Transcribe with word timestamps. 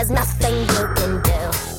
there's 0.00 0.10
nothing 0.10 0.60
you 0.60 0.94
can 0.94 1.20
do. 1.22 1.69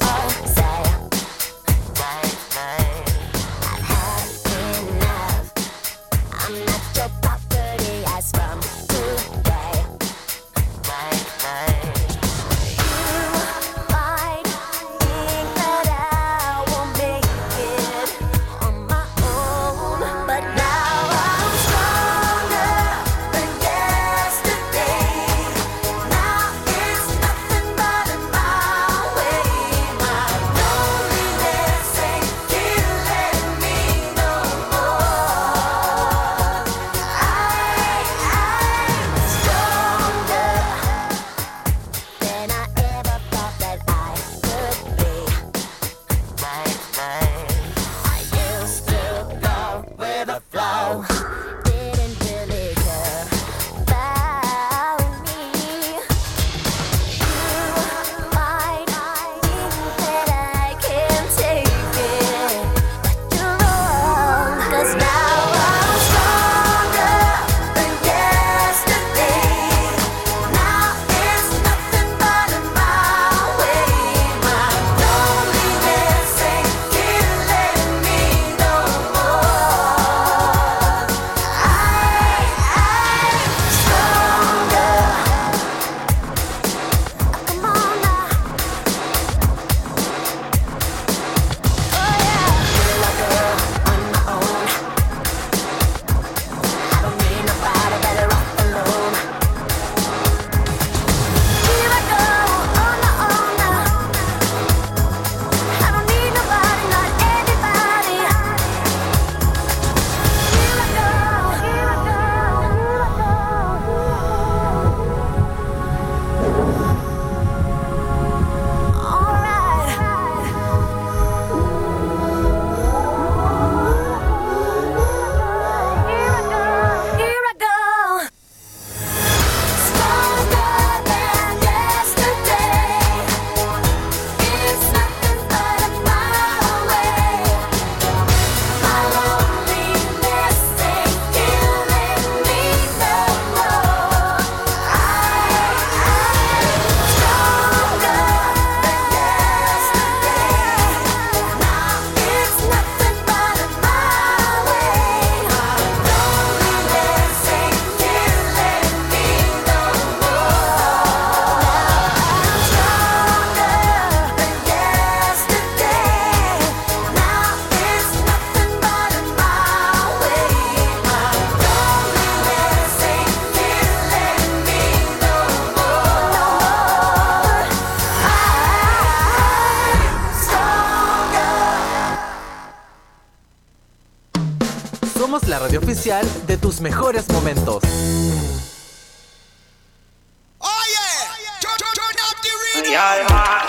De 185.92 186.56
tus 186.56 186.80
mejores 186.80 187.28
momentos. 187.28 187.84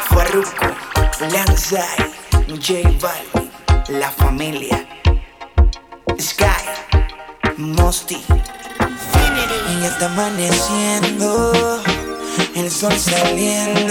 Farruko, 0.09 0.67
Lanzai, 1.33 2.13
J 2.47 2.89
Balvin, 3.01 3.51
La 3.99 4.09
Familia, 4.13 4.87
Sky, 6.21 6.47
Mosty, 7.57 8.23
Y 9.73 9.85
está 9.85 10.07
amaneciendo, 10.07 11.83
el 12.55 12.71
sol 12.71 12.97
saliendo, 12.97 13.82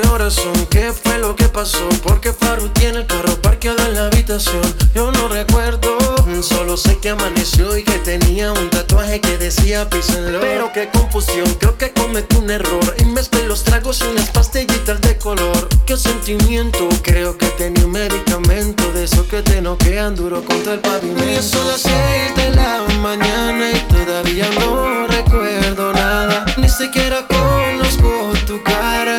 qué 0.00 0.08
horas 0.08 0.34
son, 0.34 0.54
qué 0.70 0.92
fue 0.92 1.18
lo 1.18 1.36
que 1.36 1.48
pasó. 1.48 1.86
Porque 2.02 2.32
Faru 2.32 2.68
tiene 2.70 3.00
el 3.00 3.06
carro 3.06 3.34
parqueado 3.42 3.84
en 3.86 3.94
la 3.94 4.06
habitación. 4.06 4.62
Yo 4.94 5.12
no 5.12 5.28
recuerdo, 5.28 5.98
solo 6.42 6.76
sé 6.76 6.98
que 6.98 7.10
amaneció 7.10 7.76
y 7.76 7.82
que 7.84 7.98
tenía 7.98 8.52
un 8.52 8.70
tatuaje 8.70 9.20
que 9.20 9.36
decía 9.36 9.88
písenlo. 9.90 10.40
Pero 10.40 10.72
qué 10.72 10.88
confusión, 10.88 11.46
creo 11.60 11.76
que 11.76 11.92
cometí 11.92 12.36
un 12.36 12.50
error. 12.50 12.94
Y 12.98 13.04
mezclé 13.04 13.46
los 13.46 13.64
tragos 13.64 14.00
y 14.00 14.04
unas 14.04 14.30
pastillitas 14.30 15.00
de 15.02 15.18
color. 15.18 15.68
Qué 15.84 15.96
sentimiento, 15.96 16.88
creo 17.02 17.36
que 17.36 17.46
tenía 17.48 17.84
un 17.84 17.92
medicamento 17.92 18.90
de 18.92 19.04
eso 19.04 19.26
que 19.28 19.42
te 19.42 19.60
noquean 19.60 20.16
duro 20.16 20.42
contra 20.42 20.74
el 20.74 20.80
pavimento. 20.80 21.30
Y 21.30 21.42
son 21.42 21.66
las 21.68 21.82
seis 21.82 22.34
de 22.36 22.50
la 22.54 22.82
mañana 23.00 23.72
y 23.72 23.78
todavía 23.92 24.48
no 24.58 25.06
recuerdo 25.06 25.92
nada. 25.92 26.46
Ni 26.56 26.68
siquiera 26.68 27.26
conozco 27.26 28.32
tu 28.46 28.62
cara, 28.62 29.18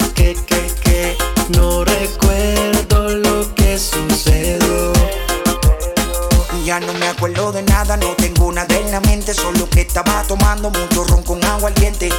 no 1.49 1.83
recuerdo 1.83 3.09
lo 3.09 3.55
que 3.55 3.77
sucedió. 3.77 4.93
Ya 6.65 6.79
no 6.79 6.93
me 6.93 7.07
acuerdo 7.07 7.51
de 7.51 7.63
nada, 7.63 7.97
no 7.97 8.07
tengo 8.15 8.51
nada 8.51 8.75
en 8.75 9.01
mente, 9.01 9.33
solo 9.33 9.69
que 9.69 9.81
estaba 9.81 10.23
tomando 10.23 10.69
mucho 10.69 11.03
ron 11.03 11.23
con 11.23 11.43
agua 11.43 11.69
al 11.69 11.75
diente. 11.75 12.09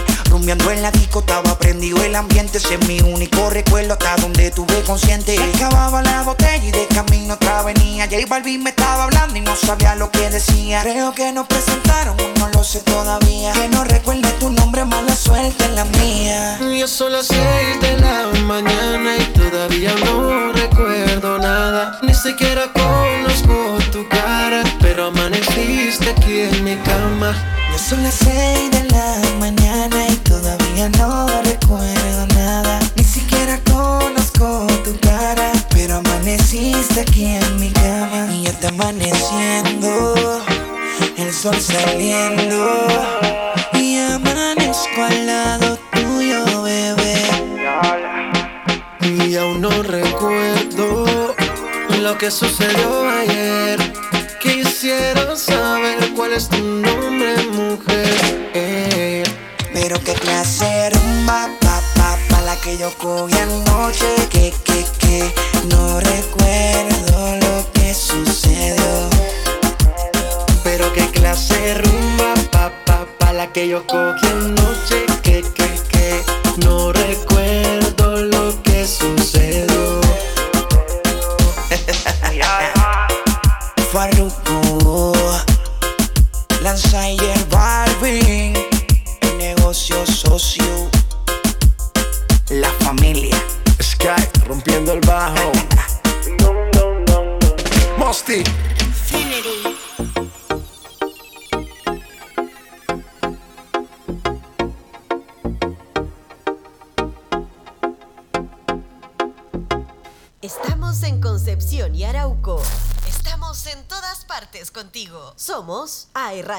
Rumbeando 0.42 0.72
en 0.72 0.82
la 0.82 0.90
disco, 0.90 1.20
estaba 1.20 1.56
prendido 1.56 2.02
el 2.02 2.16
ambiente, 2.16 2.58
ese 2.58 2.74
es 2.74 2.88
mi 2.88 3.00
único 3.00 3.48
recuerdo 3.48 3.92
hasta 3.92 4.16
donde 4.16 4.50
tuve 4.50 4.82
consciente. 4.82 5.36
Acababa 5.54 6.02
la 6.02 6.24
botella 6.24 6.64
y 6.64 6.72
de 6.72 6.84
camino 6.88 7.34
otra 7.34 7.62
venía. 7.62 8.08
J 8.10 8.26
Balvin 8.28 8.60
me 8.60 8.70
estaba 8.70 9.04
hablando 9.04 9.36
y 9.36 9.40
no 9.40 9.54
sabía 9.54 9.94
lo 9.94 10.10
que 10.10 10.30
decía. 10.30 10.82
Creo 10.82 11.14
que 11.14 11.30
nos 11.30 11.46
presentaron, 11.46 12.16
no 12.40 12.48
lo 12.48 12.64
sé 12.64 12.80
todavía. 12.80 13.52
Que 13.52 13.68
no 13.68 13.84
recuerde 13.84 14.28
tu 14.40 14.50
nombre, 14.50 14.84
mala 14.84 15.14
suerte 15.14 15.64
en 15.64 15.76
la 15.76 15.84
mía. 15.84 16.58
Ya 16.76 16.88
son 16.88 17.12
las 17.12 17.28
seis 17.28 17.80
de 17.80 17.98
la 17.98 18.26
mañana 18.42 19.18
y 19.18 19.24
todavía 19.34 19.94
no 20.04 20.52
recuerdo 20.54 21.38
nada. 21.38 22.00
Ni 22.02 22.14
siquiera 22.14 22.62
conozco 22.72 23.78
tu 23.92 24.08
cara, 24.08 24.64
pero 24.80 25.06
amaneciste 25.06 26.10
aquí 26.10 26.40
en 26.40 26.64
mi 26.64 26.74
cama. 26.78 27.32
Ya 27.70 27.78
son 27.78 28.02
las 28.02 28.14
seis 28.14 28.72
de 28.72 28.82
la 28.90 29.20
mañana 29.38 29.61
aquí 37.00 37.24
en 37.24 37.60
mi 37.60 37.70
cama. 37.70 38.28
Y 38.32 38.44
ya 38.44 38.50
está 38.50 38.68
amaneciendo, 38.68 40.14
el 41.16 41.32
sol 41.32 41.56
saliendo. 41.60 42.86
Y 43.74 43.98
amanezco 43.98 45.02
al 45.02 45.26
lado 45.26 45.78
tuyo, 45.92 46.62
bebé. 46.62 47.22
Y 49.00 49.36
aún 49.36 49.60
no 49.60 49.70
recuerdo 49.82 51.34
lo 52.00 52.18
que 52.18 52.30
sucedió 52.30 53.08
ayer. 53.08 53.78
Quisiera 54.40 55.36
saber 55.36 56.12
cuál 56.14 56.32
es 56.32 56.48
tu 56.48 56.58
nombre, 56.58 57.36
mujer. 57.52 58.50
Eh, 58.54 59.22
Pero 59.72 59.98
qué 60.04 60.12
clase 60.14 60.90
rumba, 60.90 61.48
que 62.62 62.78
yo 62.78 62.90
cogí 62.96 63.36
anoche. 63.36 64.06
Que, 64.30 64.52
que, 64.64 64.84
que, 64.98 65.34
no 65.68 66.00
recuerdo 66.00 67.36
lo 67.40 67.72
que 67.72 67.92
sucedió. 67.92 69.10
Pero 70.62 70.92
qué 70.92 71.06
clase 71.08 71.74
rumba, 71.74 72.34
pa, 72.50 72.72
pa, 72.86 73.06
pa, 73.18 73.32
la 73.32 73.52
que 73.52 73.68
yo 73.68 73.84
cogí 73.86 74.26
anoche. 74.26 75.04
Que, 75.22 75.42
que, 75.54 75.68
que, 75.90 76.22
no 76.64 76.92
recuerdo 76.92 77.01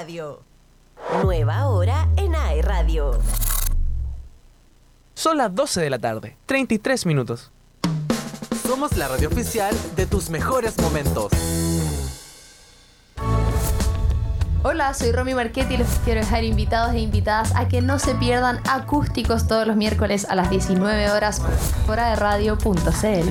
Radio. 0.03 0.43
Nueva 1.23 1.67
hora 1.67 2.09
en 2.17 2.35
AE 2.35 2.61
Radio. 2.61 3.17
Son 5.13 5.37
las 5.37 5.55
12 5.55 5.79
de 5.79 5.89
la 5.89 5.97
tarde, 5.97 6.35
33 6.45 7.05
minutos. 7.05 7.53
Somos 8.67 8.97
la 8.97 9.07
radio 9.07 9.29
oficial 9.29 9.73
de 9.95 10.05
tus 10.05 10.29
mejores 10.29 10.77
momentos. 10.81 11.31
Hola, 14.63 14.93
soy 14.93 15.13
Romy 15.13 15.35
Marchetti 15.35 15.75
y 15.75 15.77
les 15.77 15.87
quiero 16.03 16.19
dejar 16.19 16.43
invitados 16.43 16.93
e 16.95 16.99
invitadas 16.99 17.55
a 17.55 17.69
que 17.69 17.81
no 17.81 17.97
se 17.97 18.13
pierdan 18.15 18.59
acústicos 18.69 19.47
todos 19.47 19.65
los 19.65 19.77
miércoles 19.77 20.25
a 20.25 20.35
las 20.35 20.49
19 20.49 21.11
horas 21.11 21.41
por 21.87 21.95
radio.cl. 21.95 23.29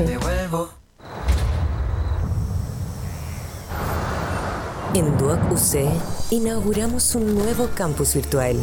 En 4.95 5.19
Duoc 5.19 5.53
UC 5.53 6.22
inauguramos 6.33 7.15
un 7.15 7.35
nuevo 7.35 7.69
campus 7.75 8.15
virtual. 8.15 8.57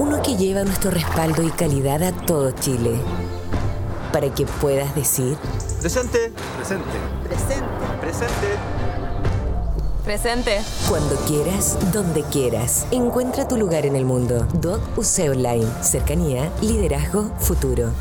Uno 0.00 0.20
que 0.22 0.36
lleva 0.36 0.64
nuestro 0.64 0.90
respaldo 0.90 1.44
y 1.44 1.50
calidad 1.50 2.02
a 2.02 2.10
todo 2.10 2.50
Chile. 2.50 2.96
Para 4.12 4.34
que 4.34 4.44
puedas 4.44 4.92
decir, 4.96 5.36
Presente. 5.80 6.32
Presente. 6.56 6.84
Presente. 7.22 7.64
Presente. 8.00 8.46
Presente. 10.04 10.58
cuando 10.88 11.14
quieras, 11.26 11.78
donde 11.92 12.22
quieras, 12.24 12.86
encuentra 12.90 13.46
tu 13.46 13.56
lugar 13.56 13.86
en 13.86 13.94
el 13.94 14.04
mundo. 14.04 14.48
Duoc 14.54 14.80
UC 14.96 15.30
Online. 15.30 15.68
Cercanía, 15.82 16.50
liderazgo, 16.60 17.30
futuro. 17.38 17.92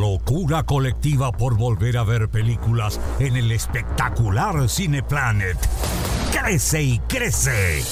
Locura 0.00 0.62
colectiva 0.62 1.30
por 1.30 1.56
volver 1.56 1.98
a 1.98 2.04
ver 2.04 2.30
películas 2.30 2.98
en 3.18 3.36
el 3.36 3.52
espectacular 3.52 4.68
Cineplanet. 4.68 5.58
Crece 6.32 6.82
y 6.82 6.98
crece. 7.00 7.82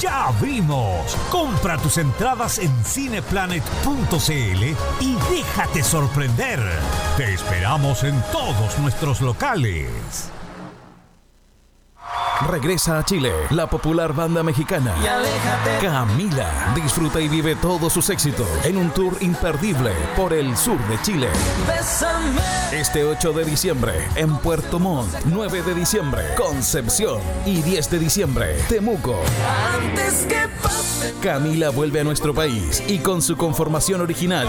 Ya 0.00 0.28
abrimos. 0.28 1.14
Compra 1.30 1.76
tus 1.76 1.98
entradas 1.98 2.58
en 2.58 2.72
cineplanet.cl 2.84 4.64
y 5.00 5.16
déjate 5.30 5.82
sorprender. 5.82 6.60
Te 7.18 7.34
esperamos 7.34 8.04
en 8.04 8.20
todos 8.32 8.78
nuestros 8.78 9.20
locales. 9.20 10.30
Regresa 12.42 12.98
a 12.98 13.04
Chile, 13.04 13.32
la 13.50 13.68
popular 13.68 14.12
banda 14.12 14.42
mexicana 14.42 14.94
Camila. 15.80 16.72
Disfruta 16.74 17.20
y 17.20 17.28
vive 17.28 17.54
todos 17.56 17.92
sus 17.92 18.10
éxitos 18.10 18.48
en 18.64 18.76
un 18.76 18.90
tour 18.90 19.16
imperdible 19.20 19.92
por 20.16 20.32
el 20.32 20.56
sur 20.56 20.78
de 20.88 21.00
Chile. 21.02 21.28
Este 22.72 23.04
8 23.04 23.32
de 23.32 23.44
diciembre 23.44 24.08
en 24.16 24.36
Puerto 24.38 24.80
Montt, 24.80 25.14
9 25.26 25.62
de 25.62 25.74
diciembre 25.74 26.22
Concepción 26.36 27.20
y 27.46 27.62
10 27.62 27.90
de 27.90 27.98
diciembre 27.98 28.56
Temuco. 28.68 29.20
Camila 31.22 31.70
vuelve 31.70 32.00
a 32.00 32.04
nuestro 32.04 32.34
país 32.34 32.82
y 32.88 32.98
con 32.98 33.22
su 33.22 33.36
conformación 33.36 34.00
original. 34.00 34.48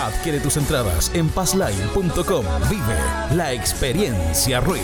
Adquiere 0.00 0.40
tus 0.40 0.56
entradas 0.56 1.10
en 1.14 1.28
passline.com. 1.28 2.44
Vive 2.70 2.96
la 3.34 3.52
experiencia 3.52 4.60
Ruiz. 4.60 4.82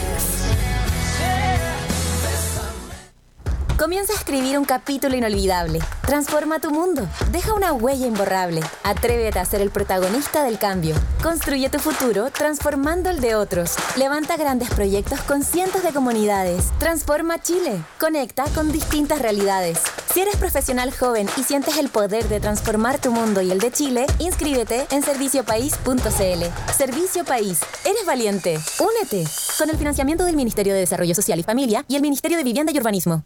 Comienza 3.78 4.12
a 4.12 4.16
escribir 4.16 4.58
un 4.58 4.64
capítulo 4.64 5.14
inolvidable. 5.14 5.78
Transforma 6.04 6.58
tu 6.58 6.72
mundo. 6.72 7.06
Deja 7.30 7.54
una 7.54 7.72
huella 7.72 8.08
imborrable. 8.08 8.60
Atrévete 8.82 9.38
a 9.38 9.44
ser 9.44 9.60
el 9.60 9.70
protagonista 9.70 10.42
del 10.42 10.58
cambio. 10.58 10.96
Construye 11.22 11.70
tu 11.70 11.78
futuro 11.78 12.28
transformando 12.32 13.08
el 13.08 13.20
de 13.20 13.36
otros. 13.36 13.76
Levanta 13.96 14.36
grandes 14.36 14.68
proyectos 14.70 15.20
con 15.20 15.44
cientos 15.44 15.84
de 15.84 15.92
comunidades. 15.92 16.72
Transforma 16.80 17.40
Chile. 17.40 17.80
Conecta 18.00 18.46
con 18.52 18.72
distintas 18.72 19.22
realidades. 19.22 19.80
Si 20.12 20.22
eres 20.22 20.34
profesional 20.34 20.92
joven 20.92 21.28
y 21.36 21.44
sientes 21.44 21.78
el 21.78 21.88
poder 21.88 22.28
de 22.28 22.40
transformar 22.40 23.00
tu 23.00 23.12
mundo 23.12 23.42
y 23.42 23.52
el 23.52 23.60
de 23.60 23.70
Chile, 23.70 24.06
inscríbete 24.18 24.88
en 24.90 25.04
serviciopaís.cl. 25.04 26.72
Servicio 26.76 27.24
País. 27.24 27.60
Eres 27.84 28.04
valiente. 28.04 28.58
Únete. 28.80 29.24
Con 29.56 29.70
el 29.70 29.76
financiamiento 29.76 30.24
del 30.24 30.34
Ministerio 30.34 30.74
de 30.74 30.80
Desarrollo 30.80 31.14
Social 31.14 31.38
y 31.38 31.44
Familia 31.44 31.84
y 31.86 31.94
el 31.94 32.02
Ministerio 32.02 32.38
de 32.38 32.42
Vivienda 32.42 32.72
y 32.72 32.78
Urbanismo. 32.78 33.22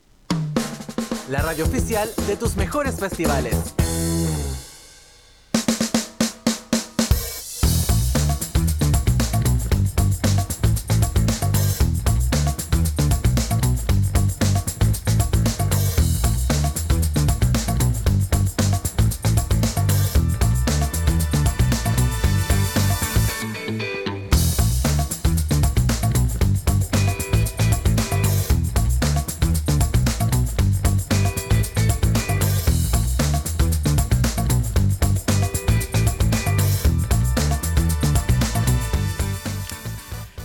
La 1.32 1.40
radio 1.40 1.64
oficial 1.64 2.10
de 2.26 2.36
tus 2.36 2.56
mejores 2.56 2.96
festivales. 2.96 3.56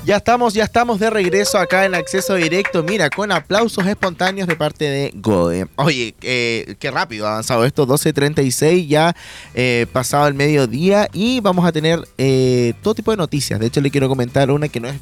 Ya 0.07 0.15
estamos, 0.15 0.53
ya 0.53 0.63
estamos 0.63 0.99
de 0.99 1.09
regreso 1.09 1.57
acá 1.57 1.83
en 1.83 1.93
acceso 1.93 2.35
directo. 2.35 2.81
Mira, 2.81 3.09
con 3.09 3.29
aplausos 3.29 3.85
espontáneos 3.85 4.47
de 4.47 4.55
parte 4.55 4.85
de 4.85 5.11
Gode. 5.15 5.67
Oye, 5.75 6.15
eh, 6.21 6.77
qué 6.79 6.91
rápido 6.91 7.27
ha 7.27 7.31
avanzado 7.31 7.65
esto. 7.65 7.85
12.36 7.85 8.87
ya 8.87 9.13
eh, 9.53 9.85
pasado 9.91 10.29
el 10.29 10.33
mediodía 10.33 11.09
y 11.11 11.41
vamos 11.41 11.65
a 11.65 11.73
tener 11.73 12.07
eh, 12.17 12.73
todo 12.81 12.95
tipo 12.95 13.11
de 13.11 13.17
noticias. 13.17 13.59
De 13.59 13.65
hecho, 13.65 13.81
le 13.81 13.91
quiero 13.91 14.07
comentar 14.07 14.49
una 14.49 14.69
que 14.69 14.79
no 14.79 14.87
es 14.87 14.95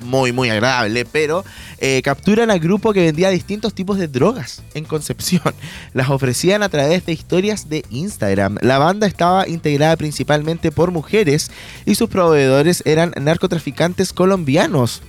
muy, 0.00 0.32
muy 0.32 0.50
agradable, 0.50 1.04
pero 1.04 1.44
eh, 1.78 2.00
capturan 2.02 2.50
al 2.50 2.60
grupo 2.60 2.92
que 2.92 3.02
vendía 3.02 3.30
distintos 3.30 3.74
tipos 3.74 3.98
de 3.98 4.08
drogas 4.08 4.62
en 4.74 4.84
Concepción. 4.84 5.54
Las 5.92 6.10
ofrecían 6.10 6.62
a 6.62 6.68
través 6.68 7.06
de 7.06 7.12
historias 7.12 7.68
de 7.68 7.84
Instagram. 7.90 8.58
La 8.60 8.78
banda 8.78 9.06
estaba 9.06 9.48
integrada 9.48 9.96
principalmente 9.96 10.70
por 10.70 10.90
mujeres 10.90 11.50
y 11.86 11.94
sus 11.94 12.08
proveedores 12.08 12.82
eran 12.86 13.12
narcotraficantes 13.16 14.12
colombianos. 14.12 15.02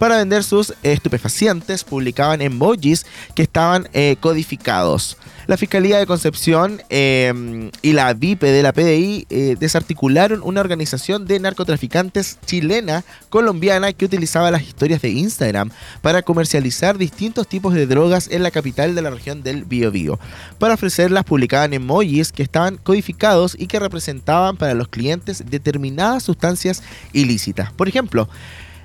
Para 0.00 0.16
vender 0.16 0.44
sus 0.44 0.72
estupefacientes 0.82 1.84
publicaban 1.84 2.40
emojis 2.40 3.04
que 3.34 3.42
estaban 3.42 3.86
eh, 3.92 4.16
codificados. 4.18 5.18
La 5.46 5.58
Fiscalía 5.58 5.98
de 5.98 6.06
Concepción 6.06 6.80
eh, 6.88 7.70
y 7.82 7.92
la 7.92 8.14
VIPE 8.14 8.50
de 8.50 8.62
la 8.62 8.72
PDI 8.72 9.26
eh, 9.28 9.56
desarticularon 9.60 10.40
una 10.42 10.62
organización 10.62 11.26
de 11.26 11.38
narcotraficantes 11.38 12.38
chilena 12.46 13.04
colombiana 13.28 13.92
que 13.92 14.06
utilizaba 14.06 14.50
las 14.50 14.62
historias 14.62 15.02
de 15.02 15.10
Instagram 15.10 15.70
para 16.00 16.22
comercializar 16.22 16.96
distintos 16.96 17.46
tipos 17.46 17.74
de 17.74 17.86
drogas 17.86 18.28
en 18.30 18.42
la 18.42 18.50
capital 18.50 18.94
de 18.94 19.02
la 19.02 19.10
región 19.10 19.42
del 19.42 19.64
Biobío. 19.64 20.18
Para 20.58 20.72
ofrecerlas 20.72 21.24
publicaban 21.24 21.74
emojis 21.74 22.32
que 22.32 22.42
estaban 22.42 22.78
codificados 22.78 23.54
y 23.58 23.66
que 23.66 23.78
representaban 23.78 24.56
para 24.56 24.72
los 24.72 24.88
clientes 24.88 25.44
determinadas 25.50 26.22
sustancias 26.22 26.82
ilícitas. 27.12 27.70
Por 27.74 27.86
ejemplo, 27.86 28.30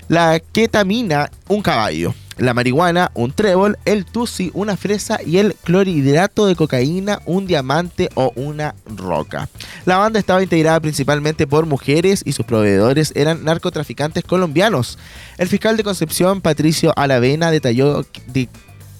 la 0.08 0.40
ketamina, 0.40 1.30
un 1.48 1.62
caballo. 1.62 2.14
La 2.38 2.52
marihuana, 2.52 3.10
un 3.14 3.32
trébol. 3.32 3.78
El 3.84 4.04
tusi, 4.04 4.50
una 4.54 4.76
fresa. 4.76 5.18
Y 5.24 5.38
el 5.38 5.54
clorhidrato 5.54 6.46
de 6.46 6.54
cocaína, 6.54 7.20
un 7.24 7.46
diamante 7.46 8.10
o 8.14 8.32
una 8.36 8.74
roca. 8.84 9.48
La 9.84 9.96
banda 9.96 10.18
estaba 10.18 10.42
integrada 10.42 10.78
principalmente 10.80 11.46
por 11.46 11.66
mujeres 11.66 12.22
y 12.24 12.32
sus 12.32 12.44
proveedores 12.44 13.12
eran 13.16 13.44
narcotraficantes 13.44 14.22
colombianos. 14.22 14.98
El 15.38 15.48
fiscal 15.48 15.76
de 15.76 15.84
Concepción, 15.84 16.40
Patricio 16.40 16.92
Alavena, 16.94 17.50
detalló, 17.50 18.04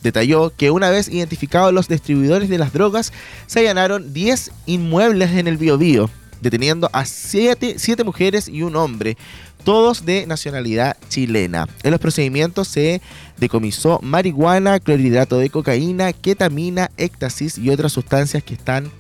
detalló 0.02 0.52
que 0.56 0.70
una 0.70 0.90
vez 0.90 1.08
identificados 1.08 1.72
los 1.72 1.88
distribuidores 1.88 2.48
de 2.48 2.58
las 2.58 2.72
drogas, 2.72 3.12
se 3.46 3.60
allanaron 3.60 4.14
10 4.14 4.50
inmuebles 4.64 5.32
en 5.32 5.46
el 5.46 5.58
Biobío, 5.58 6.08
deteniendo 6.40 6.88
a 6.92 7.04
7 7.04 7.76
mujeres 8.04 8.48
y 8.48 8.62
un 8.62 8.76
hombre 8.76 9.16
todos 9.66 10.06
de 10.06 10.28
nacionalidad 10.28 10.96
chilena. 11.08 11.68
En 11.82 11.90
los 11.90 11.98
procedimientos 11.98 12.68
se 12.68 13.02
decomisó 13.36 13.98
marihuana, 14.00 14.78
clorhidrato 14.78 15.38
de 15.38 15.50
cocaína, 15.50 16.12
ketamina, 16.12 16.92
éxtasis 16.96 17.58
y 17.58 17.70
otras 17.70 17.90
sustancias 17.92 18.44
que 18.44 18.54
están 18.54 18.92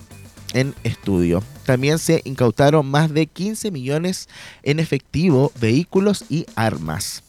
en 0.54 0.74
estudio. 0.82 1.40
También 1.64 2.00
se 2.00 2.20
incautaron 2.24 2.84
más 2.84 3.14
de 3.14 3.28
15 3.28 3.70
millones 3.70 4.28
en 4.64 4.80
efectivo, 4.80 5.52
vehículos 5.60 6.24
y 6.28 6.46
armas. 6.56 7.22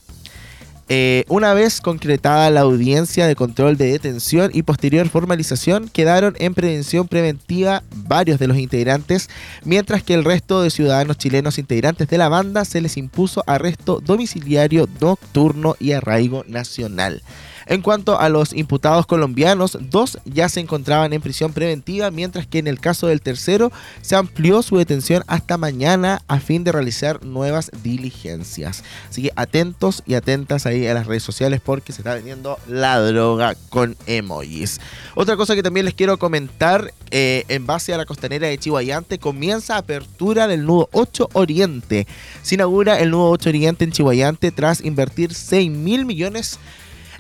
Eh, 0.90 1.26
una 1.28 1.54
vez 1.54 1.82
concretada 1.82 2.50
la 2.50 2.62
audiencia 2.62 3.28
de 3.28 3.36
control 3.36 3.76
de 3.76 3.92
detención 3.92 4.52
y 4.54 4.64
posterior 4.64 5.10
formalización, 5.10 5.90
quedaron 5.90 6.36
en 6.40 6.54
prevención 6.54 7.10
preventiva 7.10 7.84
varios 7.94 8.40
de 8.40 8.48
los 8.48 8.58
integrantes, 8.58 9.30
mientras 9.66 10.02
que 10.02 10.14
el 10.14 10.24
resto 10.24 10.62
de 10.62 10.70
ciudadanos 10.70 11.18
chilenos 11.18 11.58
integrantes 11.58 12.08
de 12.08 12.18
la 12.18 12.30
banda 12.30 12.64
se 12.64 12.80
les 12.80 12.96
impuso 12.96 13.44
arresto 13.48 14.00
domiciliario 14.00 14.88
nocturno 15.02 15.76
y 15.78 15.92
arraigo 15.92 16.46
nacional. 16.48 17.22
En 17.70 17.82
cuanto 17.82 18.20
a 18.20 18.30
los 18.30 18.54
imputados 18.54 19.06
colombianos, 19.06 19.78
dos 19.90 20.20
ya 20.26 20.48
se 20.48 20.62
encontraban 20.62 21.12
en 21.12 21.22
prisión 21.22 21.52
preventiva, 21.52 22.12
mientras 22.12 22.48
que 22.48 22.60
en 22.60 22.68
el 22.68 22.80
caso 22.80 23.08
del 23.08 23.22
tercero 23.22 23.72
se 24.02 24.16
amplió 24.16 24.62
su 24.62 24.78
detención 24.78 25.24
hasta 25.28 25.58
mañana 25.58 26.22
a 26.28 26.40
fin 26.40 26.64
de 26.64 26.72
realizar 26.72 27.26
nuevas 27.26 27.70
diligencias. 27.84 28.84
Así 29.10 29.24
que 29.24 29.32
atentos 29.36 30.02
y 30.06 30.14
atentas 30.14 30.66
ahí 30.66 30.88
a 30.88 30.94
las 30.94 31.08
redes 31.08 31.24
sociales 31.24 31.60
porque 31.64 31.92
se 31.92 32.02
está 32.02 32.16
vendiendo 32.16 32.58
la 32.68 33.00
droga 33.02 33.56
con 33.70 33.98
emojis. 34.06 34.80
Otra 35.16 35.36
cosa 35.36 35.56
que 35.56 35.64
también 35.64 35.86
les 35.86 35.94
quiero 35.94 36.18
comentar, 36.18 36.94
eh, 37.12 37.44
en 37.50 37.66
base 37.66 37.94
a 37.94 37.98
la 37.98 38.06
costanera 38.06 38.48
de 38.48 38.58
Chihuayante, 38.58 39.20
comienza 39.20 39.78
apertura 39.78 40.48
del 40.48 40.66
nudo 40.66 40.88
8 40.94 41.30
Oriente. 41.34 42.08
Se 42.44 42.56
inaugura 42.56 43.00
el 43.00 43.12
nudo 43.12 43.30
8 43.32 43.50
Oriente 43.50 43.84
en 43.84 43.92
Chihuayante 43.92 44.52
tras 44.52 44.84
invertir 44.84 45.34
6 45.34 45.70
mil 45.70 46.06
millones 46.06 46.60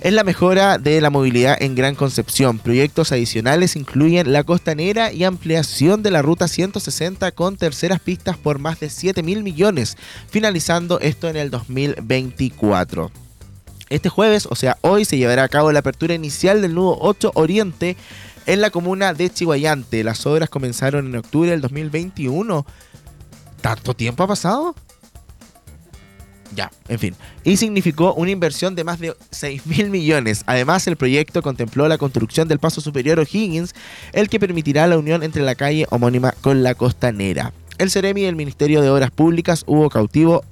es 0.01 0.13
la 0.13 0.23
mejora 0.23 0.77
de 0.77 1.01
la 1.01 1.09
movilidad 1.09 1.57
en 1.59 1.75
Gran 1.75 1.95
Concepción. 1.95 2.59
Proyectos 2.59 3.11
adicionales 3.11 3.75
incluyen 3.75 4.31
la 4.31 4.43
costanera 4.43 5.11
y 5.11 5.23
ampliación 5.23 6.03
de 6.03 6.11
la 6.11 6.21
ruta 6.21 6.47
160 6.47 7.31
con 7.31 7.57
terceras 7.57 7.99
pistas 7.99 8.37
por 8.37 8.59
más 8.59 8.79
de 8.79 8.89
7 8.89 9.23
mil 9.23 9.43
millones, 9.43 9.97
finalizando 10.29 10.99
esto 10.99 11.27
en 11.29 11.35
el 11.35 11.49
2024. 11.49 13.11
Este 13.89 14.09
jueves, 14.09 14.47
o 14.49 14.55
sea, 14.55 14.77
hoy 14.81 15.05
se 15.05 15.17
llevará 15.17 15.43
a 15.43 15.49
cabo 15.49 15.71
la 15.71 15.79
apertura 15.79 16.13
inicial 16.13 16.61
del 16.61 16.75
nudo 16.75 16.97
8 16.99 17.31
Oriente 17.35 17.95
en 18.45 18.61
la 18.61 18.69
comuna 18.69 19.13
de 19.13 19.29
Chihuayante. 19.29 20.03
Las 20.03 20.25
obras 20.25 20.49
comenzaron 20.49 21.07
en 21.07 21.15
octubre 21.15 21.49
del 21.51 21.61
2021. 21.61 22.65
¿Tanto 23.61 23.93
tiempo 23.93 24.23
ha 24.23 24.27
pasado? 24.27 24.75
Ya, 26.55 26.71
en 26.87 26.99
fin. 26.99 27.15
Y 27.43 27.57
significó 27.57 28.13
una 28.13 28.31
inversión 28.31 28.75
de 28.75 28.83
más 28.83 28.99
de 28.99 29.15
6 29.31 29.65
mil 29.65 29.89
millones. 29.89 30.43
Además, 30.45 30.87
el 30.87 30.95
proyecto 30.95 31.41
contempló 31.41 31.87
la 31.87 31.97
construcción 31.97 32.47
del 32.47 32.59
paso 32.59 32.81
superior 32.81 33.19
O'Higgins, 33.19 33.73
el 34.13 34.29
que 34.29 34.39
permitirá 34.39 34.87
la 34.87 34.97
unión 34.97 35.23
entre 35.23 35.43
la 35.43 35.55
calle 35.55 35.85
homónima 35.89 36.33
con 36.41 36.63
la 36.63 36.75
costanera. 36.75 37.53
El 37.77 37.91
Ceremi 37.91 38.23
del 38.23 38.35
Ministerio 38.35 38.81
de 38.81 38.89
Obras 38.89 39.11
Públicas 39.11 39.63
hubo 39.67 39.89
cautivo 39.89 40.43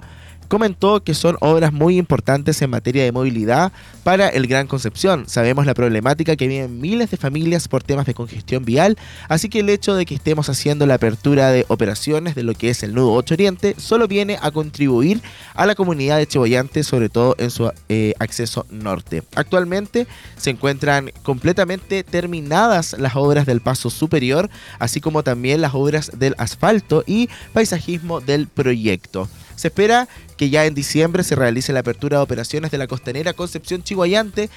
comentó 0.47 1.03
que 1.03 1.13
son 1.13 1.37
obras 1.41 1.73
muy 1.73 1.97
importantes 1.97 2.61
en 2.61 2.69
materia 2.69 3.03
de 3.03 3.11
movilidad 3.11 3.71
para 4.03 4.29
el 4.29 4.47
Gran 4.47 4.67
Concepción. 4.67 5.27
Sabemos 5.27 5.65
la 5.65 5.73
problemática 5.73 6.35
que 6.35 6.47
viven 6.47 6.79
miles 6.79 7.11
de 7.11 7.17
familias 7.17 7.67
por 7.67 7.83
temas 7.83 8.05
de 8.05 8.13
congestión 8.13 8.65
vial, 8.65 8.97
así 9.29 9.49
que 9.49 9.59
el 9.59 9.69
hecho 9.69 9.95
de 9.95 10.05
que 10.05 10.15
estemos 10.15 10.49
haciendo 10.49 10.85
la 10.85 10.95
apertura 10.95 11.49
de 11.49 11.65
operaciones 11.67 12.35
de 12.35 12.43
lo 12.43 12.53
que 12.53 12.69
es 12.69 12.83
el 12.83 12.93
nudo 12.93 13.13
8 13.13 13.33
Oriente 13.33 13.75
solo 13.77 14.07
viene 14.07 14.37
a 14.41 14.51
contribuir 14.51 15.21
a 15.53 15.65
la 15.65 15.75
comunidad 15.75 16.17
de 16.17 16.27
Chiboyante, 16.27 16.83
sobre 16.83 17.09
todo 17.09 17.35
en 17.37 17.51
su 17.51 17.71
eh, 17.89 18.13
acceso 18.19 18.65
norte. 18.69 19.23
Actualmente 19.35 20.07
se 20.37 20.49
encuentran 20.49 21.11
completamente 21.23 22.03
terminadas 22.03 22.95
las 22.97 23.15
obras 23.15 23.45
del 23.45 23.61
paso 23.61 23.89
superior, 23.89 24.49
así 24.79 25.01
como 25.01 25.23
también 25.23 25.61
las 25.61 25.73
obras 25.73 26.11
del 26.17 26.35
asfalto 26.37 27.03
y 27.05 27.29
paisajismo 27.53 28.21
del 28.21 28.47
proyecto. 28.47 29.27
Se 29.55 29.69
espera 29.69 30.07
que 30.37 30.49
ya 30.49 30.65
en 30.65 30.75
diciembre 30.75 31.23
se 31.23 31.35
realice 31.35 31.73
la 31.73 31.79
apertura 31.79 32.17
de 32.17 32.23
operaciones 32.23 32.71
de 32.71 32.77
la 32.77 32.87
costanera 32.87 33.33
Concepción 33.33 33.83
Chihuayante 33.83 34.49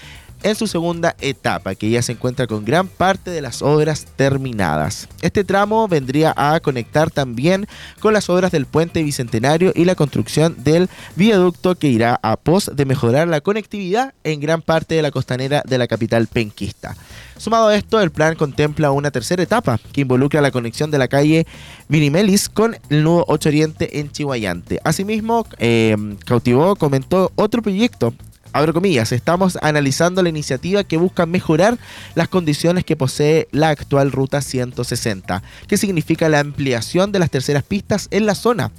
en 0.43 0.55
su 0.55 0.67
segunda 0.67 1.17
etapa, 1.21 1.75
que 1.75 1.91
ya 1.91 2.03
se 2.03 2.13
encuentra 2.13 2.47
con 2.47 2.65
gran 2.65 2.89
parte 2.89 3.31
de 3.31 3.41
las 3.41 3.63
obras 3.63 4.07
terminadas. 4.17 5.09
Este 5.23 5.45
tramo 5.45 5.89
vendría 5.89 6.35
a 6.37 6.61
conectar 6.61 7.11
también 7.11 7.67
con 8.01 8.13
las 8.13 8.29
obras 8.31 8.53
del 8.53 8.67
puente 8.67 9.03
bicentenario 9.03 9.73
y 9.75 9.85
la 9.85 9.95
construcción 9.95 10.57
del 10.63 10.89
viaducto 11.17 11.75
que 11.75 11.89
irá 11.89 12.19
a 12.23 12.37
pos 12.37 12.71
de 12.75 12.85
mejorar 12.85 13.29
la 13.29 13.41
conectividad 13.41 14.15
en 14.25 14.41
gran 14.41 14.63
parte 14.63 14.95
de 14.95 15.03
la 15.03 15.11
costanera 15.11 15.63
de 15.67 15.79
la 15.79 15.87
capital 15.87 16.27
penquista. 16.27 16.97
Sumado 17.37 17.69
a 17.69 17.77
esto, 17.77 18.01
el 18.01 18.11
plan 18.11 18.35
contempla 18.35 18.91
una 18.91 19.13
tercera 19.13 19.43
etapa 19.43 19.79
que 19.93 20.01
involucra 20.01 20.41
la 20.41 20.51
conexión 20.51 20.91
de 20.91 20.99
la 20.99 21.07
calle 21.07 21.47
Vinimelis 21.89 22.49
con 22.49 22.77
el 22.91 23.05
nudo 23.05 23.25
8 23.29 23.49
Oriente 23.49 24.01
en 24.01 24.11
Chihuayante. 24.11 24.81
Asimismo, 24.83 25.47
eh, 25.59 25.97
cautivó, 26.25 26.75
comentó 26.75 27.31
otro 27.37 27.63
proyecto 27.63 28.13
abro 28.59 28.75
comillas, 28.75 29.13
estamos 29.13 29.57
analizando 29.63 30.23
la 30.23 30.29
iniciativa 30.29 30.83
que 30.83 30.97
busca 30.97 31.27
mejorar 31.27 31.79
las 32.15 32.29
condiciones 32.29 32.85
que 32.85 32.97
posee 32.97 33.49
la 33.53 33.69
actual 33.69 34.11
ruta 34.11 34.43
160, 34.43 35.43
que 35.69 35.77
significa 35.77 36.29
la 36.29 36.41
ampliación 36.41 37.13
de 37.13 37.21
las 37.21 37.31
terceras 37.31 37.63
pistas 37.63 38.09
en 38.11 38.27
la 38.27 38.35
zona. 38.35 38.73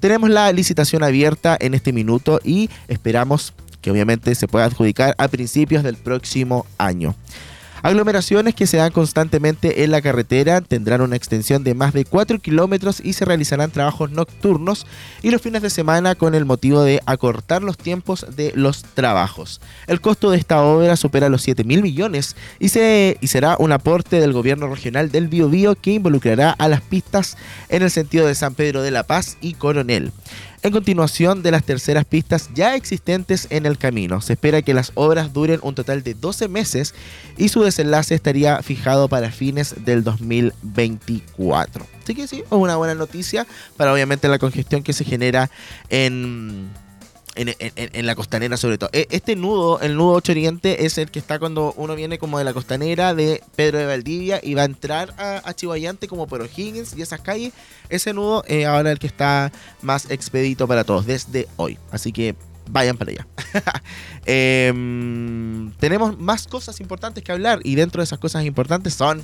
Tenemos 0.00 0.30
la 0.30 0.50
licitación 0.52 1.02
abierta 1.02 1.56
en 1.60 1.74
este 1.74 1.92
minuto 1.92 2.40
y 2.44 2.70
esperamos 2.88 3.52
que 3.82 3.90
obviamente 3.90 4.34
se 4.34 4.48
pueda 4.48 4.64
adjudicar 4.64 5.14
a 5.18 5.28
principios 5.28 5.84
del 5.84 5.96
próximo 5.96 6.66
año. 6.78 7.14
Aglomeraciones 7.86 8.56
que 8.56 8.66
se 8.66 8.78
dan 8.78 8.90
constantemente 8.90 9.84
en 9.84 9.92
la 9.92 10.02
carretera 10.02 10.60
tendrán 10.60 11.02
una 11.02 11.14
extensión 11.14 11.62
de 11.62 11.74
más 11.74 11.92
de 11.92 12.04
4 12.04 12.40
kilómetros 12.40 13.00
y 13.00 13.12
se 13.12 13.24
realizarán 13.24 13.70
trabajos 13.70 14.10
nocturnos 14.10 14.88
y 15.22 15.30
los 15.30 15.40
fines 15.40 15.62
de 15.62 15.70
semana 15.70 16.16
con 16.16 16.34
el 16.34 16.46
motivo 16.46 16.82
de 16.82 17.00
acortar 17.06 17.62
los 17.62 17.78
tiempos 17.78 18.26
de 18.34 18.50
los 18.56 18.82
trabajos. 18.82 19.60
El 19.86 20.00
costo 20.00 20.32
de 20.32 20.38
esta 20.38 20.64
obra 20.64 20.96
supera 20.96 21.28
los 21.28 21.42
7 21.42 21.62
mil 21.62 21.80
millones 21.80 22.34
y, 22.58 22.70
se, 22.70 23.18
y 23.20 23.28
será 23.28 23.54
un 23.60 23.70
aporte 23.70 24.18
del 24.18 24.32
gobierno 24.32 24.66
regional 24.66 25.12
del 25.12 25.28
Biobío 25.28 25.76
que 25.76 25.92
involucrará 25.92 26.50
a 26.50 26.66
las 26.66 26.80
pistas 26.80 27.36
en 27.68 27.84
el 27.84 27.92
sentido 27.92 28.26
de 28.26 28.34
San 28.34 28.56
Pedro 28.56 28.82
de 28.82 28.90
la 28.90 29.04
Paz 29.04 29.38
y 29.40 29.54
Coronel. 29.54 30.10
En 30.66 30.72
continuación 30.72 31.42
de 31.42 31.52
las 31.52 31.64
terceras 31.64 32.04
pistas 32.04 32.50
ya 32.54 32.74
existentes 32.74 33.46
en 33.50 33.66
el 33.66 33.78
camino. 33.78 34.20
Se 34.20 34.32
espera 34.32 34.62
que 34.62 34.74
las 34.74 34.90
obras 34.94 35.32
duren 35.32 35.60
un 35.62 35.74
total 35.74 36.02
de 36.02 36.14
12 36.14 36.48
meses 36.48 36.94
y 37.36 37.48
su 37.48 37.62
desenlace 37.62 38.14
estaría 38.14 38.62
fijado 38.62 39.08
para 39.08 39.30
fines 39.30 39.84
del 39.84 40.02
2024. 40.02 41.86
Así 42.02 42.14
que 42.14 42.26
sí, 42.26 42.42
es 42.44 42.50
una 42.50 42.76
buena 42.76 42.94
noticia 42.94 43.46
para 43.76 43.92
obviamente 43.92 44.28
la 44.28 44.38
congestión 44.38 44.82
que 44.82 44.92
se 44.92 45.04
genera 45.04 45.50
en 45.88 46.68
en, 47.36 48.06
la 48.06 48.14
costanera 48.14 48.56
sobre 48.56 48.78
todo. 48.78 48.90
E, 48.92 49.06
este 49.10 49.36
nudo, 49.36 49.80
el 49.80 49.96
nudo 49.96 50.12
8 50.14 50.32
Oriente, 50.32 50.86
es 50.86 50.98
el 50.98 51.10
que 51.10 51.18
está 51.18 51.38
cuando 51.38 51.74
uno 51.76 51.94
viene 51.94 52.18
como 52.18 52.38
de 52.38 52.44
la 52.44 52.52
costanera 52.52 53.14
de 53.14 53.42
Pedro 53.54 53.78
de 53.78 53.86
Valdivia 53.86 54.40
y 54.42 54.54
va 54.54 54.62
a 54.62 54.66
entrar 54.66 55.14
a, 55.18 55.42
a 55.44 55.54
como 56.08 56.26
por 56.26 56.40
O'Higgins 56.40 56.96
y 56.96 57.02
esas 57.02 57.20
calles. 57.20 57.52
Ese 57.88 58.12
nudo 58.12 58.44
es 58.46 58.66
ahora 58.66 58.90
el 58.90 58.98
que 58.98 59.06
está 59.06 59.52
más 59.82 60.10
expedito 60.10 60.66
para 60.66 60.84
todos 60.84 61.06
desde 61.06 61.48
hoy. 61.56 61.78
Así 61.90 62.12
que 62.12 62.34
vayan 62.68 62.96
para 62.96 63.12
allá. 63.12 63.26
Em, 64.28 65.70
tenemos 65.78 66.18
más 66.18 66.48
cosas 66.48 66.80
importantes 66.80 67.22
que 67.22 67.30
hablar 67.30 67.60
y 67.62 67.76
dentro 67.76 68.00
de 68.00 68.04
esas 68.04 68.18
cosas 68.18 68.44
importantes 68.44 68.94
son 68.94 69.22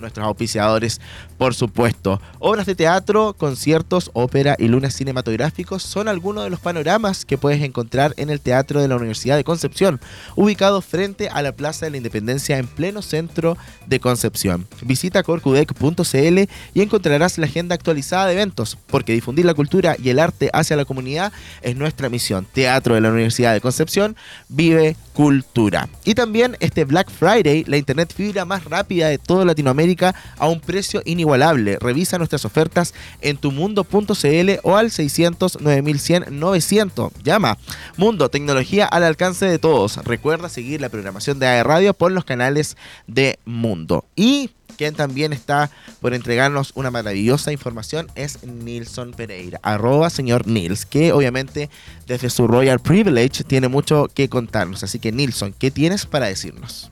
nuestros 0.00 0.26
auspiciadores, 0.26 1.00
por 1.38 1.54
supuesto. 1.54 2.20
Obras 2.38 2.66
de 2.66 2.74
teatro, 2.74 3.34
conciertos, 3.36 4.10
ópera 4.14 4.56
y 4.58 4.68
lunes 4.68 4.94
cinematográficos 4.94 5.82
son 5.82 6.08
algunos 6.08 6.44
de 6.44 6.50
los 6.50 6.60
panoramas 6.60 7.24
que 7.24 7.38
puedes 7.38 7.62
encontrar 7.62 8.14
en 8.16 8.30
el 8.30 8.40
Teatro 8.40 8.80
de 8.80 8.88
la 8.88 8.96
Universidad 8.96 9.36
de 9.36 9.44
Concepción, 9.44 10.00
ubicado 10.36 10.80
frente 10.80 11.28
a 11.28 11.42
la 11.42 11.52
Plaza 11.52 11.86
de 11.86 11.90
la 11.90 11.96
Independencia 11.96 12.58
en 12.58 12.66
pleno 12.66 13.02
centro 13.02 13.56
de 13.86 14.00
Concepción. 14.00 14.66
Visita 14.82 15.22
corcudec.cl 15.22 16.38
y 16.74 16.82
encontrarás 16.82 17.38
la 17.38 17.46
agenda 17.46 17.74
actualizada 17.74 18.26
de 18.26 18.34
eventos, 18.34 18.78
porque 18.86 19.12
difundir 19.12 19.44
la 19.44 19.54
cultura 19.54 19.96
y 20.02 20.08
el 20.10 20.18
arte 20.18 20.50
hacia 20.52 20.76
la 20.76 20.84
comunidad 20.84 21.32
es 21.62 21.76
nuestra 21.76 22.08
misión. 22.08 22.46
Teatro 22.52 22.94
de 22.94 23.00
la 23.00 23.10
Universidad 23.10 23.52
de 23.52 23.60
Concepción 23.60 24.16
vive 24.48 24.96
cultura. 25.12 25.88
Y 26.04 26.14
también 26.14 26.56
este 26.60 26.84
Black 26.84 27.10
Friday, 27.10 27.64
la 27.66 27.76
internet 27.76 28.12
fibra 28.14 28.44
más 28.44 28.64
rápida 28.64 29.08
de 29.08 29.18
toda 29.18 29.44
Latinoamérica 29.44 29.89
a 30.38 30.48
un 30.48 30.60
precio 30.60 31.02
inigualable. 31.04 31.78
Revisa 31.80 32.18
nuestras 32.18 32.44
ofertas 32.44 32.94
en 33.20 33.36
tumundo.cl 33.36 34.50
o 34.62 34.76
al 34.76 34.90
600 34.90 35.60
9100 35.60 36.38
900. 36.38 37.12
Llama. 37.22 37.58
Mundo, 37.96 38.28
tecnología 38.28 38.86
al 38.86 39.04
alcance 39.04 39.46
de 39.46 39.58
todos. 39.58 39.96
Recuerda 39.98 40.48
seguir 40.48 40.80
la 40.80 40.88
programación 40.88 41.38
de 41.38 41.46
AE 41.46 41.62
Radio 41.62 41.94
por 41.94 42.12
los 42.12 42.24
canales 42.24 42.76
de 43.06 43.38
Mundo. 43.44 44.04
Y 44.16 44.50
quien 44.80 44.94
también 44.94 45.34
está 45.34 45.70
por 46.00 46.14
entregarnos 46.14 46.72
una 46.74 46.90
maravillosa 46.90 47.52
información 47.52 48.10
es 48.14 48.42
Nilson 48.44 49.12
Pereira, 49.12 49.60
arroba 49.62 50.08
señor 50.08 50.46
Nils, 50.46 50.86
que 50.86 51.12
obviamente 51.12 51.68
desde 52.06 52.30
su 52.30 52.46
Royal 52.46 52.80
Privilege 52.80 53.44
tiene 53.44 53.68
mucho 53.68 54.08
que 54.14 54.30
contarnos. 54.30 54.82
Así 54.82 54.98
que 54.98 55.12
Nilson, 55.12 55.52
¿qué 55.52 55.70
tienes 55.70 56.06
para 56.06 56.28
decirnos? 56.28 56.90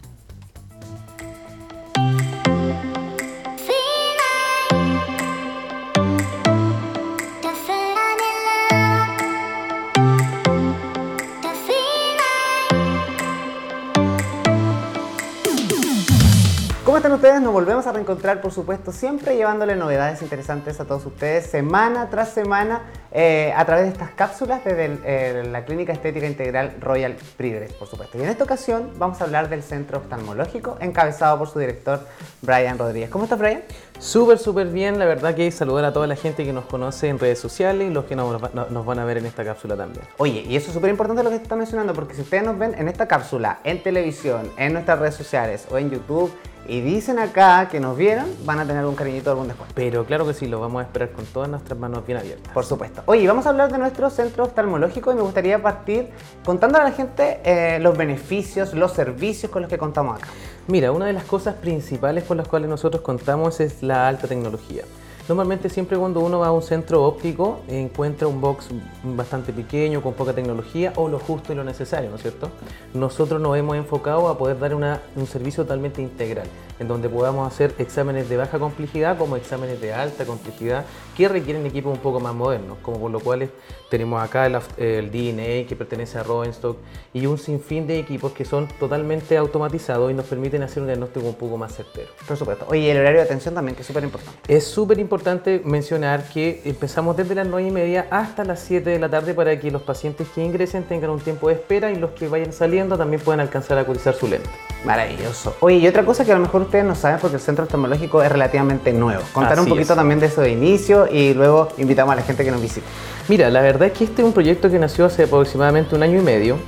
Volvemos 17.59 17.89
a 17.89 17.93
reencontrar, 17.93 18.41
por 18.41 18.53
supuesto, 18.53 18.93
siempre 18.93 19.35
llevándole 19.35 19.75
novedades 19.75 20.23
interesantes 20.23 20.79
a 20.79 20.85
todos 20.85 21.05
ustedes, 21.05 21.47
semana 21.47 22.09
tras 22.09 22.29
semana, 22.29 22.83
eh, 23.11 23.53
a 23.57 23.65
través 23.65 23.87
de 23.87 23.91
estas 23.91 24.11
cápsulas 24.11 24.65
desde 24.65 24.97
eh, 25.05 25.43
la 25.51 25.65
Clínica 25.65 25.93
Estética 25.93 26.29
Integral 26.29 26.77
Royal 26.81 27.17
Privilege, 27.37 27.75
por 27.75 27.89
supuesto. 27.89 28.17
Y 28.17 28.23
en 28.23 28.29
esta 28.29 28.45
ocasión 28.45 28.93
vamos 28.97 29.21
a 29.21 29.25
hablar 29.25 29.49
del 29.49 29.65
Centro 29.65 29.99
Oftalmológico, 29.99 30.77
encabezado 30.81 31.37
por 31.37 31.49
su 31.49 31.59
director, 31.59 32.07
Brian 32.43 32.79
Rodríguez. 32.79 33.11
¿Cómo 33.11 33.25
estás, 33.25 33.41
Brian? 33.41 33.63
Súper, 33.99 34.39
súper 34.39 34.69
bien. 34.69 35.01
La 35.01 35.07
verdad 35.07 35.35
que 35.35 35.51
saludar 35.51 35.85
a 35.87 35.93
toda 35.93 36.07
la 36.07 36.15
gente 36.15 36.45
que 36.45 36.53
nos 36.53 36.67
conoce 36.67 37.09
en 37.09 37.19
redes 37.19 37.41
sociales 37.41 37.91
y 37.91 37.93
los 37.93 38.05
que 38.05 38.15
nos, 38.15 38.55
nos 38.55 38.87
van 38.87 38.99
a 39.01 39.05
ver 39.05 39.19
en 39.19 39.27
esta 39.27 39.45
cápsula 39.45 39.75
también. 39.77 40.05
Oye, 40.19 40.45
y 40.47 40.55
eso 40.55 40.69
es 40.69 40.75
súper 40.75 40.91
importante 40.91 41.25
lo 41.25 41.31
que 41.31 41.39
te 41.39 41.43
está 41.43 41.57
mencionando, 41.57 41.93
porque 41.93 42.15
si 42.15 42.21
ustedes 42.21 42.45
nos 42.45 42.57
ven 42.57 42.77
en 42.79 42.87
esta 42.87 43.09
cápsula, 43.09 43.59
en 43.65 43.83
televisión, 43.83 44.53
en 44.57 44.75
nuestras 44.75 45.01
redes 45.01 45.17
sociales 45.17 45.67
o 45.73 45.79
en 45.79 45.91
YouTube, 45.91 46.33
y 46.69 46.83
dicen 46.83 47.19
acá 47.19 47.67
que 47.71 47.81
nos 47.81 47.97
vieron, 47.97 48.27
van 48.45 48.61
a 48.61 48.67
tener 48.67 48.85
un 48.85 48.95
cariñito, 48.95 49.31
algún 49.31 49.49
después. 49.49 49.71
Pero 49.75 50.05
claro 50.05 50.27
que 50.27 50.35
sí, 50.35 50.47
lo 50.47 50.61
vamos 50.61 50.81
a 50.81 50.85
esperar 50.85 51.11
con 51.11 51.25
todas 51.25 51.49
nuestras 51.49 51.79
manos 51.79 52.07
bien 52.07 52.19
abiertas. 52.19 52.53
Por 52.53 52.65
supuesto. 52.65 53.03
Oye, 53.07 53.27
vamos 53.27 53.47
a 53.47 53.49
hablar 53.49 53.73
de 53.73 53.79
nuestro 53.79 54.11
centro 54.11 54.45
oftalmológico 54.45 55.11
y 55.11 55.15
me 55.15 55.23
gustaría 55.23 55.61
partir 55.63 56.09
contando 56.45 56.79
a 56.79 56.85
la 56.85 56.93
gente 56.93 57.41
eh, 57.43 57.79
los 57.81 57.97
beneficios, 57.97 58.75
los 58.75 58.93
servicios 58.93 59.51
con 59.51 59.63
los 59.63 59.71
que 59.71 59.79
contamos 59.79 60.19
acá. 60.19 60.29
Mira, 60.67 60.93
una 60.93 61.07
de 61.07 61.15
las 61.15 61.25
cosas 61.25 61.55
principales 61.55 62.25
con 62.25 62.37
las 62.37 62.47
cuales 62.47 62.69
nosotros 62.69 63.03
contamos 63.03 63.61
es 63.61 63.83
la 63.83 64.07
alta 64.07 64.29
tecnología. 64.29 64.85
Normalmente 65.29 65.69
siempre 65.69 65.99
cuando 65.99 66.21
uno 66.21 66.39
va 66.39 66.47
a 66.47 66.53
un 66.53 66.63
centro 66.63 67.05
óptico 67.05 67.61
encuentra 67.69 68.27
un 68.27 68.41
box 68.41 68.69
bastante 69.03 69.53
pequeño, 69.53 70.01
con 70.01 70.15
poca 70.15 70.33
tecnología 70.33 70.95
o 70.97 71.07
lo 71.07 71.19
justo 71.19 71.53
y 71.53 71.57
lo 71.57 71.65
necesario, 71.65 72.09
¿no 72.09 72.17
es 72.17 72.23
cierto? 72.23 72.49
Nosotros 72.95 73.39
nos 73.39 73.55
hemos 73.59 73.77
enfocado 73.77 74.29
a 74.29 74.39
poder 74.39 74.59
dar 74.59 74.75
un 74.75 75.27
servicio 75.27 75.65
totalmente 75.65 76.01
integral, 76.01 76.47
en 76.79 76.89
donde 76.89 77.09
podamos 77.09 77.51
hacer 77.51 77.75
exámenes 77.79 78.29
de 78.29 78.37
baja 78.37 78.59
complejidad 78.59 79.19
como 79.19 79.37
exámenes 79.37 79.81
de 79.81 79.93
alta 79.93 80.25
complejidad 80.25 80.85
que 81.17 81.29
requieren 81.29 81.67
equipos 81.67 81.93
un 81.93 82.01
poco 82.01 82.21
más 82.21 82.35
modernos, 82.35 82.79
como 82.83 83.01
por 83.01 83.11
lo 83.11 83.21
cual 83.21 83.51
tenemos 83.91 84.23
acá 84.23 84.47
el, 84.47 85.11
DNA 85.11 85.67
que 85.67 85.75
pertenece 85.77 86.19
a 86.19 86.23
Rodenstock 86.23 86.77
y 87.13 87.27
un 87.27 87.39
sinfín 87.39 87.87
de 87.87 87.99
equipos 87.99 88.33
que 88.33 88.45
son 88.45 88.69
totalmente 88.79 89.37
automatizados 89.37 90.11
y 90.11 90.15
nos 90.15 90.27
permiten 90.27 90.63
hacer 90.63 90.83
un 90.83 90.89
diagnóstico 90.89 91.27
un 91.27 91.35
poco 91.35 91.57
más 91.57 91.75
certero. 91.75 92.09
Por 92.27 92.37
supuesto. 92.37 92.67
Oye, 92.69 92.91
el 92.91 92.99
horario 92.99 93.21
de 93.21 93.25
atención 93.25 93.55
también, 93.55 93.75
que 93.75 93.83
es 93.83 93.87
súper 93.87 94.05
importante. 94.05 94.41
Es 94.47 94.65
súper 94.65 94.99
importante 94.99 95.63
mencionar 95.65 96.29
que 96.29 96.63
empezamos 96.65 97.17
desde 97.17 97.35
las 97.35 97.47
9 97.47 97.69
y 97.69 97.73
media 97.73 98.07
hasta 98.11 98.45
las 98.45 98.61
7 98.61 98.91
de 98.91 98.99
la 98.99 99.09
tarde 99.09 99.35
para 99.35 99.59
que 99.59 99.71
los 99.71 99.83
pacientes 99.83 100.29
que 100.35 100.45
ingresen 100.45 100.85
tengan 100.85 101.11
un 101.11 101.21
tiempo 101.21 101.49
de 101.49 101.55
espera 101.55 101.91
y 101.91 101.97
los 101.97 102.11
que 102.11 102.29
vayan 102.29 102.53
saliendo 102.53 102.97
también 102.97 103.23
puedan 103.23 103.41
alcanzar 103.41 103.79
a 103.79 103.87
cotizar 103.87 104.15
su 104.15 104.29
lente. 104.29 104.49
Maravilloso. 104.85 105.57
Oye, 105.61 105.77
y 105.77 105.89
otra 105.89 106.05
cosa 106.05 106.25
que 106.25 106.33
a 106.33 106.35
lo 106.35 106.41
mejor 106.41 106.63
ustedes 106.63 106.85
no 106.85 106.95
saben 106.95 107.19
porque 107.21 107.37
el 107.37 107.43
centro 107.43 107.65
oftalmológico 107.65 108.23
es 108.23 108.31
relativamente 108.31 108.93
nuevo. 108.93 109.23
Contar 109.33 109.59
un 109.61 109.67
poquito 109.67 109.95
también 109.95 110.21
de 110.21 110.27
eso 110.27 110.41
de 110.41 110.51
inicio 110.51 111.09
y 111.11 111.35
luego 111.35 111.69
invitamos 111.79 112.13
a 112.13 112.17
la 112.17 112.23
gente 112.23 112.45
que 112.45 112.51
nos 112.51 112.63
visite. 112.63 112.87
Mira, 113.29 113.51
la 113.51 113.61
verdad 113.61 113.89
es 113.89 113.99
que 113.99 114.05
este 114.05 114.23
es 114.23 114.27
un 114.27 114.33
proyecto 114.33 114.71
que 114.71 114.79
nació 114.79 115.07
hace 115.07 115.25
aproximadamente 115.25 115.95
un 115.95 116.03
año 116.03 116.19
y 116.19 116.23
medio. 116.23 116.59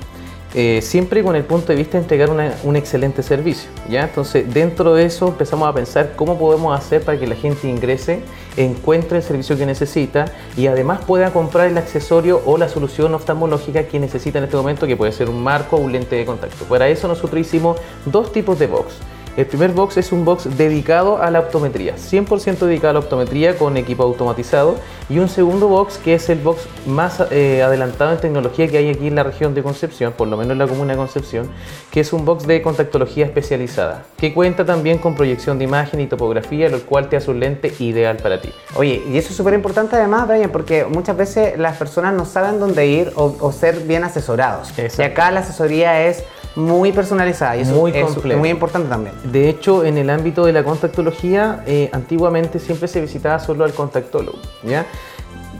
Eh, 0.53 0.81
siempre 0.83 1.23
con 1.23 1.37
el 1.37 1.45
punto 1.45 1.69
de 1.69 1.77
vista 1.77 1.97
de 1.97 2.03
entregar 2.03 2.31
un 2.65 2.77
excelente 2.77 3.23
servicio. 3.23 3.71
¿ya? 3.89 4.03
Entonces, 4.03 4.53
dentro 4.53 4.95
de 4.95 5.05
eso 5.05 5.29
empezamos 5.29 5.69
a 5.69 5.73
pensar 5.73 6.15
cómo 6.17 6.39
podemos 6.39 6.77
hacer 6.77 7.03
para 7.03 7.19
que 7.19 7.27
la 7.29 7.37
gente 7.37 7.69
ingrese, 7.69 8.21
encuentre 8.57 9.19
el 9.19 9.23
servicio 9.23 9.57
que 9.57 9.65
necesita 9.65 10.25
y 10.57 10.67
además 10.67 11.05
pueda 11.05 11.33
comprar 11.33 11.69
el 11.69 11.79
accesorio 11.79 12.43
o 12.47 12.59
la 12.59 12.69
solución 12.69 13.15
oftalmológica 13.15 13.85
que 13.85 14.01
necesita 14.01 14.39
en 14.39 14.45
este 14.45 14.57
momento, 14.57 14.89
que 14.89 14.97
puede 14.97 15.13
ser 15.13 15.29
un 15.29 15.41
marco 15.41 15.77
o 15.77 15.81
un 15.81 15.93
lente 15.93 16.17
de 16.17 16.25
contacto. 16.25 16.65
Para 16.65 16.89
eso 16.89 17.07
nosotros 17.07 17.41
hicimos 17.41 17.79
dos 18.05 18.33
tipos 18.33 18.59
de 18.59 18.67
box. 18.67 18.95
El 19.41 19.47
primer 19.47 19.73
box 19.73 19.97
es 19.97 20.13
un 20.13 20.27
box 20.27 20.55
dedicado 20.59 21.23
a 21.23 21.31
la 21.31 21.41
optometría, 21.41 21.97
100% 21.97 22.59
dedicado 22.59 22.91
a 22.91 22.93
la 22.93 22.99
optometría 22.99 23.57
con 23.57 23.79
equipo 23.79 24.03
automatizado. 24.03 24.75
Y 25.09 25.19
un 25.19 25.31
segundo 25.31 25.67
box 25.67 25.97
que 25.97 26.13
es 26.13 26.29
el 26.29 26.41
box 26.41 26.69
más 26.87 27.23
eh, 27.31 27.63
adelantado 27.63 28.13
en 28.13 28.19
tecnología 28.19 28.69
que 28.69 28.77
hay 28.77 28.91
aquí 28.91 29.07
en 29.07 29.15
la 29.15 29.23
región 29.23 29.55
de 29.55 29.63
Concepción, 29.63 30.13
por 30.13 30.29
lo 30.29 30.37
menos 30.37 30.53
en 30.53 30.59
la 30.59 30.67
comuna 30.67 30.93
de 30.93 30.99
Concepción, 30.99 31.49
que 31.91 32.01
es 32.01 32.13
un 32.13 32.27
box 32.27 32.47
de 32.47 32.61
contactología 32.61 33.25
especializada, 33.25 34.05
que 34.19 34.35
cuenta 34.35 34.67
también 34.67 34.99
con 34.99 35.15
proyección 35.15 35.59
de 35.59 35.65
imagen 35.65 36.01
y 36.01 36.07
topografía, 36.07 36.69
lo 36.69 36.83
cual 36.83 37.09
te 37.09 37.17
hace 37.17 37.31
un 37.31 37.41
lente 37.41 37.73
ideal 37.79 38.19
para 38.19 38.43
ti. 38.43 38.53
Oye, 38.77 39.03
y 39.09 39.17
eso 39.17 39.31
es 39.31 39.37
súper 39.37 39.55
importante 39.55 39.97
además, 39.97 40.29
Brian, 40.29 40.51
porque 40.51 40.85
muchas 40.85 41.17
veces 41.17 41.59
las 41.59 41.79
personas 41.79 42.13
no 42.13 42.27
saben 42.27 42.61
dónde 42.61 42.87
ir 42.87 43.11
o, 43.17 43.53
ser 43.53 43.81
bien 43.81 44.05
asesorados. 44.05 44.71
Y 44.77 45.03
acá 45.03 45.31
la 45.31 45.41
asesoría 45.41 46.07
es 46.07 46.25
muy 46.57 46.93
personalizada 46.93 47.57
y 47.57 47.61
eso 47.61 47.75
muy 47.75 47.93
es 47.93 48.37
muy 48.37 48.49
importante 48.49 48.89
también. 48.89 49.15
De 49.25 49.49
hecho, 49.49 49.85
en 49.85 49.99
el 49.99 50.11
ámbito 50.11 50.45
de 50.45 50.53
la 50.53 50.65
contactología, 50.65 51.63
eh, 51.67 51.91
antiguamente 51.93 52.59
siempre 52.59 52.89
se 52.89 53.01
visitaba 53.01 53.39
solo 53.39 53.65
al 53.65 53.73
contactólogo, 53.73 54.39
¿ya? 54.63 54.87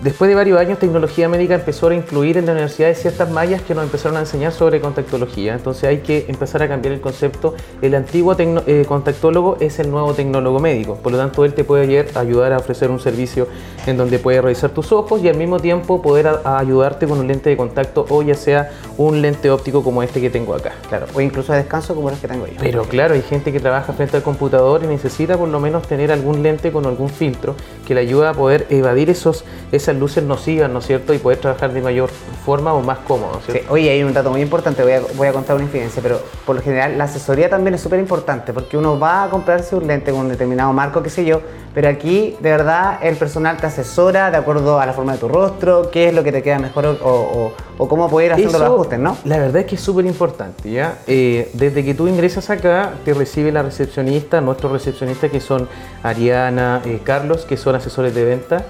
Después 0.03 0.31
de 0.31 0.35
varios 0.35 0.59
años, 0.59 0.79
tecnología 0.79 1.29
médica 1.29 1.55
empezó 1.55 1.89
a 1.89 1.95
incluir 1.95 2.39
en 2.39 2.47
la 2.47 2.53
universidad 2.53 2.95
ciertas 2.95 3.31
mallas 3.31 3.61
que 3.61 3.75
nos 3.75 3.85
empezaron 3.85 4.17
a 4.17 4.21
enseñar 4.21 4.51
sobre 4.51 4.81
contactología. 4.81 5.53
Entonces 5.53 5.85
hay 5.85 5.99
que 5.99 6.25
empezar 6.27 6.63
a 6.63 6.69
cambiar 6.69 6.95
el 6.95 7.03
concepto. 7.03 7.55
El 7.83 7.95
antiguo 7.95 8.35
eh, 8.39 8.87
contactólogo 8.89 9.59
es 9.61 9.79
el 9.79 9.91
nuevo 9.91 10.15
tecnólogo 10.15 10.59
médico. 10.59 10.95
Por 10.95 11.13
lo 11.13 11.19
tanto, 11.19 11.45
él 11.45 11.53
te 11.53 11.65
puede 11.65 12.07
ayudar 12.15 12.55
a 12.55 12.57
ofrecer 12.57 12.91
un 12.91 12.99
servicio 12.99 13.47
en 13.87 13.99
donde 13.99 14.19
puede 14.19 14.41
revisar 14.41 14.71
tus 14.71 14.91
ojos 14.91 15.23
y 15.23 15.29
al 15.29 15.37
mismo 15.37 15.61
tiempo 15.61 16.01
poder 16.01 16.31
ayudarte 16.45 17.07
con 17.07 17.19
un 17.19 17.29
lente 17.29 17.51
de 17.51 17.59
contacto 17.59 18.07
o 18.09 18.23
ya 18.23 18.35
sea 18.35 18.71
un 18.97 19.21
lente 19.21 19.51
óptico 19.51 19.83
como 19.83 20.03
este 20.03 20.19
que 20.23 20.31
tengo 20.31 20.55
acá. 20.55 20.73
Claro, 20.89 21.09
o 21.13 21.21
incluso 21.21 21.53
de 21.53 21.59
descanso 21.59 21.95
como 21.95 22.09
los 22.09 22.19
que 22.19 22.29
tengo 22.29 22.47
yo. 22.47 22.55
Pero 22.59 22.85
claro, 22.85 23.13
hay 23.13 23.23
gente 23.23 23.53
que 23.53 23.61
trabaja 23.61 23.93
frente 23.93 24.17
al 24.17 24.23
computador 24.23 24.81
y 24.83 24.87
necesita 24.87 25.37
por 25.37 25.49
lo 25.49 25.61
menos 25.61 25.87
tener 25.87 26.11
algún 26.11 26.43
lente 26.43 26.73
con 26.73 26.87
algún 26.87 27.11
filtro 27.11 27.55
que 27.87 27.95
le 27.95 28.01
ayude 28.01 28.29
a 28.29 28.33
poder 28.33 28.67
evadir 28.71 29.11
esos, 29.11 29.45
esas 29.73 29.90
luces 29.97 30.23
nocivas, 30.25 30.71
¿no 30.71 30.79
es 30.81 30.87
cierto? 30.87 31.13
Y 31.15 31.19
poder 31.19 31.39
trabajar 31.39 31.73
de 31.73 31.81
mayor 31.81 32.11
forma 32.45 32.73
o 32.75 32.81
más 32.83 32.99
cómodo, 32.99 33.41
¿cierto? 33.45 33.63
Sí. 33.65 33.69
Oye, 33.71 33.91
hay 33.91 34.03
un 34.03 34.13
dato 34.13 34.31
muy 34.31 34.41
importante, 34.41 34.83
voy 34.83 34.93
a, 34.93 35.01
voy 35.15 35.29
a 35.29 35.33
contar 35.33 35.57
una 35.57 35.65
infidencia, 35.65 36.03
pero 36.03 36.21
por 36.47 36.57
lo 36.57 36.63
general 36.63 36.97
la 36.99 37.05
asesoría 37.05 37.49
también 37.51 37.75
es 37.75 37.81
súper 37.81 37.99
importante 38.01 38.53
porque 38.53 38.77
uno 38.77 38.99
va 38.99 39.25
a 39.25 39.31
comprarse 39.31 39.75
un 39.77 39.87
lente 39.87 40.11
con 40.11 40.21
un 40.21 40.29
determinado 40.29 40.73
marco, 40.73 41.03
qué 41.03 41.11
sé 41.11 41.25
yo, 41.25 41.41
pero 41.75 41.89
aquí 41.89 42.37
de 42.41 42.51
verdad 42.51 42.99
el 43.03 43.17
personal 43.17 43.57
te 43.57 43.67
asesora 43.67 44.31
de 44.31 44.37
acuerdo 44.37 44.81
a 44.81 44.87
la 44.87 44.93
forma 44.93 45.13
de 45.13 45.19
tu 45.19 45.29
rostro, 45.29 45.91
qué 45.91 46.09
es 46.09 46.15
lo 46.15 46.23
que 46.25 46.33
te 46.33 46.43
queda 46.43 46.59
mejor 46.59 46.87
o, 46.87 46.95
o- 47.03 47.53
o 47.79 47.89
cómo 47.89 48.11
poder 48.11 48.33
Eso, 48.33 48.43
los 48.53 48.61
ajustes, 48.61 48.99
¿no? 48.99 49.17
La 49.25 49.39
verdad 49.39 49.57
es 49.63 49.67
que 49.67 49.75
es 49.77 49.81
súper 49.81 50.05
importante, 50.05 50.71
¿ya? 50.71 50.99
Eh, 51.07 51.49
desde 51.55 51.83
que 51.83 51.95
tú 51.95 52.09
ingresas 52.09 52.51
acá, 52.51 52.93
te 53.07 53.15
recibe 53.15 53.51
la 53.53 53.63
recepcionista, 53.63 54.43
nuestros 54.43 54.71
recepcionistas 54.73 55.31
que 55.31 55.41
son 55.41 55.67
Ariana, 56.03 56.83
eh, 56.85 57.01
Carlos, 57.05 57.45
que 57.47 57.57
son 57.57 57.75
asesores 57.75 58.15
de 58.15 58.25
venta. 58.25 58.65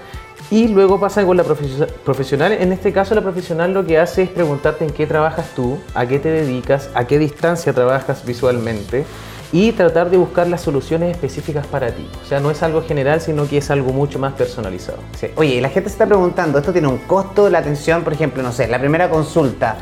Y 0.51 0.67
luego 0.69 0.99
pasa 0.99 1.25
con 1.25 1.37
la 1.37 1.45
profesio- 1.45 1.87
profesional. 2.05 2.53
En 2.53 2.73
este 2.73 2.93
caso, 2.93 3.15
la 3.15 3.23
profesional 3.23 3.73
lo 3.73 3.87
que 3.87 3.99
hace 3.99 4.23
es 4.23 4.29
preguntarte 4.31 4.85
en 4.85 4.91
qué 4.91 5.07
trabajas 5.07 5.47
tú, 5.55 5.79
a 5.95 6.07
qué 6.07 6.19
te 6.19 6.29
dedicas, 6.31 6.91
a 6.95 7.07
qué 7.07 7.19
distancia 7.21 7.73
trabajas 7.73 8.25
visualmente 8.27 9.05
y 9.53 9.73
tratar 9.73 10.11
de 10.11 10.17
buscar 10.17 10.47
las 10.49 10.61
soluciones 10.61 11.11
específicas 11.13 11.67
para 11.67 11.93
ti. 11.93 12.09
O 12.25 12.27
sea, 12.29 12.41
no 12.41 12.51
es 12.51 12.63
algo 12.65 12.83
general, 12.83 13.21
sino 13.21 13.49
que 13.49 13.59
es 13.59 13.71
algo 13.71 13.93
mucho 13.93 14.19
más 14.19 14.33
personalizado. 14.35 14.99
Sí. 15.19 15.29
Oye, 15.37 15.61
la 15.61 15.69
gente 15.69 15.89
se 15.89 15.95
está 15.95 16.07
preguntando, 16.07 16.59
¿esto 16.59 16.73
tiene 16.73 16.89
un 16.89 16.99
costo 16.99 17.49
la 17.49 17.59
atención? 17.59 18.03
Por 18.03 18.13
ejemplo, 18.13 18.43
no 18.43 18.51
sé, 18.53 18.67
la 18.69 18.79
primera 18.81 19.09
consulta. 19.09 19.77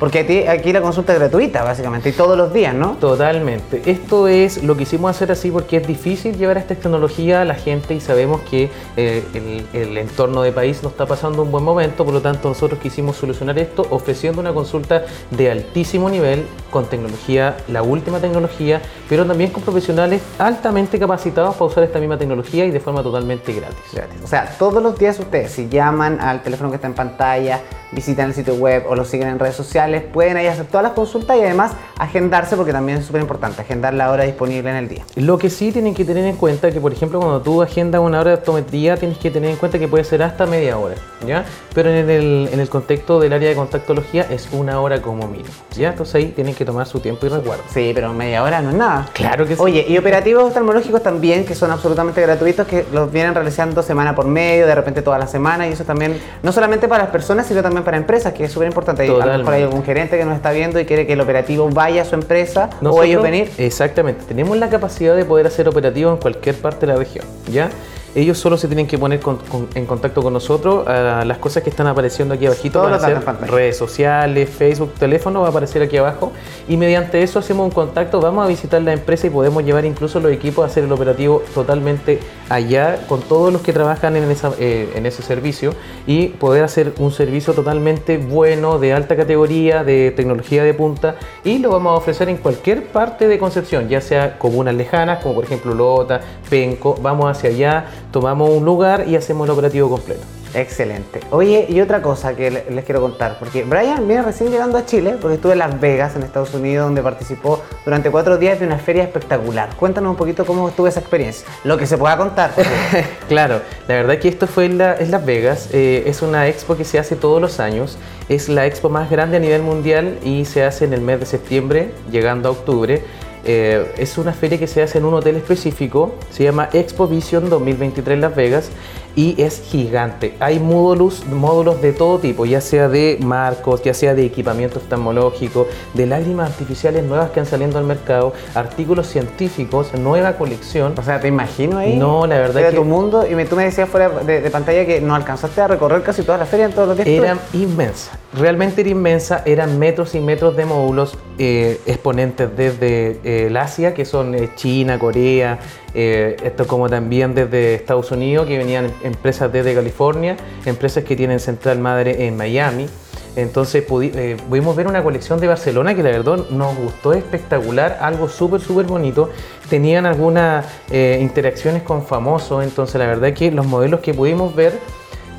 Porque 0.00 0.48
aquí, 0.48 0.72
la 0.72 0.80
consulta 0.80 1.12
es 1.12 1.18
gratuita, 1.18 1.62
básicamente, 1.62 2.08
y 2.08 2.12
todos 2.12 2.36
los 2.36 2.54
días, 2.54 2.74
¿no? 2.74 2.92
Totalmente. 2.92 3.82
Esto 3.84 4.28
es 4.28 4.64
lo 4.64 4.74
que 4.74 4.84
hicimos 4.84 5.10
hacer 5.10 5.30
así 5.30 5.50
porque 5.50 5.76
es 5.76 5.86
difícil 5.86 6.38
llevar 6.38 6.56
esta 6.56 6.74
tecnología 6.74 7.42
a 7.42 7.44
la 7.44 7.54
gente 7.54 7.92
y 7.92 8.00
sabemos 8.00 8.40
que 8.50 8.70
eh, 8.96 9.22
el, 9.34 9.66
el 9.78 9.98
entorno 9.98 10.40
de 10.40 10.52
país 10.52 10.82
no 10.82 10.88
está 10.88 11.04
pasando 11.04 11.42
un 11.42 11.50
buen 11.50 11.62
momento, 11.62 12.06
por 12.06 12.14
lo 12.14 12.22
tanto 12.22 12.48
nosotros 12.48 12.80
quisimos 12.80 13.16
solucionar 13.16 13.58
esto 13.58 13.86
ofreciendo 13.90 14.40
una 14.40 14.54
consulta 14.54 15.04
de 15.30 15.50
altísimo 15.50 16.08
nivel 16.08 16.46
con 16.70 16.86
tecnología, 16.86 17.58
la 17.68 17.82
última 17.82 18.20
tecnología, 18.20 18.80
pero 19.06 19.26
también 19.26 19.50
con 19.50 19.62
profesionales 19.62 20.22
altamente 20.38 20.98
capacitados 20.98 21.56
para 21.56 21.66
usar 21.66 21.84
esta 21.84 21.98
misma 21.98 22.16
tecnología 22.16 22.64
y 22.64 22.70
de 22.70 22.80
forma 22.80 23.02
totalmente 23.02 23.52
gratis. 23.52 23.76
O 24.24 24.26
sea, 24.26 24.56
todos 24.58 24.82
los 24.82 24.98
días 24.98 25.18
ustedes, 25.18 25.52
si 25.52 25.68
llaman 25.68 26.22
al 26.22 26.42
teléfono 26.42 26.70
que 26.70 26.76
está 26.76 26.86
en 26.86 26.94
pantalla, 26.94 27.60
visitan 27.92 28.28
el 28.28 28.34
sitio 28.34 28.54
web 28.54 28.84
o 28.88 28.94
lo 28.94 29.04
siguen 29.04 29.28
en 29.28 29.38
redes 29.38 29.56
sociales, 29.56 29.89
pueden 30.12 30.36
ahí 30.36 30.46
hacer 30.46 30.66
todas 30.66 30.82
las 30.84 30.92
consultas 30.92 31.36
y 31.36 31.40
además 31.42 31.72
agendarse, 31.98 32.56
porque 32.56 32.72
también 32.72 32.98
es 32.98 33.04
súper 33.06 33.20
importante, 33.20 33.60
agendar 33.62 33.92
la 33.94 34.10
hora 34.10 34.24
disponible 34.24 34.70
en 34.70 34.76
el 34.76 34.88
día. 34.88 35.02
Lo 35.16 35.38
que 35.38 35.50
sí 35.50 35.72
tienen 35.72 35.94
que 35.94 36.04
tener 36.04 36.24
en 36.24 36.36
cuenta 36.36 36.70
que, 36.70 36.80
por 36.80 36.92
ejemplo, 36.92 37.18
cuando 37.20 37.40
tú 37.40 37.62
agendas 37.62 38.00
una 38.00 38.20
hora 38.20 38.30
de 38.30 38.36
optometría, 38.36 38.96
tienes 38.96 39.18
que 39.18 39.30
tener 39.30 39.50
en 39.50 39.56
cuenta 39.56 39.78
que 39.78 39.88
puede 39.88 40.04
ser 40.04 40.22
hasta 40.22 40.46
media 40.46 40.78
hora, 40.78 40.94
¿ya? 41.26 41.44
Pero 41.74 41.90
en 41.90 42.08
el, 42.08 42.48
en 42.52 42.60
el 42.60 42.68
contexto 42.68 43.20
del 43.20 43.32
área 43.32 43.48
de 43.48 43.54
contactología 43.54 44.26
es 44.30 44.48
una 44.52 44.80
hora 44.80 45.02
como 45.02 45.26
mínimo, 45.26 45.50
¿ya? 45.76 45.88
Entonces 45.90 46.14
ahí 46.14 46.26
tienen 46.26 46.54
que 46.54 46.64
tomar 46.64 46.86
su 46.86 47.00
tiempo 47.00 47.26
y 47.26 47.28
resguardo. 47.28 47.62
Sí, 47.72 47.92
pero 47.94 48.12
media 48.12 48.42
hora 48.42 48.60
no 48.62 48.70
es 48.70 48.76
nada. 48.76 49.06
Claro 49.12 49.46
que 49.46 49.54
sí. 49.56 49.60
Oye, 49.62 49.84
y 49.88 49.98
operativos 49.98 50.44
oftalmológicos 50.44 51.02
también, 51.02 51.44
que 51.44 51.54
son 51.54 51.70
absolutamente 51.70 52.20
gratuitos, 52.22 52.66
que 52.66 52.84
los 52.92 53.10
vienen 53.12 53.34
realizando 53.34 53.82
semana 53.82 54.14
por 54.14 54.26
medio, 54.26 54.66
de 54.66 54.74
repente 54.74 55.02
toda 55.02 55.18
la 55.18 55.26
semana, 55.26 55.68
y 55.68 55.72
eso 55.72 55.84
también, 55.84 56.18
no 56.42 56.52
solamente 56.52 56.88
para 56.88 57.04
las 57.04 57.12
personas, 57.12 57.46
sino 57.46 57.62
también 57.62 57.84
para 57.84 57.96
empresas, 57.96 58.32
que 58.32 58.44
es 58.44 58.52
súper 58.52 58.68
importante. 58.68 59.02
Hay- 59.02 59.08
A 59.08 59.12
lo 59.12 59.18
mejor 59.18 59.32
hay 59.32 59.40
Totalmente. 59.62 59.76
Algún 59.80 59.86
gerente 59.86 60.18
que 60.18 60.24
nos 60.24 60.36
está 60.36 60.50
viendo 60.52 60.78
y 60.80 60.84
quiere 60.84 61.06
que 61.06 61.14
el 61.14 61.20
operativo 61.20 61.68
vaya 61.70 62.02
a 62.02 62.04
su 62.04 62.14
empresa 62.14 62.70
o 62.80 62.84
Nosotros- 62.84 63.06
ellos 63.06 63.22
venir. 63.22 63.50
Exactamente, 63.58 64.24
tenemos 64.26 64.56
la 64.58 64.68
capacidad 64.68 65.16
de 65.16 65.24
poder 65.24 65.46
hacer 65.46 65.68
operativos 65.68 66.14
en 66.14 66.20
cualquier 66.20 66.54
parte 66.56 66.86
de 66.86 66.92
la 66.92 66.98
región, 66.98 67.24
¿ya? 67.50 67.70
Ellos 68.14 68.38
solo 68.38 68.56
se 68.56 68.66
tienen 68.66 68.86
que 68.86 68.98
poner 68.98 69.20
con- 69.20 69.36
con- 69.36 69.68
en 69.74 69.86
contacto 69.86 70.22
con 70.22 70.32
nosotros. 70.32 70.84
ah, 70.86 71.22
las 71.24 71.38
cosas 71.38 71.62
que 71.62 71.70
están 71.70 71.86
apareciendo 71.86 72.34
aquí 72.34 72.46
abajito 72.46 72.80
van 72.82 72.94
a 72.94 72.98
ser 73.06 73.16
redes 73.50 73.76
sociales, 73.76 74.48
Facebook, 74.50 74.92
teléfono, 74.98 75.40
va 75.40 75.46
a 75.46 75.50
aparecer 75.50 75.82
aquí 75.82 75.96
abajo. 75.96 76.32
Y 76.68 76.76
mediante 76.76 77.22
eso 77.22 77.38
hacemos 77.38 77.64
un 77.64 77.70
contacto, 77.70 78.20
vamos 78.20 78.44
a 78.44 78.48
visitar 78.48 78.82
la 78.82 78.92
empresa 78.92 79.26
y 79.26 79.30
podemos 79.30 79.64
llevar 79.64 79.84
incluso 79.84 80.18
los 80.20 80.32
equipos 80.32 80.64
a 80.64 80.66
hacer 80.66 80.84
el 80.84 80.92
operativo 80.92 81.42
totalmente 81.54 82.18
allá 82.48 83.00
con 83.08 83.20
todos 83.22 83.52
los 83.52 83.62
que 83.62 83.72
trabajan 83.72 84.16
en, 84.16 84.28
esa, 84.30 84.50
eh, 84.58 84.90
en 84.96 85.06
ese 85.06 85.22
servicio 85.22 85.72
y 86.06 86.28
poder 86.28 86.64
hacer 86.64 86.92
un 86.98 87.12
servicio 87.12 87.52
totalmente 87.54 88.18
bueno, 88.18 88.78
de 88.78 88.92
alta 88.92 89.16
categoría, 89.16 89.84
de 89.84 90.10
tecnología 90.10 90.64
de 90.64 90.74
punta 90.74 91.16
y 91.44 91.58
lo 91.58 91.70
vamos 91.70 91.92
a 91.92 91.94
ofrecer 91.96 92.28
en 92.28 92.38
cualquier 92.38 92.86
parte 92.86 93.28
de 93.28 93.38
Concepción, 93.38 93.88
ya 93.88 94.00
sea 94.00 94.38
comunas 94.38 94.74
lejanas, 94.74 95.22
como 95.22 95.36
por 95.36 95.44
ejemplo 95.44 95.74
Lota, 95.74 96.20
Penco, 96.48 96.96
vamos 97.00 97.30
hacia 97.30 97.50
allá, 97.50 97.84
tomamos 98.12 98.50
un 98.50 98.64
lugar 98.64 99.04
y 99.08 99.16
hacemos 99.16 99.46
el 99.46 99.52
operativo 99.52 99.88
completo. 99.88 100.22
Excelente. 100.52 101.20
Oye, 101.30 101.66
y 101.68 101.80
otra 101.80 102.02
cosa 102.02 102.34
que 102.34 102.50
le- 102.50 102.64
les 102.72 102.84
quiero 102.84 103.00
contar, 103.00 103.38
porque 103.38 103.62
Brian 103.62 104.08
viene 104.08 104.22
recién 104.22 104.50
llegando 104.50 104.78
a 104.78 104.84
Chile, 104.84 105.14
porque 105.20 105.36
estuve 105.36 105.52
en 105.52 105.60
Las 105.60 105.78
Vegas, 105.80 106.16
en 106.16 106.24
Estados 106.24 106.52
Unidos, 106.54 106.86
donde 106.86 107.02
participó 107.02 107.62
durante 107.84 108.10
cuatro 108.10 108.36
días 108.36 108.58
de 108.58 108.66
una 108.66 108.76
feria 108.78 109.04
espectacular. 109.04 109.68
Cuéntanos 109.76 110.10
un 110.10 110.16
poquito 110.16 110.44
cómo 110.44 110.68
estuvo 110.68 110.88
esa 110.88 110.98
experiencia, 110.98 111.46
lo 111.62 111.78
que 111.78 111.86
se 111.86 111.96
pueda 111.96 112.16
contar. 112.16 112.50
Claro, 113.28 113.60
la 113.86 113.94
verdad 113.94 114.18
que 114.18 114.26
esto 114.26 114.48
fue 114.48 114.64
en, 114.64 114.78
la- 114.78 114.96
en 114.96 115.12
Las 115.12 115.24
Vegas, 115.24 115.68
eh, 115.72 116.02
es 116.06 116.20
una 116.20 116.48
expo 116.48 116.76
que 116.76 116.84
se 116.84 116.98
hace 116.98 117.14
todos 117.14 117.40
los 117.40 117.60
años, 117.60 117.96
es 118.28 118.48
la 118.48 118.66
expo 118.66 118.88
más 118.88 119.08
grande 119.08 119.36
a 119.36 119.40
nivel 119.40 119.62
mundial 119.62 120.18
y 120.24 120.46
se 120.46 120.64
hace 120.64 120.84
en 120.84 120.94
el 120.94 121.00
mes 121.00 121.20
de 121.20 121.26
septiembre, 121.26 121.92
llegando 122.10 122.48
a 122.48 122.52
octubre. 122.52 123.04
Eh, 123.44 123.94
es 123.96 124.18
una 124.18 124.32
feria 124.32 124.58
que 124.58 124.66
se 124.66 124.82
hace 124.82 124.98
en 124.98 125.04
un 125.04 125.14
hotel 125.14 125.36
específico, 125.36 126.14
se 126.30 126.44
llama 126.44 126.68
Expo 126.72 127.08
Vision 127.08 127.48
2023 127.48 128.18
Las 128.18 128.34
Vegas 128.34 128.70
y 129.16 129.40
es 129.42 129.60
gigante. 129.60 130.34
Hay 130.40 130.58
módulos, 130.60 131.26
módulos 131.26 131.80
de 131.82 131.92
todo 131.92 132.18
tipo, 132.18 132.46
ya 132.46 132.60
sea 132.60 132.88
de 132.88 133.18
marcos, 133.22 133.82
ya 133.82 133.92
sea 133.94 134.14
de 134.14 134.24
equipamiento 134.24 134.78
oftalmológico, 134.78 135.66
de 135.94 136.06
lágrimas 136.06 136.50
artificiales 136.50 137.04
nuevas 137.04 137.30
que 137.30 137.40
han 137.40 137.46
saliendo 137.46 137.78
al 137.78 137.84
mercado, 137.84 138.32
artículos 138.54 139.06
científicos, 139.08 139.92
nueva 139.94 140.34
colección. 140.34 140.94
O 140.96 141.02
sea, 141.02 141.20
¿te 141.20 141.28
imagino 141.28 141.78
ahí? 141.78 141.96
No, 141.96 142.26
la 142.26 142.38
verdad 142.38 142.58
Era 142.62 142.70
que 142.70 142.76
tu 142.76 142.84
mundo 142.84 143.26
y 143.30 143.34
me- 143.34 143.44
tú 143.46 143.56
me 143.56 143.64
decías 143.64 143.88
fuera 143.88 144.08
de, 144.08 144.40
de 144.40 144.50
pantalla 144.50 144.84
que 144.86 145.00
no 145.00 145.14
alcanzaste 145.14 145.60
a 145.60 145.68
recorrer 145.68 146.02
casi 146.02 146.22
toda 146.22 146.38
la 146.38 146.46
feria 146.46 146.66
en 146.66 146.72
todos 146.72 146.88
los 146.88 146.96
días. 146.96 147.08
Era 147.08 147.38
inmensa, 147.52 148.18
realmente 148.38 148.80
era 148.80 148.90
inmensa, 148.90 149.42
eran 149.44 149.78
metros 149.78 150.14
y 150.14 150.20
metros 150.20 150.56
de 150.56 150.64
módulos, 150.66 151.16
eh, 151.38 151.80
exponentes 151.86 152.54
desde 152.56 153.18
eh, 153.24 153.46
el 153.48 153.56
Asia, 153.56 153.94
que 153.94 154.04
son 154.04 154.34
eh, 154.34 154.50
China, 154.56 154.98
Corea, 154.98 155.58
eh, 155.94 156.36
esto 156.42 156.66
como 156.66 156.88
también 156.88 157.34
desde 157.34 157.74
Estados 157.74 158.10
Unidos, 158.10 158.46
que 158.46 158.58
venían 158.58 158.92
empresas 159.02 159.52
desde 159.52 159.74
California, 159.74 160.36
empresas 160.64 161.04
que 161.04 161.16
tienen 161.16 161.40
central 161.40 161.78
madre 161.78 162.26
en 162.26 162.36
Miami. 162.36 162.88
Entonces 163.36 163.84
eh, 163.88 164.36
pudimos 164.48 164.74
ver 164.74 164.88
una 164.88 165.02
colección 165.04 165.38
de 165.38 165.46
Barcelona 165.46 165.94
que 165.94 166.02
la 166.02 166.10
verdad 166.10 166.38
nos 166.50 166.76
gustó 166.76 167.12
espectacular, 167.12 167.98
algo 168.00 168.28
súper, 168.28 168.60
súper 168.60 168.86
bonito. 168.86 169.30
Tenían 169.68 170.04
algunas 170.04 170.66
eh, 170.90 171.18
interacciones 171.20 171.84
con 171.84 172.04
famosos, 172.04 172.64
entonces 172.64 172.96
la 172.98 173.06
verdad 173.06 173.32
que 173.32 173.52
los 173.52 173.66
modelos 173.66 174.00
que 174.00 174.14
pudimos 174.14 174.54
ver 174.56 174.78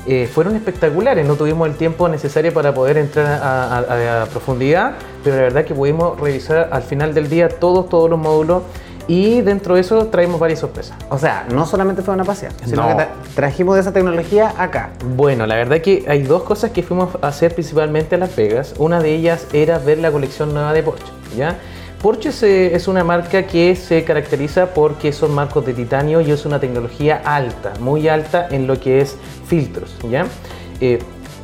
eh, 0.06 0.26
fueron 0.26 0.56
espectaculares. 0.56 1.26
No 1.26 1.36
tuvimos 1.36 1.68
el 1.68 1.74
tiempo 1.76 2.08
necesario 2.08 2.52
para 2.54 2.72
poder 2.72 2.96
entrar 2.96 3.26
a, 3.26 3.78
a- 3.78 4.22
a 4.22 4.26
profundidad, 4.26 4.94
pero 5.22 5.36
la 5.36 5.42
verdad 5.42 5.64
que 5.66 5.74
pudimos 5.74 6.18
revisar 6.18 6.70
al 6.72 6.82
final 6.82 7.12
del 7.12 7.28
día 7.28 7.48
todos, 7.50 7.90
todos 7.90 8.08
los 8.08 8.18
módulos 8.18 8.62
y 9.08 9.40
dentro 9.40 9.74
de 9.74 9.80
eso 9.80 10.06
traemos 10.06 10.38
varias 10.40 10.60
sorpresas. 10.60 10.96
O 11.10 11.18
sea, 11.18 11.46
no 11.52 11.66
solamente 11.66 12.02
fue 12.02 12.14
una 12.14 12.24
paseada, 12.24 12.54
sino 12.64 12.82
No. 12.82 12.88
que 12.96 13.02
tra- 13.02 13.08
trajimos 13.34 13.74
de 13.74 13.80
esa 13.82 13.92
tecnología 13.92 14.54
acá. 14.56 14.90
Bueno, 15.16 15.46
la 15.46 15.56
verdad 15.56 15.80
que 15.80 16.04
hay 16.08 16.22
dos 16.22 16.42
cosas 16.44 16.70
que 16.70 16.82
fuimos 16.82 17.10
a 17.20 17.28
hacer 17.28 17.54
principalmente 17.54 18.14
a 18.14 18.18
Las 18.18 18.34
Vegas. 18.36 18.74
Una 18.78 19.00
de 19.00 19.14
ellas 19.14 19.46
era 19.52 19.78
ver 19.78 19.98
la 19.98 20.10
colección 20.12 20.52
nueva 20.54 20.72
de 20.72 20.82
Porsche, 20.82 21.12
¿ya? 21.36 21.56
Porsche 22.00 22.74
es 22.74 22.88
una 22.88 23.04
marca 23.04 23.44
que 23.46 23.76
se 23.76 24.02
caracteriza 24.04 24.66
porque 24.74 25.12
son 25.12 25.32
marcos 25.34 25.64
de 25.64 25.72
titanio 25.72 26.20
y 26.20 26.32
es 26.32 26.44
una 26.44 26.58
tecnología 26.58 27.20
alta, 27.24 27.72
muy 27.78 28.08
alta 28.08 28.48
en 28.50 28.66
lo 28.66 28.80
que 28.80 29.00
es 29.00 29.16
filtros, 29.46 29.94
¿ya? 30.10 30.26
Eh, 30.80 30.98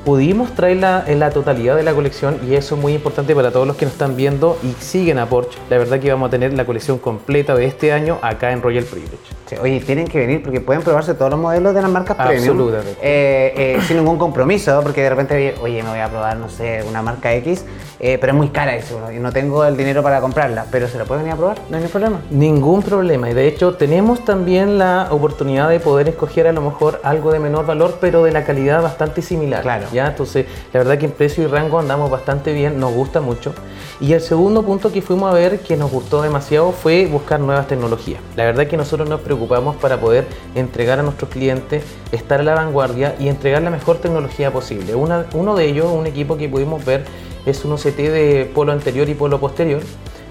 pudimos 0.09 0.55
traerla 0.55 1.05
en 1.07 1.19
la 1.19 1.29
totalidad 1.29 1.77
de 1.77 1.83
la 1.83 1.93
colección 1.93 2.41
y 2.49 2.55
eso 2.55 2.77
es 2.77 2.81
muy 2.81 2.95
importante 2.95 3.35
para 3.35 3.51
todos 3.51 3.67
los 3.67 3.77
que 3.77 3.85
nos 3.85 3.93
están 3.93 4.17
viendo 4.17 4.59
y 4.63 4.73
siguen 4.83 5.19
a 5.19 5.29
Porsche. 5.29 5.59
La 5.69 5.77
verdad 5.77 6.01
que 6.01 6.11
vamos 6.11 6.29
a 6.29 6.31
tener 6.31 6.55
la 6.55 6.65
colección 6.65 6.99
completa 6.99 7.55
de 7.55 7.67
este 7.67 7.93
año 7.93 8.19
acá 8.23 8.53
en 8.53 8.63
Royal 8.63 8.85
Privilege. 8.85 9.38
Sí, 9.49 9.57
oye, 9.63 9.81
tienen 9.81 10.07
que 10.07 10.19
venir 10.19 10.43
porque 10.43 10.61
pueden 10.61 10.83
probarse 10.83 11.15
todos 11.15 11.31
los 11.31 11.41
modelos 11.41 11.75
de 11.75 11.81
las 11.81 11.91
marcas 11.91 12.19
premium. 12.19 12.51
Absolutamente. 12.51 13.01
eh, 13.01 13.77
eh, 13.77 13.81
sin 13.87 13.97
ningún 13.97 14.19
compromiso, 14.19 14.79
porque 14.83 15.03
de 15.03 15.09
repente, 15.09 15.55
oye, 15.63 15.83
me 15.83 15.89
voy 15.89 16.01
a 16.01 16.09
probar, 16.11 16.37
no 16.37 16.51
sé, 16.51 16.85
una 16.87 17.01
marca 17.01 17.33
X, 17.33 17.65
eh, 17.99 18.19
pero 18.21 18.33
es 18.33 18.37
muy 18.37 18.51
cara 18.51 18.75
uno, 18.95 19.11
y 19.11 19.19
no 19.19 19.33
tengo 19.33 19.65
el 19.65 19.75
dinero 19.75 20.03
para 20.03 20.21
comprarla, 20.21 20.67
pero 20.71 20.87
se 20.87 20.99
la 20.99 21.07
puede 21.07 21.21
venir 21.23 21.33
a 21.33 21.37
probar, 21.37 21.59
no 21.71 21.77
hay 21.77 21.83
ningún 21.83 21.91
problema. 21.91 22.21
Ningún 22.31 22.83
problema. 22.83 23.31
Y 23.31 23.35
de 23.35 23.49
hecho 23.49 23.75
tenemos 23.75 24.23
también 24.23 24.77
la 24.77 25.09
oportunidad 25.11 25.71
de 25.71 25.81
poder 25.81 26.11
escoger 26.11 26.47
a 26.47 26.53
lo 26.53 26.61
mejor 26.61 27.01
algo 27.03 27.33
de 27.33 27.39
menor 27.39 27.65
valor, 27.65 27.97
pero 28.03 28.25
de 28.25 28.33
la 28.33 28.45
calidad 28.45 28.83
bastante 28.83 29.23
similar. 29.23 29.63
Claro. 29.63 29.87
¿ya? 29.95 30.09
Entonces, 30.09 30.45
la 30.75 30.81
verdad 30.81 30.99
que 30.99 31.07
en 31.07 31.13
precio 31.13 31.45
y 31.45 31.47
rango 31.47 31.79
andamos 31.79 32.11
bastante 32.11 32.53
bien, 32.53 32.79
nos 32.79 32.93
gusta 32.93 33.23
mucho. 33.23 33.55
Y 33.99 34.13
el 34.13 34.21
segundo 34.21 34.63
punto 34.63 34.93
que 34.93 35.01
fuimos 35.01 35.31
a 35.31 35.35
ver 35.35 35.61
que 35.61 35.77
nos 35.77 35.91
gustó 35.91 36.21
demasiado 36.21 36.71
fue 36.73 37.07
buscar 37.07 37.41
nuevas 37.41 37.67
tecnologías. 37.67 38.21
La 38.37 38.45
verdad 38.45 38.67
que 38.67 38.77
nosotros 38.77 39.09
nos 39.09 39.21
preocupamos 39.23 39.38
para 39.47 40.01
poder 40.01 40.27
entregar 40.55 40.99
a 40.99 41.03
nuestros 41.03 41.31
clientes, 41.31 41.85
estar 42.13 42.41
a 42.41 42.43
la 42.43 42.55
vanguardia 42.55 43.15
y 43.19 43.29
entregar 43.29 43.63
la 43.63 43.71
mejor 43.71 43.99
tecnología 43.99 44.53
posible. 44.53 44.95
Uno 44.95 45.55
de 45.57 45.65
ellos, 45.67 45.87
un 45.93 46.07
equipo 46.07 46.37
que 46.37 46.49
pudimos 46.49 46.85
ver, 46.85 47.05
es 47.47 47.65
un 47.65 47.73
OCT 47.73 47.97
de 47.97 48.51
polo 48.55 48.73
anterior 48.73 49.09
y 49.09 49.15
polo 49.15 49.39
posterior 49.39 49.83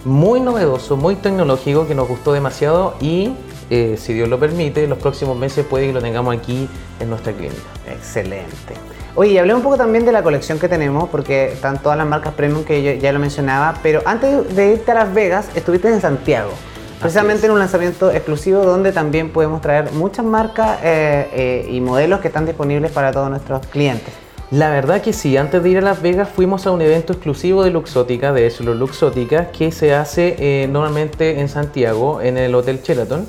muy 0.06 0.40
novedoso, 0.40 0.96
muy 0.96 1.16
tecnológico, 1.16 1.88
que 1.88 1.96
nos 1.96 2.08
gustó 2.08 2.34
demasiado 2.34 2.96
y 3.02 3.34
eh, 3.70 3.96
si 3.98 4.14
Dios 4.14 4.30
lo 4.30 4.40
permite, 4.40 4.88
los 4.88 4.98
próximos 4.98 5.38
meses 5.38 5.66
puede 5.66 5.88
que 5.88 5.94
lo 5.94 6.02
tengamos 6.02 6.36
aquí 6.36 6.70
en 7.00 7.10
nuestra 7.10 7.34
clínica. 7.34 7.62
Excelente. 7.88 8.76
Oye, 9.16 9.32
y 9.32 9.38
hablé 9.38 9.54
un 9.54 9.62
poco 9.62 9.78
también 9.78 10.06
de 10.06 10.12
la 10.12 10.24
colección 10.24 10.60
que 10.60 10.70
tenemos, 10.70 11.10
porque 11.10 11.52
están 11.52 11.82
todas 11.82 11.98
las 11.98 12.08
marcas 12.08 12.34
premium 12.36 12.64
que 12.64 12.84
yo 12.84 12.94
ya 12.94 13.12
lo 13.12 13.20
mencionaba, 13.20 13.80
pero 13.84 14.02
antes 14.06 14.56
de 14.56 14.74
irte 14.74 14.92
a 14.92 14.94
Las 14.94 15.14
Vegas, 15.14 15.50
estuviste 15.56 15.90
en 15.90 16.00
Santiago. 16.00 16.52
Precisamente 17.00 17.46
en 17.46 17.52
un 17.52 17.60
lanzamiento 17.60 18.12
exclusivo 18.12 18.64
donde 18.64 18.92
también 18.92 19.30
podemos 19.30 19.62
traer 19.62 19.92
muchas 19.92 20.26
marcas 20.26 20.80
eh, 20.84 21.30
eh, 21.32 21.70
y 21.70 21.80
modelos 21.80 22.22
que 22.22 22.28
están 22.28 22.46
disponibles 22.48 22.92
para 22.92 23.12
todos 23.12 23.30
nuestros 23.30 23.66
clientes. 23.68 24.14
La 24.50 24.70
verdad 24.70 25.02
que 25.02 25.14
sí, 25.14 25.38
antes 25.38 25.62
de 25.62 25.70
ir 25.70 25.78
a 25.78 25.82
Las 25.82 26.02
Vegas 26.02 26.30
fuimos 26.30 26.66
a 26.66 26.72
un 26.72 26.82
evento 26.82 27.14
exclusivo 27.14 27.64
de 27.64 27.70
Luxótica, 27.70 28.34
de 28.34 28.48
Eslo 28.48 28.74
Luxótica, 28.74 29.52
que 29.52 29.72
se 29.72 29.94
hace 29.94 30.38
eh, 30.40 30.68
normalmente 30.68 31.40
en 31.40 31.50
Santiago, 31.50 32.22
en 32.22 32.38
el 32.38 32.56
Hotel 32.56 32.80
Sheraton. 32.82 33.28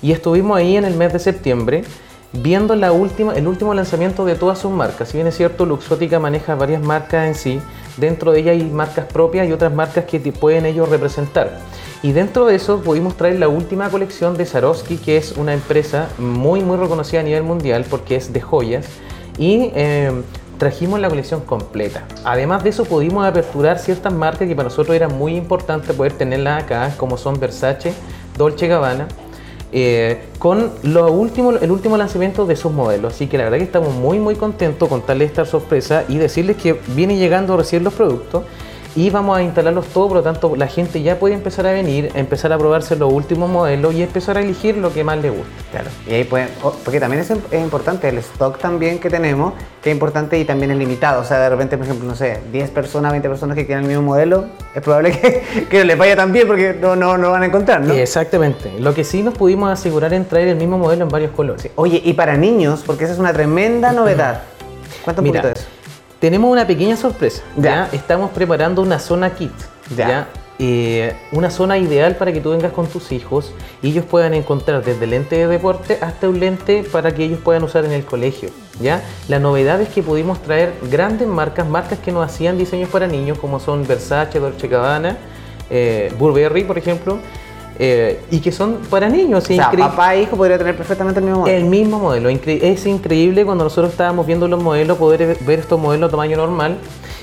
Y 0.00 0.12
estuvimos 0.12 0.58
ahí 0.58 0.76
en 0.76 0.84
el 0.84 0.94
mes 0.94 1.12
de 1.14 1.18
septiembre 1.18 1.82
viendo 2.32 2.76
la 2.76 2.92
última, 2.92 3.32
el 3.34 3.48
último 3.48 3.74
lanzamiento 3.74 4.24
de 4.24 4.34
todas 4.34 4.58
sus 4.58 4.70
marcas. 4.70 5.08
Si 5.08 5.16
bien 5.16 5.26
es 5.26 5.36
cierto, 5.36 5.66
Luxótica 5.66 6.20
maneja 6.20 6.54
varias 6.54 6.82
marcas 6.82 7.26
en 7.26 7.34
sí, 7.34 7.60
dentro 7.96 8.30
de 8.30 8.40
ellas 8.40 8.52
hay 8.52 8.64
marcas 8.64 9.06
propias 9.06 9.48
y 9.48 9.52
otras 9.52 9.72
marcas 9.72 10.04
que 10.04 10.20
pueden 10.20 10.66
ellos 10.66 10.88
representar. 10.88 11.58
Y 12.04 12.12
dentro 12.12 12.44
de 12.44 12.54
eso 12.54 12.82
pudimos 12.82 13.16
traer 13.16 13.38
la 13.38 13.48
última 13.48 13.88
colección 13.88 14.36
de 14.36 14.44
Swarovski, 14.44 14.98
que 14.98 15.16
es 15.16 15.38
una 15.38 15.54
empresa 15.54 16.10
muy 16.18 16.60
muy 16.60 16.76
reconocida 16.76 17.20
a 17.20 17.22
nivel 17.22 17.44
mundial 17.44 17.86
porque 17.88 18.16
es 18.16 18.30
de 18.30 18.42
joyas. 18.42 18.84
Y 19.38 19.70
eh, 19.74 20.12
trajimos 20.58 21.00
la 21.00 21.08
colección 21.08 21.40
completa. 21.40 22.04
Además 22.22 22.62
de 22.62 22.68
eso 22.68 22.84
pudimos 22.84 23.24
aperturar 23.24 23.78
ciertas 23.78 24.12
marcas 24.12 24.46
que 24.46 24.54
para 24.54 24.68
nosotros 24.68 24.94
era 24.94 25.08
muy 25.08 25.34
importante 25.34 25.94
poder 25.94 26.12
tenerlas 26.12 26.64
acá, 26.64 26.92
como 26.98 27.16
son 27.16 27.40
Versace, 27.40 27.94
Dolce 28.36 28.68
Gabbana, 28.68 29.08
eh, 29.72 30.24
con 30.38 30.72
lo 30.82 31.10
último, 31.10 31.52
el 31.52 31.70
último 31.70 31.96
lanzamiento 31.96 32.44
de 32.44 32.56
sus 32.56 32.70
modelos. 32.70 33.14
Así 33.14 33.28
que 33.28 33.38
la 33.38 33.44
verdad 33.44 33.56
que 33.56 33.64
estamos 33.64 33.94
muy 33.94 34.18
muy 34.18 34.34
contentos 34.36 34.90
con 34.90 35.02
darles 35.06 35.30
esta 35.30 35.46
sorpresa 35.46 36.04
y 36.06 36.18
decirles 36.18 36.58
que 36.58 36.78
vienen 36.88 37.18
llegando 37.18 37.56
recién 37.56 37.82
los 37.82 37.94
productos 37.94 38.44
y 38.96 39.10
vamos 39.10 39.36
a 39.36 39.42
instalarlos 39.42 39.86
todos, 39.86 40.08
por 40.08 40.16
lo 40.18 40.22
tanto 40.22 40.54
la 40.56 40.66
gente 40.66 41.02
ya 41.02 41.18
puede 41.18 41.34
empezar 41.34 41.66
a 41.66 41.72
venir, 41.72 42.10
empezar 42.14 42.52
a 42.52 42.58
probarse 42.58 42.96
los 42.96 43.12
últimos 43.12 43.50
modelos 43.50 43.94
y 43.94 44.02
empezar 44.02 44.38
a 44.38 44.40
elegir 44.40 44.76
lo 44.76 44.92
que 44.92 45.02
más 45.02 45.18
le 45.18 45.30
guste. 45.30 45.52
Claro. 45.70 45.90
Y 46.08 46.14
ahí 46.14 46.24
pueden, 46.24 46.48
porque 46.84 47.00
también 47.00 47.22
es, 47.22 47.30
es 47.30 47.60
importante 47.60 48.08
el 48.08 48.18
stock 48.18 48.58
también 48.58 48.98
que 48.98 49.10
tenemos, 49.10 49.54
que 49.82 49.90
es 49.90 49.94
importante 49.94 50.38
y 50.38 50.44
también 50.44 50.70
es 50.70 50.76
limitado. 50.76 51.22
O 51.22 51.24
sea, 51.24 51.38
de 51.40 51.48
repente, 51.48 51.76
por 51.76 51.86
ejemplo, 51.86 52.06
no 52.06 52.14
sé, 52.14 52.40
10 52.52 52.70
personas, 52.70 53.12
20 53.12 53.28
personas 53.28 53.56
que 53.56 53.66
quieran 53.66 53.84
el 53.84 53.88
mismo 53.88 54.02
modelo, 54.02 54.46
es 54.74 54.82
probable 54.82 55.12
que, 55.12 55.66
que 55.70 55.84
les 55.84 55.98
vaya 55.98 56.16
tan 56.16 56.32
bien 56.32 56.46
porque 56.46 56.76
no, 56.80 56.94
no, 56.94 57.18
no 57.18 57.30
van 57.30 57.42
a 57.42 57.46
encontrar, 57.46 57.80
¿no? 57.80 57.94
Exactamente. 57.94 58.72
Lo 58.78 58.94
que 58.94 59.04
sí 59.04 59.22
nos 59.22 59.34
pudimos 59.34 59.70
asegurar 59.72 60.12
en 60.12 60.24
traer 60.24 60.48
el 60.48 60.56
mismo 60.56 60.78
modelo 60.78 61.04
en 61.04 61.08
varios 61.08 61.32
colores. 61.32 61.68
Oye, 61.74 62.00
y 62.04 62.12
para 62.12 62.36
niños, 62.36 62.82
porque 62.86 63.04
esa 63.04 63.14
es 63.14 63.18
una 63.18 63.32
tremenda 63.32 63.92
novedad. 63.92 64.42
Cuéntame 65.04 65.28
un 65.28 65.32
Mira, 65.32 65.42
poquito 65.42 65.60
de 65.60 65.66
eso. 65.66 65.73
Tenemos 66.24 66.50
una 66.50 66.66
pequeña 66.66 66.96
sorpresa. 66.96 67.42
Ya. 67.54 67.62
¿ya? 67.62 67.88
Estamos 67.92 68.30
preparando 68.30 68.80
una 68.80 68.98
zona 68.98 69.34
kit. 69.34 69.52
Ya. 69.94 70.08
¿ya? 70.08 70.28
Eh, 70.58 71.14
una 71.32 71.50
zona 71.50 71.76
ideal 71.76 72.16
para 72.16 72.32
que 72.32 72.40
tú 72.40 72.48
vengas 72.48 72.72
con 72.72 72.86
tus 72.86 73.12
hijos 73.12 73.52
y 73.82 73.90
ellos 73.90 74.06
puedan 74.06 74.32
encontrar 74.32 74.82
desde 74.82 75.06
lente 75.06 75.36
de 75.36 75.46
deporte 75.46 75.98
hasta 76.00 76.26
un 76.26 76.40
lente 76.40 76.82
para 76.90 77.14
que 77.14 77.24
ellos 77.24 77.40
puedan 77.44 77.62
usar 77.62 77.84
en 77.84 77.92
el 77.92 78.06
colegio. 78.06 78.48
¿ya? 78.80 79.02
La 79.28 79.38
novedad 79.38 79.82
es 79.82 79.90
que 79.90 80.02
pudimos 80.02 80.40
traer 80.40 80.72
grandes 80.90 81.28
marcas, 81.28 81.68
marcas 81.68 81.98
que 81.98 82.10
nos 82.10 82.24
hacían 82.24 82.56
diseños 82.56 82.88
para 82.88 83.06
niños, 83.06 83.38
como 83.38 83.60
son 83.60 83.86
Versace, 83.86 84.40
Dolce 84.40 84.66
Gabbana, 84.66 85.18
eh, 85.68 86.10
Burberry, 86.18 86.64
por 86.64 86.78
ejemplo, 86.78 87.18
eh, 87.78 88.20
y 88.30 88.40
que 88.40 88.52
son 88.52 88.78
para 88.90 89.08
niños. 89.08 89.44
O 89.44 89.46
sea, 89.46 89.56
increíble. 89.56 89.84
papá 89.90 90.14
e 90.14 90.22
hijo 90.22 90.36
podría 90.36 90.58
tener 90.58 90.76
perfectamente 90.76 91.20
el 91.20 91.24
mismo 91.26 91.40
modelo. 91.40 91.56
El 91.58 91.64
mismo 91.64 91.98
modelo. 91.98 92.30
Incre- 92.30 92.60
es 92.62 92.86
increíble 92.86 93.44
cuando 93.44 93.64
nosotros 93.64 93.90
estábamos 93.92 94.26
viendo 94.26 94.46
los 94.48 94.62
modelos, 94.62 94.98
poder 94.98 95.36
ver 95.40 95.58
estos 95.58 95.80
modelos 95.80 96.10
tamaño 96.10 96.36
normal 96.36 96.78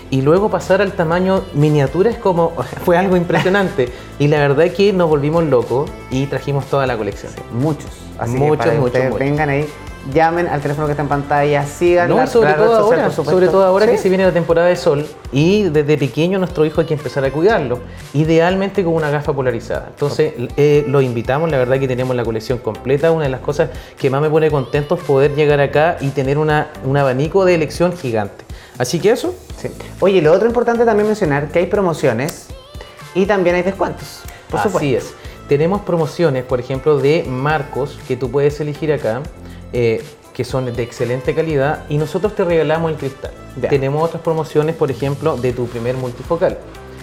y 0.09 0.21
luego 0.21 0.49
pasar 0.49 0.81
al 0.81 0.91
tamaño 0.91 1.41
miniatura 1.53 2.09
es 2.09 2.17
como, 2.17 2.51
fue 2.85 2.97
algo 2.97 3.15
impresionante. 3.15 3.89
y 4.19 4.27
la 4.27 4.39
verdad 4.39 4.65
es 4.65 4.73
que 4.73 4.91
nos 4.93 5.09
volvimos 5.09 5.45
locos 5.45 5.89
y 6.09 6.25
trajimos 6.25 6.65
toda 6.65 6.85
la 6.85 6.97
colección. 6.97 7.31
Muchos. 7.53 7.89
Así 8.19 8.33
que 8.33 8.39
muchos, 8.39 8.57
para 8.57 8.71
que 8.71 8.77
muchos, 8.77 8.87
ustedes 8.93 9.09
muchos. 9.11 9.19
vengan 9.19 9.49
ahí, 9.49 9.65
llamen 10.13 10.47
al 10.47 10.61
teléfono 10.61 10.87
que 10.87 10.91
está 10.93 11.03
en 11.03 11.09
pantalla, 11.09 11.65
sigan 11.65 12.09
No, 12.09 12.17
la, 12.17 12.27
sobre 12.27 12.49
la 12.49 12.57
todo 12.57 12.83
social, 12.83 12.99
ahora, 13.01 13.11
sobre 13.11 13.47
todo 13.47 13.63
ahora 13.63 13.87
que 13.87 13.97
se 13.97 14.09
viene 14.09 14.25
la 14.25 14.31
temporada 14.31 14.67
de 14.67 14.75
sol 14.75 15.05
y 15.31 15.63
desde 15.63 15.97
pequeño 15.97 16.39
nuestro 16.39 16.65
hijo 16.65 16.81
hay 16.81 16.87
que 16.87 16.93
empezar 16.93 17.23
a 17.23 17.31
cuidarlo, 17.31 17.79
idealmente 18.13 18.83
con 18.83 18.93
una 18.93 19.09
gafa 19.09 19.33
polarizada. 19.33 19.87
Entonces 19.89 20.33
eh, 20.57 20.85
lo 20.87 21.01
invitamos, 21.01 21.51
la 21.51 21.57
verdad 21.57 21.79
que 21.79 21.87
tenemos 21.87 22.15
la 22.15 22.23
colección 22.23 22.57
completa, 22.59 23.11
una 23.11 23.25
de 23.25 23.29
las 23.29 23.41
cosas 23.41 23.69
que 23.97 24.09
más 24.09 24.21
me 24.21 24.29
pone 24.29 24.49
contento 24.49 24.95
es 24.95 25.03
poder 25.03 25.35
llegar 25.35 25.59
acá 25.59 25.97
y 26.01 26.09
tener 26.09 26.37
una, 26.37 26.67
un 26.83 26.97
abanico 26.97 27.45
de 27.45 27.55
elección 27.55 27.95
gigante. 27.95 28.45
Así 28.77 28.99
que 28.99 29.11
eso, 29.11 29.35
Sí. 29.61 29.69
Oye, 29.99 30.21
lo 30.23 30.33
otro 30.33 30.47
importante 30.47 30.85
también 30.85 31.07
mencionar 31.07 31.49
que 31.49 31.59
hay 31.59 31.67
promociones 31.67 32.47
y 33.13 33.27
también 33.27 33.55
hay 33.55 33.61
descuentos. 33.61 34.21
Por 34.49 34.59
Así 34.59 34.69
supuesto. 34.69 34.97
es. 34.97 35.13
Tenemos 35.47 35.81
promociones, 35.81 36.43
por 36.45 36.59
ejemplo, 36.59 36.97
de 36.97 37.25
marcos 37.29 37.99
que 38.07 38.15
tú 38.15 38.31
puedes 38.31 38.59
elegir 38.59 38.91
acá, 38.91 39.21
eh, 39.73 40.03
que 40.33 40.43
son 40.43 40.73
de 40.73 40.83
excelente 40.83 41.35
calidad, 41.35 41.85
y 41.89 41.97
nosotros 41.97 42.35
te 42.35 42.43
regalamos 42.43 42.91
el 42.91 42.97
cristal. 42.97 43.31
Ya. 43.61 43.69
Tenemos 43.69 44.03
otras 44.03 44.21
promociones, 44.21 44.75
por 44.75 44.89
ejemplo, 44.89 45.35
de 45.35 45.51
tu 45.51 45.67
primer 45.67 45.95
multifocal, 45.97 46.57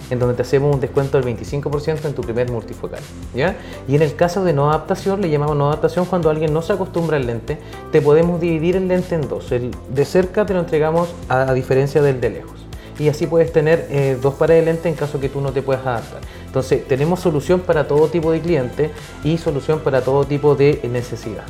en 0.09 0.17
donde 0.17 0.35
te 0.35 0.41
hacemos 0.41 0.73
un 0.73 0.81
descuento 0.81 1.19
del 1.21 1.37
25% 1.37 2.05
en 2.05 2.13
tu 2.13 2.21
primer 2.21 2.51
multifocal. 2.51 3.01
¿ya? 3.35 3.55
Y 3.87 3.95
en 3.95 4.01
el 4.01 4.15
caso 4.15 4.43
de 4.43 4.53
no 4.53 4.69
adaptación, 4.69 5.21
le 5.21 5.29
llamamos 5.29 5.55
no 5.55 5.67
adaptación 5.67 6.05
cuando 6.05 6.29
alguien 6.29 6.51
no 6.53 6.61
se 6.61 6.73
acostumbra 6.73 7.17
al 7.17 7.27
lente, 7.27 7.59
te 7.91 8.01
podemos 8.01 8.41
dividir 8.41 8.75
el 8.75 8.87
lente 8.87 9.13
en 9.15 9.27
dos. 9.27 9.51
El 9.51 9.71
de 9.89 10.05
cerca 10.05 10.45
te 10.45 10.53
lo 10.53 10.61
entregamos 10.61 11.09
a, 11.27 11.41
a 11.41 11.53
diferencia 11.53 12.01
del 12.01 12.19
de 12.19 12.31
lejos 12.31 12.69
y 12.99 13.07
así 13.07 13.25
puedes 13.25 13.51
tener 13.51 13.87
eh, 13.89 14.17
dos 14.21 14.35
pares 14.35 14.57
de 14.57 14.65
lentes 14.65 14.85
en 14.85 14.93
caso 14.93 15.19
que 15.19 15.29
tú 15.29 15.39
no 15.39 15.51
te 15.51 15.61
puedas 15.61 15.85
adaptar. 15.85 16.19
Entonces, 16.45 16.85
tenemos 16.87 17.21
solución 17.21 17.61
para 17.61 17.87
todo 17.87 18.07
tipo 18.07 18.31
de 18.31 18.41
cliente 18.41 18.91
y 19.23 19.37
solución 19.37 19.79
para 19.79 20.01
todo 20.01 20.25
tipo 20.25 20.55
de 20.55 20.81
necesidad. 20.91 21.45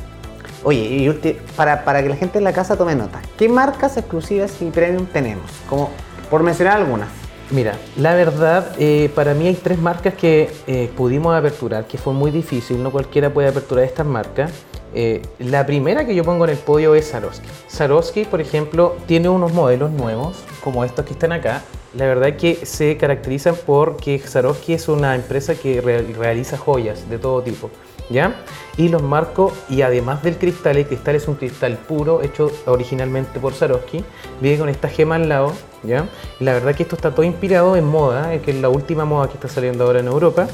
Oye, 0.62 1.08
ulti- 1.10 1.36
para, 1.56 1.84
para 1.84 2.02
que 2.02 2.08
la 2.10 2.16
gente 2.16 2.38
en 2.38 2.44
la 2.44 2.52
casa 2.52 2.76
tome 2.76 2.94
nota, 2.94 3.20
¿qué 3.38 3.48
marcas 3.48 3.96
exclusivas 3.96 4.52
y 4.60 4.66
premium 4.70 5.06
tenemos? 5.06 5.50
Como 5.68 5.90
por 6.28 6.42
mencionar 6.42 6.76
algunas. 6.76 7.08
Mira, 7.50 7.74
la 7.96 8.14
verdad, 8.14 8.76
eh, 8.78 9.10
para 9.14 9.34
mí 9.34 9.48
hay 9.48 9.54
tres 9.54 9.78
marcas 9.78 10.14
que 10.14 10.50
eh, 10.66 10.90
pudimos 10.96 11.34
aperturar, 11.34 11.86
que 11.86 11.98
fue 11.98 12.12
muy 12.12 12.30
difícil, 12.30 12.80
no 12.82 12.92
cualquiera 12.92 13.30
puede 13.30 13.48
aperturar 13.48 13.84
estas 13.84 14.06
marcas. 14.06 14.52
Eh, 14.94 15.22
la 15.38 15.66
primera 15.66 16.04
que 16.04 16.14
yo 16.14 16.22
pongo 16.24 16.44
en 16.44 16.50
el 16.50 16.58
podio 16.58 16.94
es 16.94 17.08
Swarovski. 17.08 17.48
Swarovski, 17.68 18.24
por 18.24 18.40
ejemplo, 18.40 18.96
tiene 19.06 19.28
unos 19.28 19.52
modelos 19.52 19.90
nuevos, 19.90 20.44
como 20.62 20.84
estos 20.84 21.04
que 21.04 21.12
están 21.12 21.32
acá. 21.32 21.62
La 21.94 22.06
verdad 22.06 22.36
que 22.36 22.64
se 22.64 22.96
caracterizan 22.96 23.56
porque 23.66 24.18
Swarovski 24.18 24.74
es 24.74 24.88
una 24.88 25.14
empresa 25.16 25.54
que 25.54 25.80
re- 25.80 26.02
realiza 26.02 26.56
joyas 26.56 27.08
de 27.10 27.18
todo 27.18 27.42
tipo. 27.42 27.70
¿Ya? 28.08 28.34
Y 28.76 28.88
los 28.88 29.02
marcos, 29.02 29.52
y 29.68 29.82
además 29.82 30.24
del 30.24 30.36
cristal, 30.36 30.76
el 30.76 30.86
cristal 30.86 31.14
es 31.14 31.28
un 31.28 31.36
cristal 31.36 31.78
puro 31.78 32.22
hecho 32.22 32.50
originalmente 32.66 33.38
por 33.38 33.54
Swarovski, 33.54 34.04
viene 34.40 34.58
con 34.58 34.68
esta 34.68 34.88
gema 34.88 35.14
al 35.14 35.28
lado, 35.28 35.52
¿ya? 35.84 36.08
La 36.40 36.52
verdad 36.54 36.74
que 36.74 36.82
esto 36.82 36.96
está 36.96 37.14
todo 37.14 37.22
inspirado 37.22 37.76
en 37.76 37.84
moda, 37.84 38.34
eh, 38.34 38.40
que 38.40 38.50
es 38.50 38.56
la 38.56 38.68
última 38.68 39.04
moda 39.04 39.28
que 39.28 39.34
está 39.34 39.46
saliendo 39.46 39.84
ahora 39.84 40.00
en 40.00 40.08
Europa. 40.08 40.48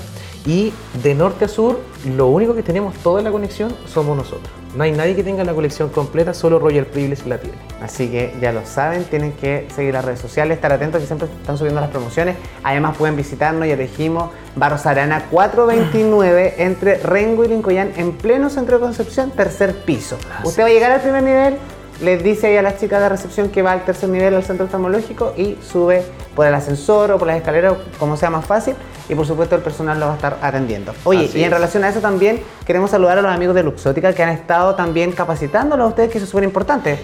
Y 0.47 0.73
de 1.03 1.15
norte 1.15 1.47
a 1.47 1.49
sur, 1.49 1.81
lo 2.05 2.29
único 2.29 2.55
que 2.55 2.63
tenemos 2.63 2.95
toda 2.99 3.21
la 3.21 3.33
conexión 3.33 3.75
somos 3.87 4.17
nosotros. 4.17 4.49
No 4.77 4.85
hay 4.85 4.93
nadie 4.93 5.17
que 5.17 5.25
tenga 5.25 5.43
la 5.43 5.55
colección 5.55 5.89
completa, 5.89 6.35
solo 6.35 6.59
Royal 6.59 6.85
Privilege 6.85 7.27
la 7.29 7.39
tiene. 7.39 7.57
Así 7.81 8.09
que 8.09 8.35
ya 8.41 8.53
lo 8.53 8.65
saben, 8.67 9.05
tienen 9.05 9.33
que 9.33 9.67
seguir 9.75 9.95
las 9.95 10.05
redes 10.05 10.21
sociales, 10.21 10.57
estar 10.57 10.71
atentos 10.71 11.01
que 11.01 11.07
siempre 11.07 11.29
están 11.29 11.57
subiendo 11.57 11.81
las 11.81 11.91
promociones. 11.91 12.37
Además 12.63 12.97
pueden 12.97 13.17
visitarnos, 13.17 13.67
ya 13.67 13.77
dijimos, 13.77 14.31
Barros 14.55 14.85
Arana 14.85 15.25
429 15.31 16.57
entre 16.59 16.99
Rengo 16.99 17.45
y 17.45 17.49
Lincoyán 17.49 17.93
en 17.97 18.13
pleno 18.13 18.51
centro 18.51 18.79
de 18.79 18.85
Concepción, 18.85 19.31
tercer 19.31 19.75
piso. 19.85 20.19
Usted 20.45 20.63
va 20.63 20.67
a 20.67 20.71
llegar 20.71 20.93
al 20.93 21.01
primer 21.01 21.23
nivel, 21.23 21.57
les 22.03 22.23
dice 22.23 22.49
ahí 22.49 22.57
a 22.59 22.63
las 22.63 22.79
chicas 22.79 23.01
de 23.01 23.09
recepción 23.09 23.49
que 23.49 23.63
va 23.63 23.73
al 23.73 23.85
tercer 23.85 24.11
nivel 24.11 24.35
al 24.35 24.45
centro 24.45 24.67
oftalmológico 24.67 25.33
y 25.37 25.57
sube 25.63 26.03
por 26.35 26.47
el 26.47 26.55
ascensor 26.55 27.11
o 27.13 27.19
por 27.19 27.27
las 27.27 27.39
escaleras, 27.39 27.75
como 27.99 28.19
sea 28.19 28.29
más 28.29 28.45
fácil, 28.45 28.75
y 29.09 29.15
por 29.15 29.27
supuesto 29.27 29.55
el 29.55 29.63
personal 29.63 29.99
lo 30.01 30.07
va 30.07 30.13
a 30.13 30.17
estar 30.17 30.39
atendiendo. 30.43 30.93
Oye, 31.05 31.31
y 31.35 31.45
en 31.45 31.51
relación 31.51 31.85
a 31.85 31.89
eso 31.89 32.01
también 32.01 32.41
queremos 32.65 32.91
saludar 32.91 33.19
a 33.19 33.23
los 33.23 33.33
amigos 33.33 33.55
de 33.55 33.63
Luxótica 33.63 34.13
que 34.13 34.23
han 34.23 34.31
estado 34.31 34.75
también 34.75 35.13
capacitándolo 35.13 35.85
a 35.85 35.87
ustedes, 35.87 36.11
que 36.11 36.19
eso 36.19 36.25
es 36.25 36.31
súper 36.31 36.45
importante. 36.45 36.99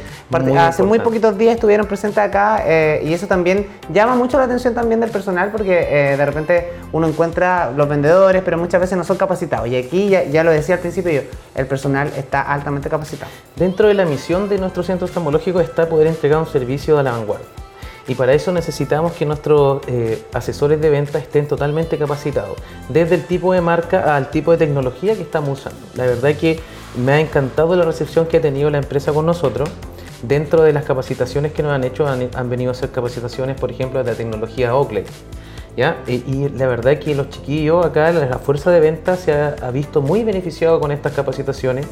Hace 0.59 0.83
muy 0.83 0.99
poquitos 0.99 1.37
días 1.39 1.55
estuvieron 1.55 1.87
presentes 1.87 2.19
acá 2.19 2.63
eh, 2.67 3.03
y 3.05 3.13
eso 3.13 3.27
también 3.27 3.67
llama 3.93 4.15
mucho 4.15 4.39
la 4.39 4.45
atención 4.45 4.75
también 4.75 5.01
del 5.01 5.11
personal 5.11 5.51
porque 5.51 5.87
eh, 5.89 6.17
de 6.17 6.27
repente 6.27 6.73
uno 6.93 7.07
encuentra 7.07 7.71
los 7.71 7.89
vendedores, 7.89 8.43
pero 8.43 8.59
muchas 8.59 8.81
veces 8.81 8.97
no 8.99 9.05
son 9.05 9.17
capacitados. 9.17 9.69
Y 9.69 9.77
aquí 9.77 10.09
ya, 10.09 10.25
ya 10.25 10.43
lo 10.45 10.51
decía 10.51 10.77
al 10.77 10.81
principio 10.81 11.13
yo, 11.13 11.21
el 11.55 11.67
personal 11.67 12.11
está 12.17 12.43
altamente 12.43 12.89
capacitado. 12.89 13.31
Dentro 13.57 13.89
de 13.89 13.95
la 13.95 14.05
misión 14.05 14.49
de 14.49 14.59
nuestro 14.59 14.83
centro 14.83 15.07
oftalmológico 15.07 15.61
está 15.61 15.89
poder 15.89 16.07
entregar 16.07 16.39
un 16.39 16.47
servicio 16.47 16.97
de 16.97 17.03
la 17.03 17.13
vanguardia. 17.13 17.62
Y 18.09 18.15
para 18.17 18.35
eso 18.35 18.53
necesitamos 18.53 19.13
que 19.13 19.25
nuestros 19.25 19.83
eh, 19.87 20.25
asesores 20.33 20.81
de 20.81 20.91
venta 20.91 21.19
estén 21.19 21.47
totalmente 21.47 21.99
capacitados, 21.99 22.57
desde 22.89 23.15
el 23.15 23.25
tipo 23.25 23.53
de 23.53 23.61
marca 23.61 24.17
al 24.17 24.31
tipo 24.31 24.51
de 24.51 24.59
tecnología 24.59 25.15
que 25.15 25.23
estamos 25.23 25.61
usando. 25.61 25.87
La 25.95 26.07
verdad 26.07 26.35
que 26.35 26.59
me 26.97 27.13
ha 27.13 27.21
encantado 27.21 27.77
la 27.77 27.85
recepción 27.85 28.27
que 28.27 28.39
ha 28.39 28.41
tenido 28.41 28.71
la 28.71 28.79
empresa 28.79 29.13
con 29.13 29.27
nosotros. 29.27 29.71
Dentro 30.23 30.63
de 30.63 30.73
las 30.73 30.85
capacitaciones 30.85 31.53
que 31.53 31.65
nos 31.65 31.73
han 31.73 31.83
hecho, 31.83 32.07
han, 32.07 32.51
venido 32.51 32.71
a 32.71 32.73
hacer 32.73 32.91
capacitaciones, 32.91 33.59
por 33.59 33.73
ejemplo, 33.73 34.03
de 34.03 34.11
la 34.11 34.17
tecnología 34.17 34.75
Oakley. 34.75 35.05
¿Ya? 35.77 36.03
Y, 36.07 36.49
la 36.51 36.67
verdad 36.67 36.99
que 36.99 37.15
los 37.15 37.31
chiquillos 37.31 37.85
acá, 37.85 38.13
la 38.13 38.39
fuerza 38.39 38.71
de 38.71 38.79
venta 38.79 39.17
se 39.17 39.33
ha, 39.33 39.71
visto 39.73 40.01
muy 40.01 40.23
beneficiado 40.23 40.79
con 40.81 40.93
estas 40.93 41.13
capacitaciones. 41.13 41.87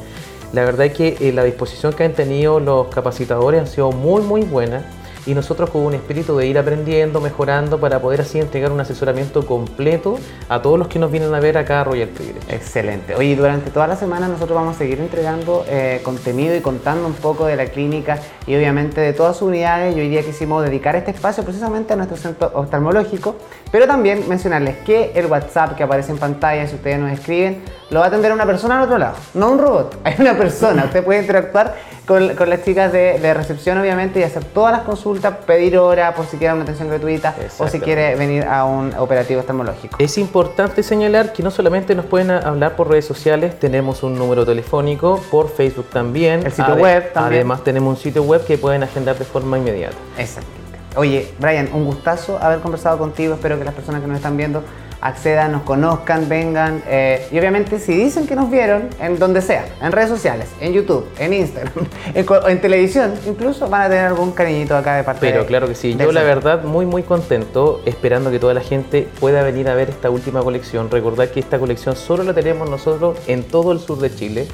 La 0.53 0.63
verdad 0.63 0.85
es 0.87 0.93
que 0.93 1.17
eh, 1.19 1.33
la 1.33 1.43
disposición 1.43 1.93
que 1.93 2.03
han 2.03 2.13
tenido 2.13 2.59
los 2.59 2.87
capacitadores 2.87 3.63
ha 3.63 3.65
sido 3.65 3.91
muy, 3.91 4.21
muy 4.21 4.41
buena 4.43 4.85
y 5.25 5.33
nosotros 5.33 5.69
con 5.69 5.81
un 5.81 5.93
espíritu 5.93 6.35
de 6.37 6.47
ir 6.47 6.57
aprendiendo, 6.57 7.21
mejorando 7.21 7.79
para 7.79 7.99
poder 7.99 8.21
así 8.21 8.39
entregar 8.39 8.71
un 8.71 8.79
asesoramiento 8.79 9.45
completo 9.45 10.17
a 10.49 10.61
todos 10.61 10.79
los 10.79 10.87
que 10.87 10.99
nos 10.99 11.11
vienen 11.11 11.33
a 11.33 11.39
ver 11.39 11.57
acá 11.57 11.81
a 11.81 11.83
Royal 11.83 12.09
Privilege. 12.09 12.53
Excelente. 12.53 13.15
Oye, 13.15 13.35
durante 13.35 13.69
toda 13.69 13.87
la 13.87 13.95
semana 13.95 14.27
nosotros 14.27 14.55
vamos 14.55 14.75
a 14.75 14.77
seguir 14.79 14.99
entregando 14.99 15.65
eh, 15.67 16.01
contenido 16.03 16.55
y 16.55 16.61
contando 16.61 17.07
un 17.07 17.13
poco 17.13 17.45
de 17.45 17.55
la 17.55 17.65
clínica 17.65 18.19
y 18.47 18.55
obviamente 18.55 19.01
de 19.01 19.13
todas 19.13 19.37
sus 19.37 19.49
unidades. 19.49 19.95
Y 19.95 19.99
hoy 19.99 20.09
día 20.09 20.23
quisimos 20.23 20.63
dedicar 20.63 20.95
este 20.95 21.11
espacio 21.11 21.43
precisamente 21.43 21.93
a 21.93 21.95
nuestro 21.95 22.17
centro 22.17 22.51
oftalmológico, 22.53 23.35
pero 23.71 23.87
también 23.87 24.27
mencionarles 24.27 24.77
que 24.77 25.11
el 25.15 25.27
WhatsApp 25.27 25.75
que 25.75 25.83
aparece 25.83 26.11
en 26.11 26.17
pantalla, 26.17 26.67
si 26.67 26.75
ustedes 26.75 26.99
nos 26.99 27.11
escriben, 27.11 27.61
lo 27.89 27.99
va 27.99 28.05
a 28.05 28.07
atender 28.07 28.31
una 28.31 28.45
persona 28.45 28.77
al 28.77 28.85
otro 28.85 28.97
lado, 28.97 29.15
no 29.33 29.51
un 29.51 29.59
robot, 29.59 29.97
hay 30.03 30.15
una 30.19 30.37
persona. 30.37 30.85
Usted 30.85 31.03
puede 31.03 31.21
interactuar 31.21 31.75
con, 32.05 32.35
con 32.35 32.49
las 32.49 32.63
chicas 32.63 32.91
de, 32.91 33.19
de, 33.19 33.33
recepción, 33.33 33.77
obviamente, 33.77 34.19
y 34.19 34.23
hacer 34.23 34.43
todas 34.43 34.71
las 34.71 34.81
consultas, 34.81 35.35
pedir 35.45 35.77
hora 35.77 36.13
por 36.15 36.25
si 36.25 36.37
quiere 36.37 36.53
una 36.53 36.63
atención 36.63 36.89
gratuita 36.89 37.35
o 37.57 37.67
si 37.67 37.79
quiere 37.79 38.15
venir 38.15 38.43
a 38.45 38.65
un 38.65 38.93
operativo 38.95 39.39
oftalmológico. 39.39 39.97
Es 39.99 40.17
importante 40.17 40.83
señalar 40.83 41.33
que 41.33 41.43
no 41.43 41.51
solamente 41.51 41.95
nos 41.95 42.05
pueden 42.05 42.31
hablar 42.31 42.75
por 42.75 42.89
redes 42.89 43.05
sociales, 43.05 43.59
tenemos 43.59 44.03
un 44.03 44.17
número 44.17 44.45
telefónico, 44.45 45.21
por 45.29 45.49
Facebook 45.49 45.89
también. 45.89 46.45
El 46.45 46.51
sitio 46.51 46.75
web 46.75 47.13
también. 47.13 47.41
Además, 47.41 47.63
tenemos 47.63 47.97
un 47.97 48.01
sitio 48.01 48.23
web 48.23 48.45
que 48.45 48.57
pueden 48.57 48.83
agendar 48.83 49.17
de 49.17 49.25
forma 49.25 49.57
inmediata. 49.57 49.95
Exacto. 50.17 50.49
Oye, 50.95 51.31
Brian, 51.39 51.69
un 51.73 51.85
gustazo 51.85 52.37
haber 52.41 52.59
conversado 52.59 52.97
contigo. 52.97 53.35
Espero 53.35 53.57
que 53.57 53.63
las 53.63 53.73
personas 53.73 54.01
que 54.01 54.07
nos 54.07 54.17
están 54.17 54.35
viendo 54.35 54.63
accedan, 55.01 55.51
nos 55.51 55.63
conozcan, 55.63 56.29
vengan. 56.29 56.83
Eh, 56.87 57.27
y 57.31 57.39
obviamente 57.39 57.79
si 57.79 57.93
dicen 57.93 58.27
que 58.27 58.35
nos 58.35 58.49
vieron, 58.49 58.89
en 58.99 59.19
donde 59.19 59.41
sea, 59.41 59.65
en 59.81 59.91
redes 59.91 60.09
sociales, 60.09 60.47
en 60.59 60.73
YouTube, 60.73 61.05
en 61.19 61.33
Instagram, 61.33 61.73
en, 62.13 62.61
televisión, 62.61 63.13
incluso 63.27 63.67
van 63.67 63.83
a 63.83 63.89
tener 63.89 64.05
algún 64.05 64.31
cariñito 64.31 64.75
acá 64.75 64.95
de 64.95 65.03
parte 65.03 65.19
Pero 65.21 65.45
claro 65.45 65.67
que 65.67 65.75
sí, 65.75 65.95
yo 65.95 66.11
la 66.11 66.23
verdad 66.23 66.63
muy 66.63 66.85
muy 66.85 67.03
contento, 67.03 67.81
esperando 67.85 68.31
que 68.31 68.39
toda 68.39 68.53
la 68.53 68.61
gente 68.61 69.07
pueda 69.19 69.43
venir 69.43 69.67
a 69.69 69.75
ver 69.75 69.89
esta 69.89 70.09
última 70.09 70.41
colección. 70.41 70.89
Recordad 70.89 71.29
que 71.29 71.39
esta 71.39 71.59
colección 71.59 71.95
solo 71.95 72.23
la 72.23 72.33
tenemos 72.33 72.69
nosotros 72.69 73.17
en 73.27 73.43
todo 73.43 73.71
el 73.71 73.79
sur 73.79 73.99
de 73.99 74.13
Chile 74.13 74.47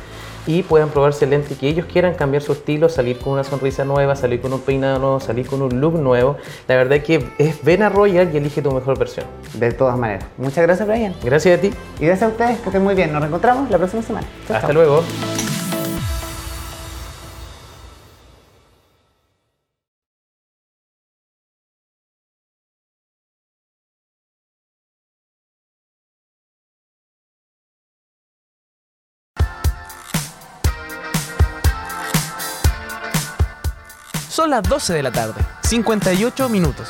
y 0.47 0.63
puedan 0.63 0.89
probarse 0.89 1.25
el 1.25 1.31
lente 1.31 1.55
que 1.55 1.67
ellos 1.67 1.86
quieran 1.86 2.13
cambiar 2.13 2.41
su 2.41 2.53
estilo, 2.53 2.89
salir 2.89 3.19
con 3.19 3.33
una 3.33 3.43
sonrisa 3.43 3.83
nueva, 3.86 4.15
salir 4.15 4.41
con 4.41 4.53
un 4.53 4.62
peinado 4.62 4.99
nuevo, 4.99 5.19
salir 5.19 5.45
con 5.45 5.62
un 5.62 5.79
look 5.79 5.99
nuevo. 5.99 6.38
La 6.67 6.75
verdad 6.75 7.01
que 7.01 7.23
es 7.38 7.63
ven 7.63 7.83
a 7.83 7.89
Royal 7.89 8.29
y 8.33 8.38
elige 8.38 8.62
tu 8.62 8.71
mejor 8.71 8.97
versión. 8.97 9.25
De 9.53 9.71
todas 9.71 9.97
maneras. 9.97 10.25
Muchas 10.38 10.63
gracias, 10.63 10.88
Brian. 10.88 11.13
Gracias 11.23 11.57
a 11.57 11.62
ti. 11.62 11.71
Y 11.99 12.05
gracias 12.05 12.29
a 12.29 12.31
ustedes, 12.31 12.60
que 12.60 12.69
estén 12.69 12.83
muy 12.83 12.95
bien. 12.95 13.12
Nos 13.12 13.21
reencontramos 13.21 13.69
la 13.69 13.77
próxima 13.77 14.01
semana. 14.01 14.27
Hasta 14.49 14.73
luego. 14.73 15.03
Las 34.49 34.63
12 34.63 34.93
de 34.93 35.03
la 35.03 35.12
tarde, 35.12 35.41
58 35.63 36.49
minutos. 36.49 36.89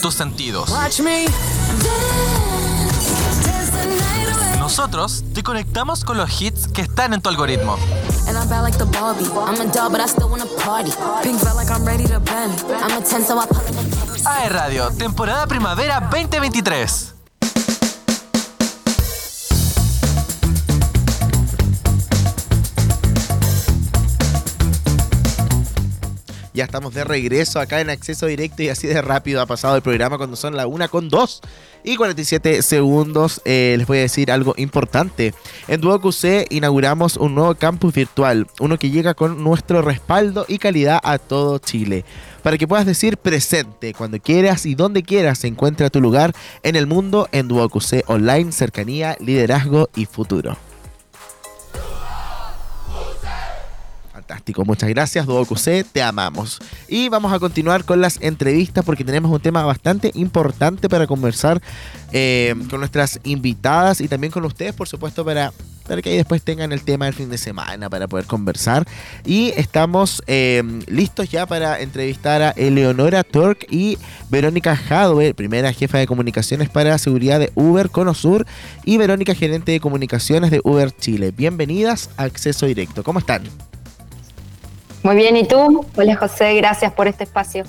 Con 0.00 0.10
tus 0.10 0.14
sentidos. 0.14 0.70
Nosotros 4.58 5.24
te 5.34 5.42
conectamos 5.42 6.04
con 6.04 6.16
los 6.16 6.40
hits 6.40 6.68
que 6.68 6.82
están 6.82 7.12
en 7.12 7.20
tu 7.20 7.28
algoritmo. 7.28 7.76
AE 14.24 14.48
Radio, 14.48 14.90
temporada 14.90 15.46
primavera 15.46 16.00
2023. 16.10 17.09
Ya 26.60 26.66
estamos 26.66 26.92
de 26.92 27.04
regreso 27.04 27.58
acá 27.58 27.80
en 27.80 27.88
acceso 27.88 28.26
directo 28.26 28.62
y 28.62 28.68
así 28.68 28.86
de 28.86 29.00
rápido 29.00 29.40
ha 29.40 29.46
pasado 29.46 29.76
el 29.76 29.80
programa 29.80 30.18
cuando 30.18 30.36
son 30.36 30.54
la 30.58 30.66
1 30.66 30.90
con 30.90 31.08
2 31.08 31.40
y 31.84 31.96
47 31.96 32.60
segundos. 32.60 33.40
Eh, 33.46 33.76
les 33.78 33.86
voy 33.86 33.96
a 33.96 34.02
decir 34.02 34.30
algo 34.30 34.52
importante. 34.58 35.32
En 35.68 35.80
Duoc 35.80 36.12
C 36.12 36.46
inauguramos 36.50 37.16
un 37.16 37.34
nuevo 37.34 37.54
campus 37.54 37.94
virtual, 37.94 38.46
uno 38.60 38.78
que 38.78 38.90
llega 38.90 39.14
con 39.14 39.42
nuestro 39.42 39.80
respaldo 39.80 40.44
y 40.48 40.58
calidad 40.58 41.00
a 41.02 41.16
todo 41.16 41.56
Chile. 41.60 42.04
Para 42.42 42.58
que 42.58 42.68
puedas 42.68 42.84
decir 42.84 43.16
presente 43.16 43.94
cuando 43.94 44.20
quieras 44.20 44.66
y 44.66 44.74
donde 44.74 45.02
quieras, 45.02 45.42
encuentra 45.44 45.88
tu 45.88 46.02
lugar 46.02 46.34
en 46.62 46.76
el 46.76 46.86
mundo 46.86 47.26
en 47.32 47.48
Duoc 47.48 47.80
C 47.80 48.04
Online, 48.06 48.52
cercanía, 48.52 49.16
liderazgo 49.18 49.88
y 49.96 50.04
futuro. 50.04 50.58
Fantástico, 54.30 54.64
muchas 54.64 54.88
gracias, 54.90 55.26
C, 55.56 55.82
te 55.82 56.00
amamos. 56.00 56.60
Y 56.86 57.08
vamos 57.08 57.32
a 57.32 57.40
continuar 57.40 57.84
con 57.84 58.00
las 58.00 58.22
entrevistas 58.22 58.84
porque 58.84 59.02
tenemos 59.02 59.28
un 59.28 59.40
tema 59.40 59.64
bastante 59.64 60.12
importante 60.14 60.88
para 60.88 61.08
conversar 61.08 61.60
eh, 62.12 62.54
con 62.70 62.78
nuestras 62.78 63.18
invitadas 63.24 64.00
y 64.00 64.06
también 64.06 64.30
con 64.32 64.44
ustedes, 64.44 64.72
por 64.72 64.86
supuesto, 64.86 65.24
para, 65.24 65.52
que 65.84 66.10
ahí 66.10 66.16
después 66.16 66.42
tengan 66.42 66.70
el 66.70 66.82
tema 66.82 67.06
del 67.06 67.14
fin 67.14 67.28
de 67.28 67.38
semana 67.38 67.90
para 67.90 68.06
poder 68.06 68.26
conversar. 68.26 68.86
Y 69.24 69.48
estamos 69.56 70.22
eh, 70.28 70.62
listos 70.86 71.28
ya 71.28 71.46
para 71.46 71.80
entrevistar 71.80 72.40
a 72.40 72.50
Eleonora 72.50 73.24
Torque 73.24 73.66
y 73.68 73.98
Verónica 74.28 74.78
Hadwe, 74.88 75.34
primera 75.34 75.72
jefa 75.72 75.98
de 75.98 76.06
comunicaciones 76.06 76.68
para 76.68 76.96
seguridad 76.98 77.40
de 77.40 77.50
Uber 77.56 77.90
Conosur 77.90 78.46
y 78.84 78.96
Verónica, 78.96 79.34
gerente 79.34 79.72
de 79.72 79.80
comunicaciones 79.80 80.52
de 80.52 80.60
Uber 80.62 80.92
Chile. 80.92 81.32
Bienvenidas 81.36 82.10
a 82.16 82.22
Acceso 82.22 82.66
Directo. 82.66 83.02
¿Cómo 83.02 83.18
están? 83.18 83.69
Muy 85.02 85.16
bien, 85.16 85.34
¿y 85.36 85.48
tú? 85.48 85.86
Hola 85.96 86.16
José, 86.16 86.54
gracias 86.56 86.92
por 86.92 87.08
este 87.08 87.24
espacio. 87.24 87.64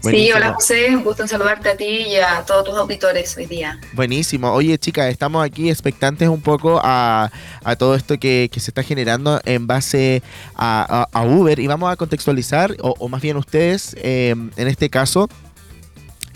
Sí, 0.00 0.32
hola 0.32 0.54
José, 0.54 0.94
un 0.96 1.04
gusto 1.04 1.22
en 1.22 1.28
saludarte 1.28 1.68
a 1.70 1.76
ti 1.76 1.84
y 1.84 2.16
a 2.16 2.42
todos 2.44 2.64
tus 2.64 2.76
auditores 2.76 3.36
hoy 3.36 3.46
día. 3.46 3.78
Buenísimo. 3.92 4.52
Oye, 4.52 4.76
chicas, 4.78 5.06
estamos 5.06 5.44
aquí 5.44 5.70
expectantes 5.70 6.28
un 6.28 6.40
poco 6.40 6.80
a, 6.82 7.30
todo 7.78 7.94
esto 7.94 8.18
que, 8.18 8.50
se 8.52 8.70
está 8.70 8.82
generando 8.82 9.40
en 9.44 9.66
base 9.66 10.22
a, 10.56 11.08
Uber 11.24 11.58
y 11.58 11.66
vamos 11.66 11.92
a 11.92 11.96
contextualizar, 11.96 12.76
o, 12.80 13.08
más 13.08 13.22
bien 13.22 13.36
ustedes, 13.36 13.96
eh, 13.98 14.30
en 14.30 14.68
este 14.68 14.90
caso, 14.90 15.28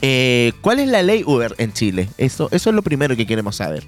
eh, 0.01 0.53
¿cuál 0.61 0.81
es 0.81 0.89
la 0.89 1.03
ley 1.03 1.22
Uber 1.24 1.55
en 1.59 1.72
Chile? 1.72 2.09
Eso, 2.18 2.49
eso 2.51 2.70
es 2.70 2.77
lo 2.77 2.83
primero 2.83 3.16
que 3.16 3.27
queremos 3.27 3.57
saber. 3.57 3.85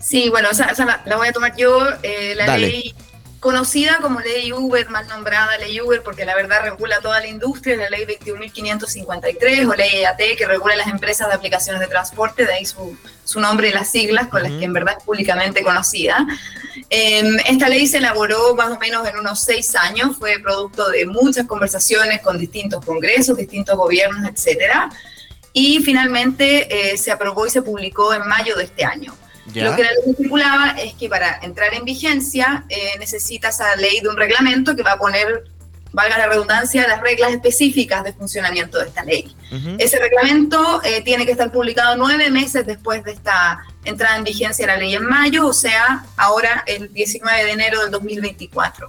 Sí, 0.00 0.28
bueno, 0.30 0.48
la, 1.06 1.16
voy 1.16 1.28
a 1.28 1.32
tomar 1.32 1.56
yo. 1.56 1.80
Eh, 2.02 2.34
la 2.34 2.58
ley 2.58 2.94
conocida 3.42 3.98
como 4.00 4.20
ley 4.20 4.52
Uber, 4.52 4.88
más 4.88 5.08
nombrada 5.08 5.58
ley 5.58 5.80
Uber, 5.80 6.00
porque 6.04 6.24
la 6.24 6.36
verdad 6.36 6.62
regula 6.62 7.00
toda 7.00 7.18
la 7.18 7.26
industria, 7.26 7.76
la 7.76 7.90
ley 7.90 8.06
21.553 8.06 9.68
o 9.68 9.74
ley 9.74 9.90
EAT, 9.96 10.38
que 10.38 10.46
regula 10.46 10.76
las 10.76 10.86
empresas 10.86 11.26
de 11.26 11.34
aplicaciones 11.34 11.80
de 11.80 11.88
transporte, 11.88 12.46
de 12.46 12.54
ahí 12.54 12.64
su, 12.64 12.96
su 13.24 13.40
nombre 13.40 13.70
y 13.70 13.72
las 13.72 13.90
siglas 13.90 14.28
con 14.28 14.44
las 14.44 14.52
que 14.52 14.64
en 14.64 14.72
verdad 14.72 14.94
es 14.96 15.04
públicamente 15.04 15.64
conocida. 15.64 16.24
Em, 16.88 17.36
esta 17.44 17.68
ley 17.68 17.88
se 17.88 17.98
elaboró 17.98 18.54
más 18.54 18.70
o 18.70 18.78
menos 18.78 19.08
en 19.08 19.18
unos 19.18 19.40
seis 19.40 19.74
años, 19.74 20.16
fue 20.16 20.38
producto 20.38 20.88
de 20.90 21.04
muchas 21.06 21.44
conversaciones 21.48 22.20
con 22.22 22.38
distintos 22.38 22.84
congresos, 22.84 23.36
distintos 23.36 23.76
gobiernos, 23.76 24.24
etcétera, 24.30 24.88
y 25.52 25.80
finalmente 25.80 26.92
eh, 26.92 26.96
se 26.96 27.10
aprobó 27.10 27.44
y 27.44 27.50
se 27.50 27.62
publicó 27.62 28.14
en 28.14 28.24
mayo 28.28 28.54
de 28.54 28.64
este 28.64 28.84
año. 28.84 29.16
Lo 29.46 29.76
que 29.76 29.82
la 29.82 29.90
ley 29.90 30.10
estipulaba 30.10 30.70
es 30.78 30.94
que 30.94 31.08
para 31.08 31.38
entrar 31.42 31.74
en 31.74 31.84
vigencia 31.84 32.64
eh, 32.68 32.96
necesita 32.98 33.48
esa 33.48 33.74
ley 33.76 34.00
de 34.00 34.08
un 34.08 34.16
reglamento 34.16 34.76
que 34.76 34.82
va 34.82 34.92
a 34.92 34.98
poner, 34.98 35.44
valga 35.92 36.16
la 36.16 36.26
redundancia, 36.28 36.86
las 36.86 37.00
reglas 37.00 37.32
específicas 37.32 38.04
de 38.04 38.12
funcionamiento 38.12 38.78
de 38.78 38.86
esta 38.86 39.04
ley. 39.04 39.34
Ese 39.78 39.98
reglamento 39.98 40.80
eh, 40.82 41.02
tiene 41.02 41.26
que 41.26 41.32
estar 41.32 41.52
publicado 41.52 41.96
nueve 41.96 42.30
meses 42.30 42.66
después 42.66 43.04
de 43.04 43.12
esta 43.12 43.62
entrada 43.84 44.16
en 44.16 44.24
vigencia 44.24 44.66
de 44.66 44.72
la 44.72 44.78
ley 44.78 44.94
en 44.94 45.04
mayo, 45.04 45.46
o 45.46 45.52
sea, 45.52 46.06
ahora 46.16 46.64
el 46.66 46.90
19 46.92 47.44
de 47.44 47.50
enero 47.50 47.82
del 47.82 47.90
2024 47.90 48.88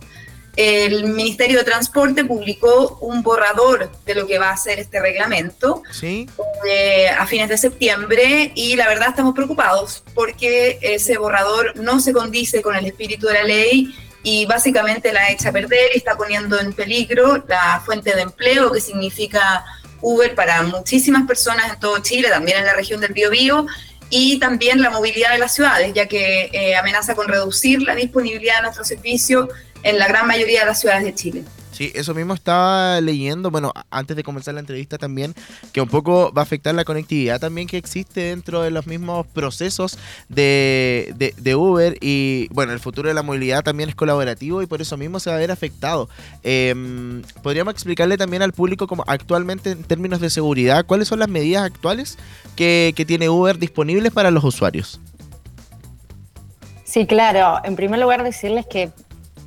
el 0.56 1.06
Ministerio 1.06 1.60
de 1.60 1.64
Transporte 1.64 2.26
publicó 2.26 2.98
un 3.02 3.24
borrador 3.24 3.92
de 4.06 4.16
lo 4.16 4.28
que 4.28 4.38
va 4.38 4.52
a 4.52 4.58
ser 4.58 4.80
este 4.80 5.00
reglamento 5.00 5.82
eh, 6.02 7.10
a 7.10 7.26
fines 7.26 7.50
de 7.50 7.58
septiembre 7.58 8.52
y 8.54 8.76
la 8.76 8.88
verdad 8.88 9.10
estamos 9.10 9.34
preocupados 9.34 10.04
porque 10.14 10.78
ese 10.82 11.18
borrador 11.18 11.76
no 11.78 12.00
se 12.00 12.14
condice 12.14 12.62
con 12.62 12.76
el 12.76 12.86
espíritu 12.86 13.28
de 13.28 13.34
la 13.34 13.44
ley 13.44 13.96
y 14.22 14.46
básicamente 14.46 15.12
la 15.12 15.32
echa 15.32 15.50
a 15.50 15.52
perder 15.52 15.90
y 15.94 15.98
está 15.98 16.16
poniendo 16.16 16.60
en 16.60 16.72
peligro 16.74 17.44
la 17.48 17.82
fuente 17.84 18.16
de 18.16 18.22
empleo 18.22 18.72
que 18.72 18.80
significa 18.80 19.66
Uber 20.02 20.36
para 20.36 20.62
muchísimas 20.64 21.26
personas 21.26 21.74
en 21.74 21.80
todo 21.80 21.98
Chile, 22.00 22.30
también 22.30 22.60
en 22.60 22.66
la 22.66 22.74
región 22.74 23.02
del 23.02 23.14
Biobío 23.14 23.66
y 24.10 24.38
también 24.38 24.82
la 24.82 24.92
movilidad 24.92 25.32
de 25.32 25.40
las 25.40 25.56
ciudades, 25.56 25.92
ya 25.94 26.08
que 26.08 26.50
eh, 26.54 26.76
amenaza 26.76 27.16
con 27.16 27.28
reducir 27.28 27.82
la 27.82 27.96
disponibilidad 27.96 28.58
de 28.58 28.62
nuestro 28.64 28.84
servicio 28.84 29.50
en 29.84 30.00
la 30.00 30.08
gran 30.08 30.28
mayoría 30.28 30.62
de 30.62 30.66
las 30.68 30.80
ciudades 30.80 31.04
de 31.04 31.14
Chile. 31.14 31.44
Sí, 31.74 31.92
eso 31.96 32.14
mismo 32.14 32.36
estaba 32.36 33.02
leyendo, 33.02 33.50
bueno, 33.50 33.74
antes 33.90 34.16
de 34.16 34.24
comenzar 34.24 34.54
la 34.54 34.60
entrevista 34.60 35.00
también, 35.00 35.34
que 35.72 35.82
un 35.82 35.90
poco 35.90 36.32
va 36.32 36.44
a 36.44 36.44
afectar 36.44 36.76
la 36.76 36.86
conectividad 36.86 37.40
también 37.40 37.68
que 37.68 37.78
existe 37.78 38.22
dentro 38.22 38.62
de 38.62 38.70
los 38.70 38.86
mismos 38.86 39.26
procesos 39.26 39.98
de, 40.30 41.34
de, 41.36 41.56
Uber 41.56 41.98
y 42.00 42.48
bueno, 42.52 42.74
el 42.74 42.80
futuro 42.80 43.08
de 43.08 43.16
la 43.16 43.24
movilidad 43.24 43.64
también 43.64 43.90
es 43.90 43.96
colaborativo 43.96 44.62
y 44.62 44.68
por 44.68 44.82
eso 44.82 44.98
mismo 44.98 45.20
se 45.20 45.32
va 45.32 45.38
a 45.38 45.40
ver 45.40 45.50
afectado. 45.50 46.10
Em, 46.44 47.24
¿Podríamos 47.42 47.74
explicarle 47.74 48.18
también 48.18 48.44
al 48.44 48.54
público 48.54 48.86
como 48.86 49.04
actualmente 49.08 49.72
en 49.72 49.84
términos 49.84 50.22
de 50.22 50.30
seguridad, 50.30 50.86
cuáles 50.86 51.08
son 51.08 51.18
las 51.20 51.30
medidas 51.30 51.64
actuales 51.64 52.20
que, 52.56 52.94
que 52.96 53.04
tiene 53.04 53.30
Uber 53.30 53.58
disponibles 53.58 54.12
para 54.12 54.30
los 54.30 54.44
usuarios? 54.44 55.02
Sí, 56.84 57.08
claro. 57.08 57.60
En 57.64 57.76
primer 57.76 58.00
lugar, 58.00 58.24
decirles 58.24 58.68
que 58.68 58.92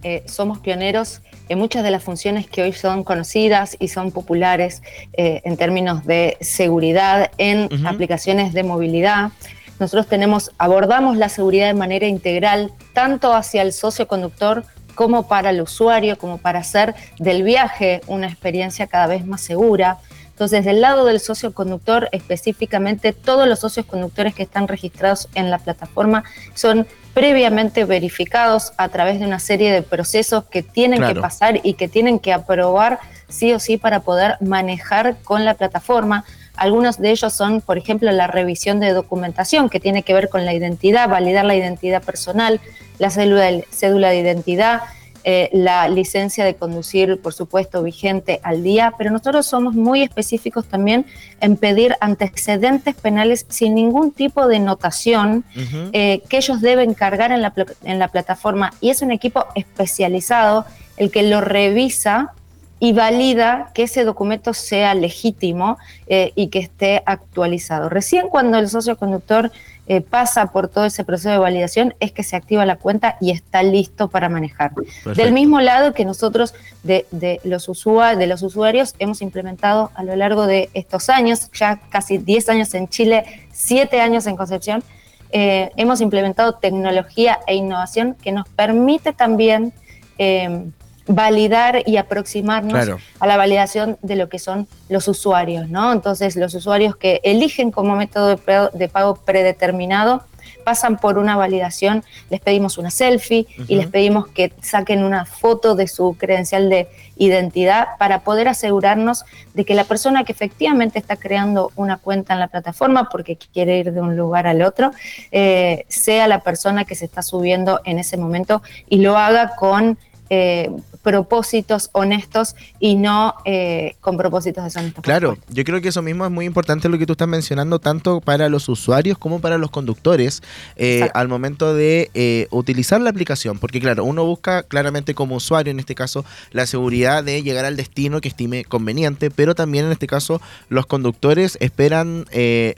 eh, 0.03 0.22
somos 0.26 0.59
pioneros 0.59 1.22
en 1.49 1.59
muchas 1.59 1.82
de 1.82 1.90
las 1.90 2.03
funciones 2.03 2.47
que 2.47 2.62
hoy 2.62 2.72
son 2.72 3.05
conocidas 3.05 3.76
y 3.78 3.88
son 3.88 4.11
populares 4.11 4.82
eh, 5.12 5.42
en 5.44 5.57
términos 5.57 6.05
de 6.05 6.36
seguridad 6.40 7.30
en 7.38 7.86
aplicaciones 7.86 8.53
de 8.53 8.62
movilidad. 8.62 9.30
Nosotros 9.78 10.07
tenemos, 10.07 10.51
abordamos 10.59 11.16
la 11.16 11.28
seguridad 11.28 11.66
de 11.66 11.74
manera 11.74 12.07
integral, 12.07 12.72
tanto 12.94 13.34
hacia 13.34 13.62
el 13.62 13.72
socio 13.72 14.09
conductor 14.09 14.64
como 14.94 15.28
para 15.28 15.51
el 15.51 15.61
usuario, 15.61 16.16
como 16.18 16.38
para 16.38 16.61
hacer 16.61 16.94
del 17.18 17.42
viaje 17.42 18.01
una 18.07 18.26
experiencia 18.26 18.86
cada 18.86 19.07
vez 19.07 19.26
más 19.26 19.42
segura. 19.42 19.99
Entonces, 20.30 20.64
del 20.64 20.80
lado 20.80 21.05
del 21.05 21.20
socio 21.20 21.55
conductor, 21.55 22.09
específicamente, 22.12 23.12
todos 23.12 23.47
los 23.47 23.61
socios 23.61 23.86
conductores 23.86 24.34
que 24.34 24.42
están 24.42 24.68
registrados 24.68 25.28
en 25.34 25.51
la 25.51 25.59
plataforma 25.59 26.24
son 26.55 26.86
previamente 27.17 27.87
verificados 27.87 28.75
a 28.77 28.91
través 28.91 29.19
de 29.19 29.25
una 29.25 29.39
serie 29.39 29.73
de 29.73 29.81
procesos 29.81 30.45
que 30.45 30.62
tienen 30.62 31.03
que 31.03 31.19
pasar 31.19 31.61
y 31.62 31.73
que 31.73 31.89
tienen 31.89 32.19
que 32.19 32.31
aprobar 32.31 32.99
sí 33.31 33.55
o 33.55 33.59
sí 33.59 33.79
para 33.79 34.01
poder 34.01 34.37
manejar 34.43 35.17
con 35.25 35.47
la 35.47 35.55
plataforma. 35.55 36.27
Algunos 36.57 36.99
de 36.99 37.12
ellos 37.12 37.33
son, 37.33 37.62
por 37.62 37.79
ejemplo, 37.79 38.12
la 38.12 38.27
revisión 38.27 38.81
de 38.81 38.93
documentación 38.93 39.71
que 39.71 39.81
tiene 39.81 40.03
que 40.03 40.12
ver 40.12 40.29
con 40.29 40.45
la 40.45 40.53
identidad, 40.53 41.09
validar 41.09 41.47
la 41.47 41.55
identidad 41.55 42.03
personal, 42.03 42.61
la 42.99 43.09
cédula 43.09 44.11
de 44.11 44.21
identidad, 44.21 44.83
eh, 45.29 45.51
la 45.53 45.89
licencia 45.89 46.45
de 46.45 46.55
conducir, 46.55 47.20
por 47.20 47.35
supuesto, 47.35 47.83
vigente 47.83 48.39
al 48.45 48.62
día, 48.62 48.95
pero 48.97 49.11
nosotros 49.11 49.45
somos 49.45 49.74
muy 49.74 50.03
específicos 50.03 50.66
también 50.66 51.05
en 51.41 51.57
pedir 51.57 51.97
antecedentes 52.01 52.95
penales 52.95 53.45
sin 53.49 53.74
ningún 53.74 54.12
tipo 54.12 54.47
de 54.47 54.61
notación 54.61 55.45
eh, 55.93 56.22
que 56.29 56.37
ellos 56.37 56.61
deben 56.61 56.95
cargar 56.95 57.33
en 57.33 57.43
la, 57.43 57.53
en 57.83 57.99
la 57.99 58.07
plataforma 58.07 58.72
y 58.81 58.91
es 58.91 59.03
un 59.03 59.11
equipo 59.11 59.47
especializado 59.57 60.64
el 60.97 61.11
que 61.11 61.24
lo 61.24 61.41
revisa 61.41 62.33
y 62.79 62.93
valida 62.93 63.70
que 63.74 63.85
ese 63.85 64.05
documento 64.05 64.55
sea 64.55 64.95
legítimo 64.95 65.77
eh, 66.07 66.33
y 66.37 66.51
que 66.51 66.61
esté 66.61 67.03
actualizado. 67.05 67.89
Recién 67.89 68.29
cuando 68.29 68.59
el 68.59 68.68
socio 68.68 68.97
conductor 68.97 69.51
eh, 69.89 70.01
pasa 70.01 70.47
por 70.47 70.66
todo 70.66 70.84
ese 70.84 71.05
proceso 71.05 71.30
de 71.30 71.39
validación, 71.39 71.95
es 72.01 72.11
que 72.11 72.24
se 72.24 72.34
activa 72.34 72.66
la 72.66 72.76
cuenta 72.76 73.16
y 73.20 73.30
está 73.30 73.62
listo 73.62 74.09
para 74.09 74.28
manejar. 74.28 74.72
Del 75.14 75.32
mismo 75.32 75.61
lado 75.61 75.95
que 75.95 76.05
nosotros 76.05 76.55
de, 76.82 77.07
los 77.45 77.68
usuarios, 77.68 78.18
de 78.18 78.26
los 78.26 78.43
usuarios 78.43 78.95
hemos 78.99 79.22
implementado 79.22 79.93
a 79.95 80.03
lo 80.03 80.16
largo 80.16 80.47
de 80.47 80.70
estos 80.74 81.09
años, 81.09 81.51
ya 81.53 81.80
casi 81.89 82.18
10 82.18 82.49
años 82.49 82.74
en 82.74 82.89
Chile, 82.89 83.47
7 83.53 84.01
años 84.01 84.26
en 84.26 84.37
Concepción, 84.37 84.82
eh, 85.30 85.70
hemos 85.76 86.01
implementado 86.01 86.55
tecnología 86.55 87.39
e 87.47 87.55
innovación 87.55 88.14
que 88.14 88.32
nos 88.32 88.49
permite 88.49 89.12
también 89.12 89.72
eh, 90.18 90.64
validar 91.07 91.83
y 91.87 91.97
aproximarnos 91.97 92.99
a 93.21 93.27
la 93.27 93.37
validación 93.37 93.99
de 94.03 94.17
lo 94.17 94.29
que 94.29 94.39
son 94.39 94.67
los 94.89 95.09
usuarios, 95.09 95.69
¿no? 95.69 95.93
Entonces, 95.93 96.37
los 96.37 96.55
usuarios 96.55 96.97
que 96.97 97.21
eligen 97.23 97.71
como 97.71 97.97
método 97.97 98.37
de 98.37 98.89
pago 98.89 99.17
predeterminado 99.17 100.25
pasan 100.67 100.99
por 100.99 101.17
una 101.17 101.37
validación, 101.37 102.03
les 102.29 102.41
pedimos 102.41 102.77
una 102.77 102.91
selfie 102.91 103.47
y 103.69 103.77
les 103.77 103.87
pedimos 103.87 104.27
que 104.27 104.53
saquen 104.61 105.05
una 105.05 105.25
foto 105.25 105.77
de 105.77 105.87
su 105.87 106.17
credencial 106.19 106.69
de 106.69 106.89
identidad 107.17 107.87
para 108.01 108.25
poder 108.25 108.49
asegurarnos 108.49 109.25
de 109.55 109.65
que 109.65 109.75
la 109.75 109.85
persona 109.85 110.25
que 110.25 110.33
efectivamente 110.33 110.99
está 110.99 111.15
creando 111.15 111.71
una 111.77 111.99
cuenta 111.99 112.35
en 112.35 112.41
la 112.41 112.49
plataforma 112.49 113.09
porque 113.11 113.37
quiere 113.37 113.79
ir 113.79 113.93
de 113.93 114.01
un 114.01 114.17
lugar 114.17 114.49
al 114.49 114.61
otro, 114.63 114.91
eh, 115.31 115.85
sea 115.87 116.27
la 116.27 116.41
persona 116.41 116.85
que 116.85 116.97
se 116.97 117.05
está 117.05 117.23
subiendo 117.23 117.81
en 117.85 118.01
ese 118.01 118.17
momento 118.17 118.61
y 118.89 118.99
lo 118.99 119.17
haga 119.17 119.55
con 119.55 119.97
eh, 120.31 120.69
propósitos 121.07 121.89
honestos 121.93 122.57
y 122.81 122.97
no 122.97 123.37
eh, 123.45 123.95
con 124.01 124.17
propósitos 124.17 124.65
deshonestos. 124.65 125.05
Claro, 125.05 125.39
yo 125.49 125.63
creo 125.63 125.81
que 125.81 125.91
eso 125.91 126.03
mismo 126.03 126.25
es 126.25 126.33
muy 126.33 126.47
importante 126.47 126.89
lo 126.89 126.99
que 126.99 127.07
tú 127.07 127.13
estás 127.13 127.29
mencionando, 127.29 127.79
tanto 127.79 128.21
para 128.21 128.49
los 128.49 128.69
usuarios 128.69 129.17
como 129.17 129.41
para 129.41 129.57
los 129.57 129.71
conductores, 129.71 130.43
eh, 130.75 131.09
al 131.15 131.29
momento 131.29 131.75
de 131.75 132.11
eh, 132.15 132.49
utilizar 132.51 133.01
la 133.01 133.11
aplicación, 133.11 133.61
porque 133.61 133.79
claro, 133.79 134.03
uno 134.03 134.25
busca 134.25 134.65
claramente 134.65 135.15
como 135.15 135.37
usuario, 135.37 135.71
en 135.71 135.79
este 135.79 135.95
caso, 135.95 136.25
la 136.51 136.67
seguridad 136.67 137.23
de 137.23 137.41
llegar 137.41 137.67
al 137.67 137.77
destino 137.77 138.21
que 138.21 138.27
estime 138.27 138.65
conveniente, 138.65 139.31
pero 139.31 139.55
también 139.55 139.85
en 139.85 139.93
este 139.93 140.09
caso 140.09 140.41
los 140.69 140.87
conductores 140.87 141.57
esperan 141.61 142.27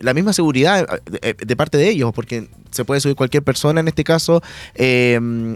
la 0.01 0.13
misma 0.13 0.35
seguridad 0.35 0.87
de 1.07 1.57
parte 1.57 1.79
de 1.79 1.89
ellos, 1.89 2.13
porque 2.15 2.49
se 2.73 2.85
puede 2.85 3.01
subir 3.01 3.17
cualquier 3.17 3.43
persona 3.43 3.81
en 3.81 3.89
este 3.89 4.05
caso 4.05 4.43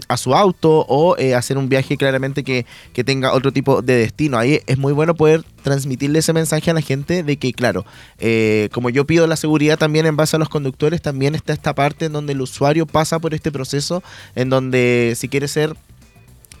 a 0.07 0.17
su 0.17 0.33
auto 0.33 0.85
o 0.89 1.15
hacer 1.35 1.59
un 1.59 1.69
viaje 1.69 1.97
claramente 1.97 2.43
que 2.43 2.62
que, 2.93 3.03
tenga 3.03 3.33
otro 3.33 3.51
tipo 3.51 3.81
de 3.81 3.97
destino. 3.97 4.37
Ahí 4.37 4.61
es 4.65 4.77
muy 4.77 4.93
bueno 4.93 5.15
poder 5.15 5.43
transmitirle 5.61 6.19
ese 6.19 6.33
mensaje 6.33 6.71
a 6.71 6.73
la 6.73 6.81
gente 6.81 7.23
de 7.23 7.37
que, 7.37 7.53
claro, 7.53 7.85
eh, 8.19 8.69
como 8.71 8.89
yo 8.89 9.05
pido 9.05 9.27
la 9.27 9.35
seguridad 9.35 9.77
también 9.77 10.05
en 10.05 10.15
base 10.15 10.35
a 10.35 10.39
los 10.39 10.49
conductores, 10.49 11.01
también 11.01 11.35
está 11.35 11.53
esta 11.53 11.75
parte 11.75 12.05
en 12.05 12.13
donde 12.13 12.33
el 12.33 12.41
usuario 12.41 12.85
pasa 12.85 13.19
por 13.19 13.33
este 13.33 13.51
proceso, 13.51 14.03
en 14.35 14.49
donde 14.49 15.13
si 15.17 15.27
quiere 15.27 15.47
ser 15.47 15.75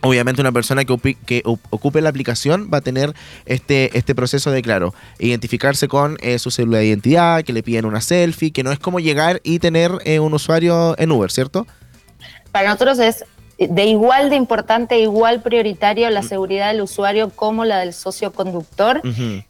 obviamente 0.03 0.41
una 0.41 0.51
persona 0.51 0.83
que, 0.83 1.15
que, 1.25 1.41
ocupe 1.45 2.01
la 2.01 2.09
aplicación 2.09 2.69
va 2.71 2.79
a 2.79 2.81
tener 2.81 3.13
este, 3.45 3.97
este 3.97 4.13
proceso 4.13 4.51
de, 4.51 4.61
claro, 4.61 4.93
identificarse 5.17 5.87
con 5.87 6.17
eh, 6.21 6.39
su 6.39 6.51
célula 6.51 6.79
de 6.79 6.87
identidad, 6.87 7.43
que 7.43 7.53
le 7.53 7.63
piden 7.63 7.85
una 7.85 8.01
selfie, 8.01 8.51
que 8.51 8.63
no 8.63 8.71
es 8.71 8.79
como 8.79 8.99
llegar 8.99 9.39
y 9.43 9.59
tener 9.59 9.91
eh, 10.03 10.19
un 10.19 10.33
usuario 10.33 10.95
en 10.99 11.11
Uber, 11.11 11.31
¿cierto? 11.31 11.65
Para 12.51 12.69
nosotros 12.69 12.99
es 12.99 13.25
de 13.57 13.85
igual 13.85 14.29
de 14.29 14.35
importante, 14.35 14.99
igual 14.99 15.41
prioritario 15.41 16.09
la 16.09 16.23
seguridad 16.23 16.71
del 16.71 16.81
usuario 16.81 17.29
como 17.29 17.65
la 17.65 17.79
del 17.79 17.93
socio 17.93 18.33
conductor, 18.33 19.01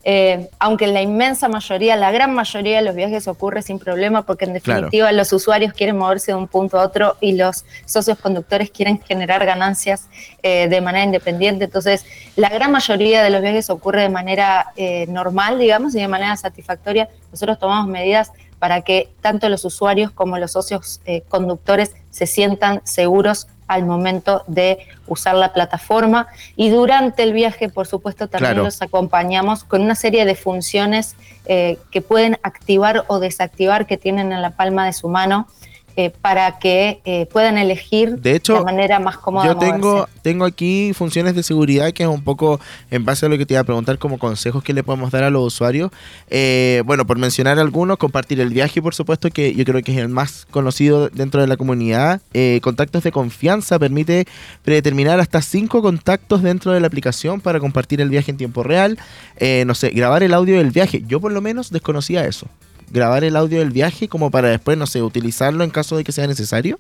eh, 0.04 0.50
aunque 0.60 0.86
en 0.86 0.94
la 0.94 1.02
inmensa 1.02 1.48
mayoría, 1.48 1.96
la 1.96 2.12
gran 2.12 2.34
mayoría 2.34 2.78
de 2.78 2.84
los 2.84 2.96
viajes 2.96 3.28
ocurre 3.28 3.62
sin 3.62 3.80
problema, 3.80 4.26
porque 4.26 4.46
en 4.46 4.54
definitiva 4.54 5.12
los 5.14 5.32
usuarios 5.32 5.74
quieren 5.74 5.98
moverse 5.98 6.34
de 6.34 6.38
un 6.38 6.48
punto 6.48 6.80
a 6.80 6.84
otro 6.84 7.16
y 7.22 7.34
los 7.34 7.64
socios 7.86 8.18
conductores 8.20 8.72
quieren 8.72 9.00
generar 9.02 9.46
ganancias 9.46 10.10
eh, 10.42 10.68
de 10.68 10.82
manera 10.82 11.06
independiente. 11.06 11.66
Entonces, 11.66 12.06
la 12.36 12.50
gran 12.50 12.72
mayoría 12.72 13.24
de 13.24 13.30
los 13.30 13.42
viajes 13.42 13.70
ocurre 13.70 14.02
de 14.02 14.10
manera 14.10 14.74
eh, 14.76 15.08
normal, 15.08 15.60
digamos, 15.60 15.96
y 15.96 16.00
de 16.00 16.08
manera 16.10 16.36
satisfactoria. 16.36 17.10
Nosotros 17.32 17.58
tomamos 17.58 17.88
medidas 17.88 18.34
para 18.60 18.82
que 18.82 19.10
tanto 19.22 19.48
los 19.50 19.66
usuarios 19.66 20.12
como 20.12 20.38
los 20.38 20.54
socios 20.54 21.02
conductores 21.28 21.92
se 22.12 22.28
sientan 22.28 22.80
seguros 22.86 23.48
al 23.68 23.86
momento 23.86 24.44
de 24.48 24.80
usar 25.08 25.36
la 25.36 25.54
plataforma. 25.54 26.28
Y 26.56 26.70
durante 26.70 27.24
el 27.24 27.34
viaje, 27.34 27.70
por 27.70 27.88
supuesto, 27.88 28.28
también 28.28 28.58
los 28.58 28.82
acompañamos 28.82 29.64
con 29.64 29.82
una 29.82 29.96
serie 29.96 30.26
de 30.26 30.36
funciones 30.36 31.16
eh, 31.46 31.78
que 31.92 32.02
pueden 32.02 32.40
activar 32.44 33.06
o 33.08 33.20
desactivar 33.20 33.86
que 33.86 33.98
tienen 33.98 34.32
en 34.32 34.42
la 34.42 34.52
palma 34.52 34.86
de 34.86 34.94
su 34.94 35.10
mano 35.10 35.48
eh, 35.96 36.12
para 36.22 36.58
que 36.58 37.02
eh, 37.06 37.28
puedan 37.32 37.58
elegir 37.58 38.18
de, 38.20 38.36
hecho, 38.36 38.58
de 38.58 38.64
manera 38.64 39.00
más 39.00 39.18
cómoda. 39.18 39.46
Yo 39.46 39.58
tengo, 39.58 40.08
tengo 40.22 40.46
aquí 40.46 40.92
funciones 40.94 41.36
de 41.36 41.44
seguridad 41.44 41.92
que 41.92 42.04
es 42.04 42.10
un 42.10 42.24
poco 42.24 42.60
en 42.90 43.06
base 43.06 43.26
a 43.26 43.30
lo 43.30 43.38
que 43.38 43.46
te 43.46 43.54
iba 43.54 43.62
a 43.62 43.64
preguntar 43.64 44.00
como 44.00 44.18
consejos 44.18 44.64
que 44.64 44.74
le 44.74 44.84
podemos 44.84 45.12
dar 45.12 45.24
a 45.24 45.30
los 45.30 45.44
usuarios. 45.46 45.92
Eh, 46.30 46.82
bueno, 46.86 47.06
por 47.06 47.18
mencionar 47.18 47.60
algunos, 47.60 47.98
compartir 47.98 48.40
el 48.42 48.50
viaje, 48.50 48.82
por 48.82 48.96
supuesto, 48.96 49.30
que 49.30 49.54
yo 49.54 49.64
creo 49.66 49.84
que 49.84 49.92
es 49.92 50.00
el 50.00 50.10
más 50.10 50.48
conocido 50.50 51.10
dentro 51.10 51.42
de 51.42 51.48
la 51.48 51.58
comunidad. 51.58 52.22
contactos 52.62 53.04
de 53.04 53.12
confianza 53.12 53.78
permite 53.78 54.26
predeterminar 54.64 55.20
hasta 55.20 55.42
cinco 55.42 55.82
contactos 55.82 56.42
dentro 56.42 56.72
de 56.72 56.80
la 56.80 56.88
aplicación 56.88 57.40
para 57.40 57.60
compartir 57.60 58.02
el 58.02 58.10
viaje 58.10 58.32
en 58.32 58.38
tiempo 58.38 58.64
real. 58.64 58.98
no 59.66 59.76
sé, 59.76 59.90
grabar 59.92 60.24
el 60.24 60.34
audio 60.34 60.58
del 60.58 60.72
viaje. 60.72 61.04
Yo 61.06 61.20
por 61.20 61.32
lo 61.32 61.42
menos 61.42 61.70
desconocía 61.70 62.26
eso 62.26 62.48
grabar 62.94 63.24
el 63.24 63.36
audio 63.36 63.60
del 63.60 63.72
viaje 63.72 64.08
como 64.08 64.32
para 64.32 64.50
después, 64.50 64.78
no 64.78 64.86
sé, 64.86 65.02
utilizarlo 65.02 65.64
en 65.64 65.72
caso 65.72 65.98
de 65.98 66.04
que 66.04 66.12
sea 66.12 66.28
necesario? 66.28 66.80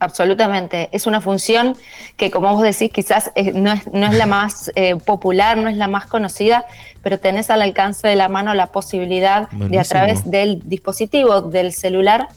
Absolutamente. 0.00 0.88
Es 0.92 1.06
una 1.06 1.20
función 1.20 1.76
que, 2.16 2.30
como 2.30 2.52
vos 2.54 2.62
decís, 2.62 2.90
quizás 2.92 3.30
eh, 3.34 3.52
no, 3.52 3.72
es, 3.72 3.86
no, 3.92 4.06
es, 4.06 4.14
la 4.16 4.26
más 4.26 4.72
eh, 4.74 4.96
popular, 4.96 5.58
no 5.58 5.68
es 5.68 5.76
la 5.76 5.88
más 5.88 6.06
conocida, 6.06 6.64
pero 7.02 7.20
tenés 7.20 7.50
al 7.50 7.62
alcance 7.62 8.08
de 8.08 8.16
la 8.16 8.28
mano 8.28 8.54
la 8.54 8.68
posibilidad 8.68 9.48
de 9.50 9.78
a 9.78 9.84
través 9.84 10.28
del 10.28 10.62
dispositivo, 10.64 11.42
del 11.42 11.72
celular, 11.72 12.28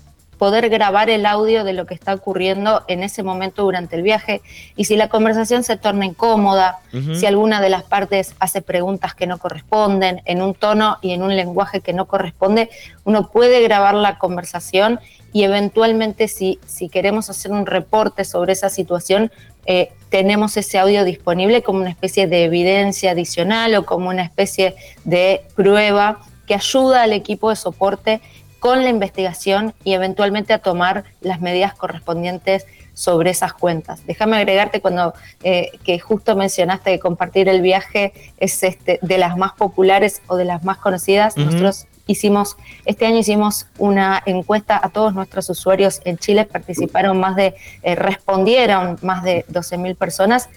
poder 0.44 0.68
grabar 0.68 1.10
el 1.10 1.26
audio 1.26 1.64
de 1.64 1.72
lo 1.72 1.86
que 1.86 1.94
está 1.94 2.14
ocurriendo 2.14 2.84
en 2.89 3.02
ese 3.02 3.24
momento 3.24 3.64
durante 3.64 3.96
el 3.96 4.02
viaje. 4.02 4.41
Y 4.76 4.84
si 4.84 4.98
la 4.98 5.08
conversación 5.08 5.64
se 5.64 5.78
torna 5.78 6.06
incómoda, 6.06 6.80
si 6.91 7.26
alguna 7.26 7.62
de 7.62 7.70
las 7.70 7.84
partes 7.84 8.36
hace 8.39 8.62
preguntas 8.62 9.16
que 9.16 9.26
no 9.26 9.38
corresponden 9.38 10.22
en 10.26 10.41
un 10.41 10.54
tono 10.54 10.98
y 11.02 11.14
en 11.14 11.22
un 11.24 11.34
lenguaje 11.34 11.80
que 11.80 11.94
no 11.94 12.08
corresponde, 12.08 12.70
uno 13.06 13.30
puede 13.32 13.62
grabar 13.62 13.94
la 13.94 14.18
conversación 14.18 15.00
y 15.32 15.44
eventualmente 15.44 16.28
si, 16.28 16.60
si 16.66 16.89
queremos 16.89 17.30
hacer 17.30 17.54
un 17.54 17.66
reporte 17.66 18.26
sobre 18.26 18.52
esa 18.52 18.70
situación, 18.70 19.32
eh, 19.66 19.94
tenemos 20.10 20.58
ese 20.58 20.78
audio 20.78 21.06
disponible 21.06 21.64
como 21.64 21.80
una 21.80 21.89
especie 21.89 22.28
de 22.28 22.44
evidencia 22.44 23.12
adicional 23.12 23.76
o 23.76 23.86
como 23.86 24.10
una 24.10 24.24
especie 24.24 24.76
de 25.06 25.46
prueba 25.56 26.20
que 26.46 26.56
ayuda 26.56 27.04
al 27.04 27.14
equipo 27.14 27.50
de 27.50 27.56
soporte 27.56 28.20
con 28.64 28.82
la 28.82 28.89
investigación 28.89 29.74
y 29.84 29.91
eventualmente 29.91 30.53
a 30.53 30.59
tomar 30.59 31.03
las 31.20 31.41
medidas 31.41 31.74
correspondientes 31.74 32.66
sobre 32.93 33.32
esas 33.32 33.51
cuentas. 33.51 34.05
Déjame 34.07 34.38
agregarte 34.38 34.80
cuando 34.80 35.14
eh, 35.43 35.72
que 35.84 35.99
justo 35.99 36.38
mencionaste 36.38 36.91
que 36.91 36.99
compartir 36.99 37.49
el 37.49 37.61
viaje 37.61 38.14
es 38.38 38.64
este, 38.64 38.99
de 39.01 39.18
las 39.18 39.36
más 39.36 39.51
populares 39.51 40.22
o 40.28 40.38
de 40.38 40.45
las 40.45 40.64
más 40.64 40.78
conocidas. 40.78 41.36
Nosotros 41.36 41.88
hicimos, 42.07 42.55
este 42.86 43.05
año 43.05 43.18
hicimos 43.18 43.68
una 43.80 44.24
encuesta 44.26 44.80
a 44.82 44.88
todos 44.88 45.14
nuestros 45.14 45.49
usuarios 45.49 45.99
en 46.05 46.18
Chile, 46.18 46.45
participaron 46.45 47.20
más 47.20 47.36
de, 47.36 47.55
eh, 47.82 47.95
respondieron 47.95 48.97
más 49.01 49.24
de 49.24 49.43
12 49.49 49.78
mil 49.78 49.95
personas 49.97 50.47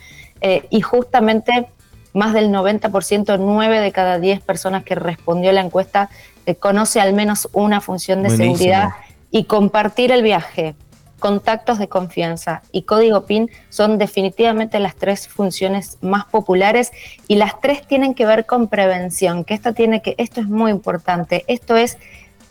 eh, 0.41 0.65
y 0.71 0.81
justamente 0.81 1.71
más 2.17 2.33
del 2.33 2.51
90%, 2.51 3.39
9 3.39 3.81
de 3.81 3.93
cada 3.93 4.19
10 4.19 4.41
personas 4.41 4.85
que 4.85 4.95
respondió 4.95 5.51
a 5.51 5.53
la 5.53 5.61
encuesta 5.61 6.09
conoce 6.55 7.01
al 7.01 7.13
menos 7.13 7.49
una 7.53 7.81
función 7.83 8.23
de 8.23 8.31
seguridad 8.31 8.91
y 9.31 9.45
compartir 9.45 10.13
el 10.13 10.23
viaje, 10.23 10.75
contactos 11.19 11.79
de 11.79 11.89
confianza 11.89 12.63
y 12.73 12.83
código 12.83 13.27
PIN 13.27 13.51
son 13.69 13.99
definitivamente 13.99 14.79
las 14.79 14.97
tres 14.97 15.29
funciones 15.29 15.99
más 16.01 16.25
populares 16.25 16.91
y 17.29 17.37
las 17.37 17.61
tres 17.61 17.87
tienen 17.87 18.15
que 18.15 18.25
ver 18.25 18.47
con 18.47 18.69
prevención, 18.69 19.45
que 19.45 19.53
esto 19.53 19.75
tiene 19.75 20.01
que, 20.01 20.15
esto 20.17 20.41
es 20.41 20.47
muy 20.47 20.71
importante. 20.71 21.45
Esto 21.49 21.77
es 21.77 21.99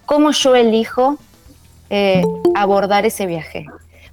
cómo 0.05 0.31
yo 0.31 0.55
elijo 0.55 1.17
eh, 1.89 2.23
abordar 2.53 3.05
ese 3.07 3.25
viaje, 3.25 3.65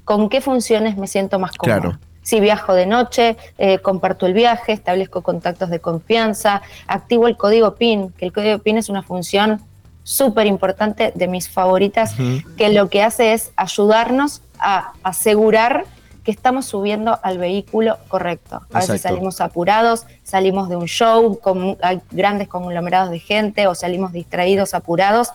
con 0.04 0.30
qué 0.30 0.40
funciones 0.40 0.96
me 0.96 1.08
siento 1.08 1.38
más 1.38 1.52
cómodo. 1.52 1.98
Si 2.22 2.40
viajo 2.40 2.74
de 2.74 2.86
noche, 2.86 3.36
eh, 3.58 3.78
comparto 3.78 4.26
el 4.26 4.32
viaje, 4.32 4.72
establezco 4.72 5.22
contactos 5.22 5.70
de 5.70 5.80
confianza, 5.80 6.62
activo 6.86 7.26
el 7.26 7.36
código 7.36 7.74
PIN, 7.74 8.10
que 8.12 8.26
el 8.26 8.32
código 8.32 8.58
PIN 8.58 8.78
es 8.78 8.88
una 8.88 9.02
función 9.02 9.60
súper 10.04 10.46
importante, 10.46 11.12
de 11.14 11.28
mis 11.28 11.48
favoritas, 11.48 12.14
que 12.56 12.70
lo 12.70 12.88
que 12.88 13.02
hace 13.02 13.32
es 13.32 13.52
ayudarnos 13.56 14.42
a 14.58 14.92
asegurar 15.02 15.84
que 16.24 16.30
estamos 16.30 16.66
subiendo 16.66 17.18
al 17.22 17.38
vehículo 17.38 17.98
correcto. 18.08 18.62
A 18.72 18.80
veces 18.80 19.02
salimos 19.02 19.40
apurados, 19.40 20.06
salimos 20.22 20.68
de 20.68 20.76
un 20.76 20.86
show, 20.86 21.38
con, 21.40 21.76
hay 21.82 22.00
grandes 22.10 22.48
conglomerados 22.48 23.10
de 23.10 23.18
gente 23.18 23.66
o 23.66 23.74
salimos 23.74 24.12
distraídos, 24.12 24.74
apurados. 24.74 25.30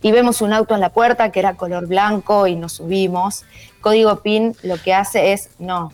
y 0.00 0.10
vemos 0.10 0.40
un 0.42 0.52
auto 0.52 0.74
en 0.74 0.80
la 0.80 0.90
puerta 0.90 1.30
que 1.30 1.38
era 1.38 1.54
color 1.54 1.86
blanco 1.86 2.46
y 2.46 2.56
nos 2.56 2.74
subimos. 2.74 3.44
Código 3.80 4.20
PIN 4.20 4.56
lo 4.62 4.76
que 4.76 4.94
hace 4.94 5.32
es, 5.32 5.50
no, 5.58 5.92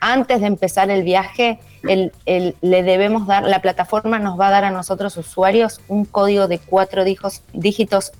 antes 0.00 0.40
de 0.40 0.46
empezar 0.46 0.90
el 0.90 1.02
viaje, 1.02 1.60
el, 1.82 2.12
le 2.26 2.82
debemos 2.82 3.26
dar, 3.26 3.44
la 3.44 3.60
plataforma 3.60 4.18
nos 4.18 4.38
va 4.38 4.48
a 4.48 4.50
dar 4.50 4.64
a 4.64 4.70
nosotros 4.70 5.16
usuarios 5.16 5.80
un 5.88 6.04
código 6.04 6.48
de 6.48 6.58
cuatro 6.58 7.04
dígitos 7.04 8.12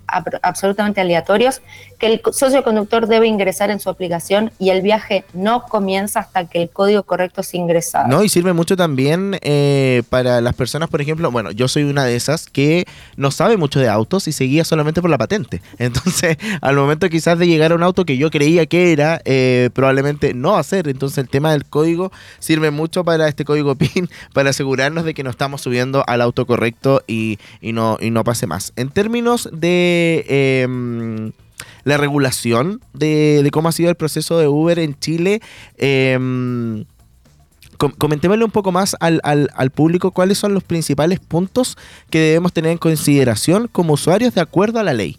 absolutamente 0.42 1.00
aleatorios 1.00 1.60
que 2.00 2.06
el 2.06 2.22
socio 2.32 2.64
conductor 2.64 3.06
debe 3.06 3.28
ingresar 3.28 3.70
en 3.70 3.78
su 3.78 3.90
aplicación 3.90 4.50
y 4.58 4.70
el 4.70 4.80
viaje 4.80 5.24
no 5.34 5.64
comienza 5.64 6.20
hasta 6.20 6.46
que 6.46 6.62
el 6.62 6.70
código 6.70 7.02
correcto 7.02 7.42
es 7.42 7.54
ingresado. 7.54 8.08
No, 8.08 8.24
y 8.24 8.30
sirve 8.30 8.54
mucho 8.54 8.74
también 8.74 9.38
eh, 9.42 10.02
para 10.08 10.40
las 10.40 10.54
personas, 10.54 10.88
por 10.88 11.02
ejemplo, 11.02 11.30
bueno, 11.30 11.50
yo 11.50 11.68
soy 11.68 11.84
una 11.84 12.04
de 12.04 12.16
esas 12.16 12.46
que 12.48 12.86
no 13.16 13.30
sabe 13.30 13.58
mucho 13.58 13.78
de 13.80 13.88
autos 13.88 14.26
y 14.28 14.32
seguía 14.32 14.64
solamente 14.64 15.02
por 15.02 15.10
la 15.10 15.18
patente. 15.18 15.60
Entonces, 15.78 16.38
al 16.62 16.74
momento 16.74 17.08
quizás 17.10 17.38
de 17.38 17.46
llegar 17.46 17.72
a 17.72 17.74
un 17.74 17.82
auto 17.82 18.06
que 18.06 18.16
yo 18.16 18.30
creía 18.30 18.64
que 18.64 18.92
era, 18.92 19.20
eh, 19.26 19.68
probablemente 19.74 20.32
no 20.32 20.56
hacer. 20.56 20.88
Entonces, 20.88 21.18
el 21.18 21.28
tema 21.28 21.52
del 21.52 21.66
código 21.66 22.10
sirve 22.38 22.70
mucho 22.70 23.04
para 23.04 23.28
este 23.28 23.44
código 23.44 23.74
PIN 23.76 24.08
para 24.32 24.50
asegurarnos 24.50 25.04
de 25.04 25.12
que 25.12 25.22
no 25.22 25.28
estamos 25.28 25.60
subiendo 25.60 26.02
al 26.06 26.22
auto 26.22 26.46
correcto 26.46 27.02
y, 27.06 27.38
no, 27.60 27.98
y 28.00 28.10
no 28.10 28.24
pase 28.24 28.46
más. 28.46 28.72
En 28.76 28.88
términos 28.88 29.50
de 29.52 30.24
em, 30.64 31.32
la 31.84 31.96
regulación 31.96 32.80
de, 32.92 33.48
cómo 33.52 33.68
ha 33.68 33.72
sido 33.72 33.90
el 33.90 33.96
proceso 33.96 34.38
de 34.38 34.48
Uber 34.48 34.78
en 34.78 34.98
Chile, 34.98 35.40
eh, 35.76 36.84
comentémosle 37.98 38.44
un 38.44 38.50
poco 38.50 38.72
más 38.72 38.96
al, 39.00 39.20
al, 39.22 39.70
público 39.70 40.10
cuáles 40.10 40.38
son 40.38 40.52
los 40.52 40.62
principales 40.62 41.18
puntos 41.18 41.78
que 42.10 42.18
debemos 42.18 42.52
tener 42.52 42.72
en 42.72 42.78
consideración 42.78 43.68
como 43.68 43.94
usuarios 43.94 44.34
de 44.34 44.42
acuerdo 44.42 44.78
a 44.80 44.82
la 44.82 44.92
ley. 44.92 45.18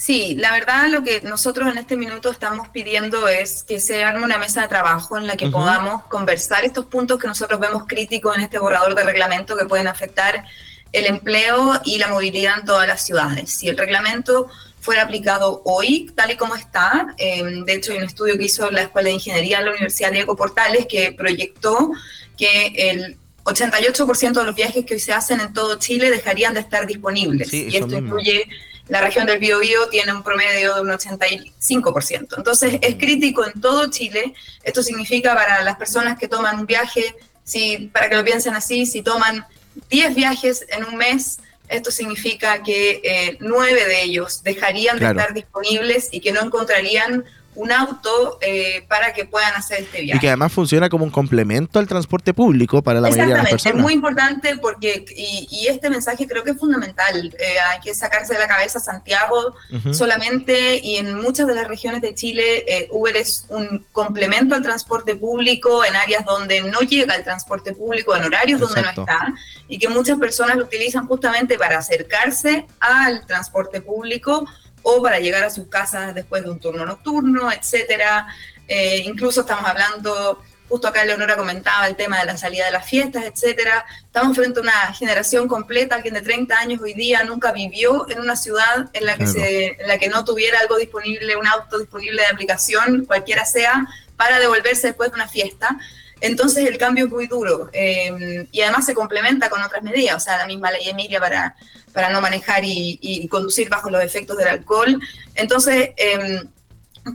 Sí, 0.00 0.34
la 0.38 0.50
verdad 0.52 0.88
lo 0.88 1.02
que 1.02 1.20
nosotros 1.20 1.70
en 1.70 1.76
este 1.76 1.94
minuto 1.94 2.30
estamos 2.30 2.68
pidiendo 2.70 3.28
es 3.28 3.64
que 3.64 3.78
se 3.80 4.02
arme 4.02 4.24
una 4.24 4.38
mesa 4.38 4.62
de 4.62 4.68
trabajo 4.68 5.18
en 5.18 5.26
la 5.26 5.36
que 5.36 5.50
podamos 5.50 6.04
conversar 6.04 6.64
estos 6.64 6.86
puntos 6.86 7.18
que 7.18 7.26
nosotros 7.26 7.60
vemos 7.60 7.84
críticos 7.86 8.34
en 8.34 8.44
este 8.44 8.58
borrador 8.58 8.94
de 8.94 9.04
reglamento 9.04 9.58
que 9.58 9.66
pueden 9.66 9.88
afectar 9.88 10.46
el 10.92 11.04
empleo 11.04 11.82
y 11.84 11.98
la 11.98 12.08
movilidad 12.08 12.60
en 12.60 12.64
todas 12.64 12.88
las 12.88 13.02
ciudades. 13.04 13.50
Si 13.50 13.68
el 13.68 13.76
reglamento 13.76 14.48
fuera 14.80 15.02
aplicado 15.02 15.62
hoy, 15.64 16.10
tal 16.14 16.30
y 16.30 16.36
como 16.36 16.56
está, 16.56 17.14
em, 17.18 17.64
de 17.64 17.74
hecho 17.74 17.92
hay 17.92 17.98
un 17.98 18.04
estudio 18.04 18.36
que 18.36 18.44
hizo 18.44 18.70
la 18.70 18.82
Escuela 18.82 19.08
de 19.08 19.14
Ingeniería 19.14 19.58
de 19.58 19.64
la 19.64 19.70
Universidad 19.72 20.10
Diego 20.10 20.36
Portales 20.36 20.86
que 20.86 21.12
proyectó 21.12 21.92
que 22.36 22.72
el 22.76 23.16
88% 23.44 24.40
de 24.40 24.46
los 24.46 24.54
viajes 24.54 24.84
que 24.84 24.94
hoy 24.94 25.00
se 25.00 25.12
hacen 25.12 25.40
en 25.40 25.52
todo 25.52 25.78
Chile 25.78 26.10
dejarían 26.10 26.54
de 26.54 26.60
estar 26.60 26.86
disponibles. 26.86 27.52
y 27.52 27.76
esto 27.76 27.96
incluye 27.96 28.48
la 28.90 29.00
región 29.00 29.24
del 29.24 29.38
Biobío 29.38 29.88
tiene 29.88 30.12
un 30.12 30.24
promedio 30.24 30.74
de 30.74 30.80
un 30.80 30.88
85%. 30.88 32.36
Entonces 32.36 32.78
es 32.82 32.96
crítico 32.96 33.46
en 33.46 33.60
todo 33.60 33.88
Chile. 33.88 34.34
Esto 34.64 34.82
significa 34.82 35.32
para 35.34 35.62
las 35.62 35.76
personas 35.76 36.18
que 36.18 36.26
toman 36.26 36.58
un 36.58 36.66
viaje, 36.66 37.14
si, 37.44 37.88
para 37.92 38.08
que 38.08 38.16
lo 38.16 38.24
piensen 38.24 38.54
así, 38.54 38.86
si 38.86 39.02
toman 39.02 39.46
10 39.90 40.14
viajes 40.16 40.66
en 40.70 40.84
un 40.84 40.96
mes, 40.96 41.38
esto 41.70 41.90
significa 41.90 42.62
que 42.62 43.00
eh, 43.02 43.36
nueve 43.40 43.86
de 43.86 44.02
ellos 44.02 44.42
dejarían 44.42 44.98
de 44.98 45.06
estar 45.06 45.32
disponibles 45.32 46.08
y 46.12 46.20
que 46.20 46.32
no 46.32 46.42
encontrarían 46.42 47.24
un 47.56 47.72
auto 47.72 48.38
eh, 48.40 48.84
para 48.88 49.12
que 49.12 49.24
puedan 49.24 49.54
hacer 49.54 49.80
este 49.80 50.02
viaje. 50.02 50.18
Y 50.18 50.20
que 50.20 50.28
además 50.28 50.52
funciona 50.52 50.88
como 50.88 51.04
un 51.04 51.10
complemento 51.10 51.78
al 51.78 51.88
transporte 51.88 52.32
público 52.32 52.80
para 52.82 53.00
la 53.00 53.08
mayoría 53.08 53.34
de 53.34 53.42
las 53.42 53.50
personas. 53.50 53.76
Es 53.76 53.82
muy 53.82 53.92
importante 53.92 54.56
porque, 54.58 55.04
y, 55.16 55.66
este 55.66 55.90
mensaje 55.90 56.26
creo 56.26 56.42
que 56.42 56.52
es 56.52 56.58
fundamental, 56.58 57.34
eh, 57.38 57.60
hay 57.70 57.80
que 57.80 57.94
sacarse 57.94 58.34
de 58.34 58.40
la 58.40 58.48
cabeza 58.48 58.80
Santiago 58.80 59.54
solamente 59.92 60.80
y 60.82 60.96
en 60.96 61.14
muchas 61.14 61.46
de 61.46 61.54
las 61.54 61.68
regiones 61.68 62.02
de 62.02 62.14
Chile 62.14 62.64
eh, 62.66 62.88
Uber 62.90 63.16
es 63.16 63.46
un 63.48 63.84
complemento 63.92 64.54
al 64.54 64.62
transporte 64.62 65.14
público 65.14 65.84
en 65.84 65.94
áreas 65.96 66.24
donde 66.24 66.62
no 66.62 66.80
llega 66.80 67.14
el 67.14 67.24
transporte 67.24 67.72
público, 67.72 68.16
en 68.16 68.24
horarios 68.24 68.60
donde 68.60 68.82
no 68.82 68.90
está, 68.90 69.32
y 69.68 69.78
que 69.78 69.88
muchas 69.88 70.18
personas 70.18 70.56
lo 70.56 70.64
utilizan 70.64 71.06
justamente 71.06 71.58
para 71.58 71.78
acercarse 71.78 72.66
al 72.80 73.26
transporte 73.26 73.80
público 73.80 74.46
o 74.82 75.02
para 75.02 75.18
llegar 75.18 75.44
a 75.44 75.50
sus 75.50 75.68
casas 75.68 76.14
después 76.14 76.42
de 76.42 76.50
un 76.50 76.58
turno 76.58 76.84
nocturno, 76.84 77.50
etcétera. 77.52 78.26
Eh, 78.66 79.02
incluso 79.04 79.40
estamos 79.40 79.64
hablando, 79.68 80.42
justo 80.68 80.86
acá 80.86 81.04
Leonora 81.04 81.36
comentaba 81.36 81.88
el 81.88 81.96
tema 81.96 82.20
de 82.20 82.26
la 82.26 82.36
salida 82.36 82.66
de 82.66 82.70
las 82.70 82.86
fiestas, 82.86 83.24
etcétera. 83.24 83.84
Estamos 84.04 84.36
frente 84.36 84.60
a 84.60 84.62
una 84.62 84.92
generación 84.94 85.48
completa, 85.48 85.96
alguien 85.96 86.14
de 86.14 86.22
30 86.22 86.56
años 86.56 86.80
hoy 86.80 86.94
día 86.94 87.24
nunca 87.24 87.52
vivió 87.52 88.08
en 88.08 88.20
una 88.20 88.36
ciudad 88.36 88.88
en 88.92 89.06
la 89.06 89.16
que, 89.16 89.26
se, 89.26 89.80
en 89.80 89.88
la 89.88 89.98
que 89.98 90.08
no 90.08 90.24
tuviera 90.24 90.60
algo 90.60 90.76
disponible, 90.76 91.36
un 91.36 91.46
auto 91.46 91.78
disponible 91.78 92.22
de 92.22 92.28
aplicación, 92.28 93.04
cualquiera 93.04 93.44
sea, 93.44 93.86
para 94.16 94.38
devolverse 94.38 94.88
después 94.88 95.10
de 95.10 95.16
una 95.16 95.28
fiesta. 95.28 95.76
Entonces 96.20 96.66
el 96.68 96.78
cambio 96.78 97.06
es 97.06 97.10
muy 97.10 97.26
duro 97.26 97.70
eh, 97.72 98.46
y 98.52 98.60
además 98.60 98.86
se 98.86 98.94
complementa 98.94 99.48
con 99.48 99.62
otras 99.62 99.82
medidas, 99.82 100.16
o 100.16 100.20
sea, 100.20 100.38
la 100.38 100.46
misma 100.46 100.70
ley 100.70 100.88
Emilia 100.88 101.20
para, 101.20 101.56
para 101.92 102.10
no 102.10 102.20
manejar 102.20 102.62
y, 102.64 103.26
conducir 103.28 103.68
bajo 103.68 103.90
los 103.90 104.02
efectos 104.02 104.36
del 104.36 104.48
alcohol. 104.48 105.00
Entonces, 105.34 105.90
em, 105.96 106.48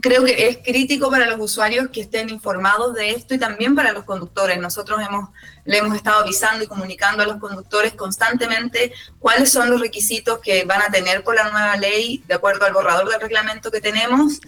creo 0.00 0.24
que 0.24 0.48
es 0.48 0.58
crítico 0.58 1.10
para 1.10 1.26
los 1.26 1.38
usuarios 1.38 1.88
que 1.90 2.00
estén 2.00 2.28
informados 2.30 2.94
de 2.94 3.10
esto 3.10 3.34
y 3.34 3.38
también 3.38 3.74
para 3.74 3.92
los 3.92 4.04
conductores. 4.04 4.58
Nosotros 4.58 5.00
hemos, 5.00 5.30
le 5.64 5.78
hemos 5.78 5.94
estado 5.94 6.22
avisando 6.22 6.64
y 6.64 6.66
comunicando 6.66 7.22
a 7.22 7.26
los 7.26 7.36
conductores 7.36 7.92
constantemente 7.92 8.92
cuáles 9.18 9.50
son 9.50 9.70
los 9.70 9.80
requisitos 9.80 10.40
que 10.40 10.64
van 10.64 10.82
a 10.82 10.90
tener 10.90 11.22
por 11.22 11.36
la 11.36 11.50
nueva 11.50 11.76
ley 11.76 12.22
de 12.26 12.34
acuerdo 12.34 12.66
al 12.66 12.72
borrador 12.72 13.08
del 13.08 13.20
reglamento 13.20 13.70
que 13.70 13.80
tenemos 13.80 14.40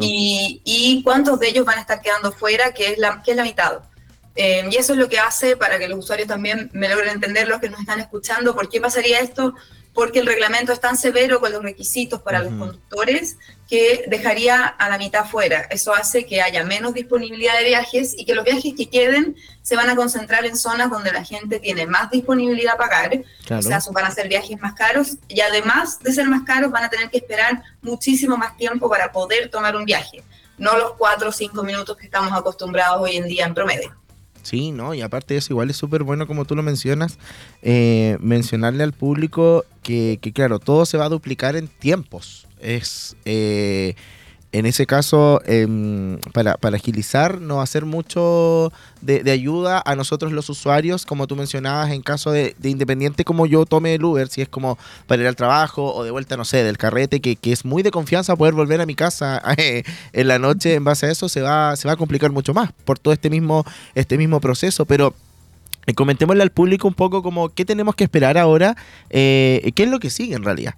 Y, 0.00 0.62
y 0.64 1.02
cuántos 1.02 1.38
de 1.38 1.48
ellos 1.48 1.66
van 1.66 1.78
a 1.78 1.82
estar 1.82 2.00
quedando 2.00 2.32
fuera, 2.32 2.72
que 2.72 2.92
es 2.92 2.98
la, 2.98 3.22
que 3.22 3.32
es 3.32 3.36
la 3.36 3.44
mitad. 3.44 3.80
Eh, 4.36 4.68
y 4.70 4.76
eso 4.76 4.92
es 4.92 4.98
lo 4.98 5.08
que 5.08 5.18
hace 5.18 5.56
para 5.56 5.78
que 5.78 5.88
los 5.88 5.98
usuarios 5.98 6.28
también 6.28 6.70
me 6.72 6.88
logren 6.88 7.10
entender, 7.10 7.48
los 7.48 7.60
que 7.60 7.70
nos 7.70 7.80
están 7.80 8.00
escuchando, 8.00 8.54
por 8.54 8.68
qué 8.68 8.80
pasaría 8.80 9.20
esto, 9.20 9.54
porque 9.96 10.18
el 10.18 10.26
reglamento 10.26 10.74
es 10.74 10.80
tan 10.80 10.98
severo 10.98 11.40
con 11.40 11.50
los 11.50 11.62
requisitos 11.62 12.20
para 12.20 12.40
los 12.40 12.52
conductores 12.52 13.38
que 13.66 14.04
dejaría 14.08 14.66
a 14.66 14.90
la 14.90 14.98
mitad 14.98 15.24
fuera. 15.24 15.62
Eso 15.70 15.94
hace 15.94 16.26
que 16.26 16.42
haya 16.42 16.64
menos 16.64 16.92
disponibilidad 16.92 17.56
de 17.58 17.64
viajes 17.64 18.14
y 18.16 18.26
que 18.26 18.34
los 18.34 18.44
viajes 18.44 18.74
que 18.76 18.90
queden 18.90 19.36
se 19.62 19.74
van 19.74 19.88
a 19.88 19.96
concentrar 19.96 20.44
en 20.44 20.54
zonas 20.54 20.90
donde 20.90 21.12
la 21.12 21.24
gente 21.24 21.60
tiene 21.60 21.86
más 21.86 22.10
disponibilidad 22.10 22.74
a 22.74 22.76
pagar. 22.76 23.24
O 23.50 23.62
sea, 23.62 23.80
van 23.90 24.04
a 24.04 24.10
ser 24.10 24.28
viajes 24.28 24.60
más 24.60 24.74
caros 24.74 25.16
y 25.28 25.40
además 25.40 25.98
de 26.00 26.12
ser 26.12 26.26
más 26.26 26.42
caros 26.42 26.70
van 26.70 26.84
a 26.84 26.90
tener 26.90 27.08
que 27.08 27.16
esperar 27.16 27.62
muchísimo 27.80 28.36
más 28.36 28.54
tiempo 28.58 28.90
para 28.90 29.10
poder 29.10 29.48
tomar 29.48 29.76
un 29.76 29.86
viaje, 29.86 30.22
no 30.58 30.76
los 30.76 30.92
cuatro 30.98 31.30
o 31.30 31.32
cinco 31.32 31.62
minutos 31.62 31.96
que 31.96 32.04
estamos 32.04 32.38
acostumbrados 32.38 33.00
hoy 33.00 33.16
en 33.16 33.26
día 33.26 33.46
en 33.46 33.54
promedio. 33.54 33.96
Sí, 34.46 34.70
¿no? 34.70 34.94
Y 34.94 35.00
aparte 35.00 35.34
de 35.34 35.38
eso, 35.38 35.52
igual 35.52 35.70
es 35.70 35.76
súper 35.76 36.04
bueno, 36.04 36.28
como 36.28 36.44
tú 36.44 36.54
lo 36.54 36.62
mencionas, 36.62 37.18
eh, 37.62 38.16
mencionarle 38.20 38.84
al 38.84 38.92
público 38.92 39.64
que, 39.82 40.20
que, 40.22 40.32
claro, 40.32 40.60
todo 40.60 40.86
se 40.86 40.96
va 40.96 41.06
a 41.06 41.08
duplicar 41.08 41.56
en 41.56 41.66
tiempos. 41.66 42.46
Es... 42.60 43.16
Eh, 43.24 43.96
en 44.52 44.64
ese 44.64 44.86
caso, 44.86 45.40
em, 45.44 46.18
para, 46.32 46.56
agilizar, 46.62 47.40
no 47.40 47.60
hacer 47.60 47.84
mucho 47.84 48.72
de, 49.00 49.30
ayuda 49.30 49.82
a 49.84 49.96
nosotros 49.96 50.32
los 50.32 50.48
usuarios, 50.48 51.04
como 51.04 51.26
tú 51.26 51.36
mencionabas, 51.36 51.90
en 51.90 52.02
caso 52.02 52.30
de, 52.30 52.54
independiente 52.62 53.24
como 53.24 53.46
yo 53.46 53.66
tome 53.66 53.94
el 53.94 54.04
Uber, 54.04 54.28
si 54.28 54.42
es 54.42 54.48
como 54.48 54.78
para 55.06 55.22
ir 55.22 55.28
al 55.28 55.36
trabajo 55.36 55.94
o 55.94 56.04
de 56.04 56.10
vuelta, 56.10 56.36
no 56.36 56.44
sé, 56.44 56.62
del 56.62 56.78
carrete, 56.78 57.20
que, 57.20 57.36
es 57.52 57.64
muy 57.64 57.82
de 57.82 57.90
confianza 57.90 58.36
poder 58.36 58.54
volver 58.54 58.80
a 58.80 58.86
mi 58.86 58.94
casa 58.94 59.42
eh, 59.56 59.82
en 60.12 60.28
la 60.28 60.38
noche, 60.38 60.74
en 60.74 60.84
base 60.84 61.06
a 61.06 61.10
eso 61.10 61.28
se 61.28 61.42
va, 61.42 61.76
se 61.76 61.88
va 61.88 61.94
a 61.94 61.96
complicar 61.96 62.30
mucho 62.30 62.54
más 62.54 62.72
por 62.84 62.98
todo 62.98 63.12
este 63.12 63.30
mismo, 63.30 63.64
este 63.94 64.16
mismo 64.18 64.40
proceso, 64.40 64.86
pero... 64.86 65.14
Eh, 65.88 65.94
comentémosle 65.94 66.42
al 66.42 66.50
público 66.50 66.88
un 66.88 66.94
poco 66.94 67.22
como 67.22 67.48
qué 67.50 67.64
tenemos 67.64 67.94
que 67.94 68.02
esperar 68.02 68.36
ahora, 68.38 68.76
eh, 69.08 69.70
qué 69.76 69.84
es 69.84 69.88
lo 69.88 70.00
que 70.00 70.10
sigue 70.10 70.34
en 70.34 70.42
realidad. 70.42 70.74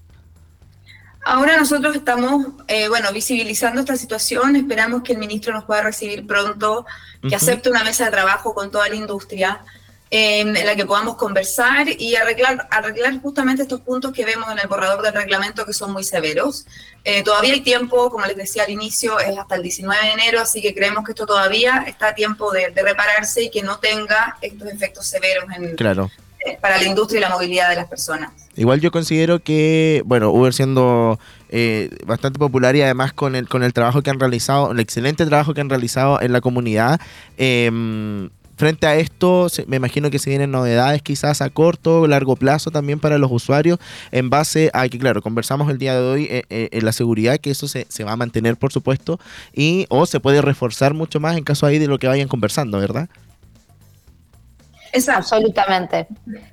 Ahora 1.28 1.58
nosotros 1.58 1.94
estamos, 1.94 2.46
eh, 2.68 2.88
bueno, 2.88 3.12
visibilizando 3.12 3.80
esta 3.80 3.96
situación, 3.96 4.56
esperamos 4.56 5.02
que 5.02 5.12
el 5.12 5.18
ministro 5.18 5.52
nos 5.52 5.64
pueda 5.64 5.82
recibir 5.82 6.26
pronto, 6.26 6.86
que 7.28 7.36
acepte 7.36 7.68
una 7.68 7.84
mesa 7.84 8.06
de 8.06 8.12
trabajo 8.12 8.54
con 8.54 8.70
toda 8.70 8.88
la 8.88 8.94
industria, 8.94 9.60
en 10.08 10.54
la 10.54 10.74
que 10.74 10.86
podamos 10.86 11.16
conversar 11.16 11.86
y 11.86 12.16
arreglar, 12.16 12.66
arreglar 12.70 13.20
justamente 13.20 13.60
estos 13.60 13.82
puntos 13.82 14.14
que 14.14 14.24
vemos 14.24 14.50
en 14.50 14.58
el 14.58 14.68
borrador 14.68 15.02
del 15.02 15.12
reglamento 15.12 15.66
que 15.66 15.74
son 15.74 15.92
muy 15.92 16.02
severos. 16.02 16.64
Eh, 17.04 17.22
todavía 17.22 17.52
hay 17.52 17.60
tiempo, 17.60 18.08
como 18.08 18.24
les 18.24 18.34
decía 18.38 18.62
al 18.62 18.70
inicio, 18.70 19.18
es 19.18 19.36
hasta 19.36 19.56
el 19.56 19.62
19 19.62 20.06
de 20.06 20.12
enero, 20.12 20.40
así 20.40 20.62
que 20.62 20.74
creemos 20.74 21.04
que 21.04 21.12
esto 21.12 21.26
todavía 21.26 21.84
está 21.86 22.08
a 22.08 22.14
tiempo 22.14 22.50
de, 22.52 22.72
repararse 22.74 23.42
y 23.42 23.50
que 23.50 23.62
no 23.62 23.78
tenga 23.80 24.38
estos 24.40 24.66
efectos 24.68 25.06
severos 25.06 25.44
en, 25.54 25.76
claro. 25.76 26.10
Para 26.60 26.78
la 26.78 26.84
industria 26.84 27.18
y 27.18 27.20
la 27.20 27.30
movilidad 27.30 27.70
de 27.70 27.76
las 27.76 27.88
personas. 27.88 28.32
Igual 28.58 28.80
yo 28.80 28.90
considero 28.90 29.38
que, 29.38 30.02
bueno, 30.04 30.30
Uber 30.30 30.52
siendo 30.52 31.18
eh, 31.48 31.90
bastante 32.06 32.40
popular 32.40 32.74
y 32.74 32.82
además 32.82 33.12
con 33.12 33.36
el, 33.36 33.48
con 33.48 33.62
el 33.62 33.72
trabajo 33.72 34.02
que 34.02 34.10
han 34.10 34.18
realizado, 34.18 34.72
el 34.72 34.80
excelente 34.80 35.24
trabajo 35.26 35.54
que 35.54 35.60
han 35.60 35.70
realizado 35.70 36.20
en 36.20 36.32
la 36.32 36.40
comunidad, 36.40 37.00
em, 37.36 38.30
frente 38.56 38.88
a 38.88 38.96
esto, 38.96 39.46
me 39.68 39.76
imagino 39.76 40.10
que 40.10 40.18
se 40.18 40.30
vienen 40.30 40.50
novedades 40.50 41.02
quizás 41.02 41.40
a 41.40 41.50
corto 41.50 42.00
o 42.00 42.06
largo 42.08 42.34
plazo 42.34 42.72
también 42.72 42.98
para 42.98 43.16
los 43.16 43.30
usuarios, 43.30 43.78
en 44.10 44.28
base 44.28 44.72
a 44.74 44.88
que, 44.88 44.98
claro, 44.98 45.22
conversamos 45.22 45.70
el 45.70 45.78
día 45.78 45.94
de 45.94 46.00
hoy 46.00 46.24
eh, 46.24 46.42
eh, 46.50 46.68
en 46.72 46.84
la 46.84 46.90
seguridad, 46.90 47.38
que 47.38 47.50
eso 47.50 47.68
se, 47.68 47.86
se, 47.88 48.02
va 48.02 48.12
a 48.12 48.16
mantener, 48.16 48.56
por 48.56 48.72
supuesto, 48.72 49.20
y 49.54 49.86
o 49.88 50.04
se 50.06 50.18
puede 50.18 50.42
reforzar 50.42 50.94
mucho 50.94 51.20
más 51.20 51.36
en 51.36 51.44
caso 51.44 51.64
ahí 51.64 51.78
de 51.78 51.86
lo 51.86 52.00
que 52.00 52.08
vayan 52.08 52.26
conversando, 52.26 52.80
¿verdad? 52.80 53.08
Absolutamente. 55.14 56.06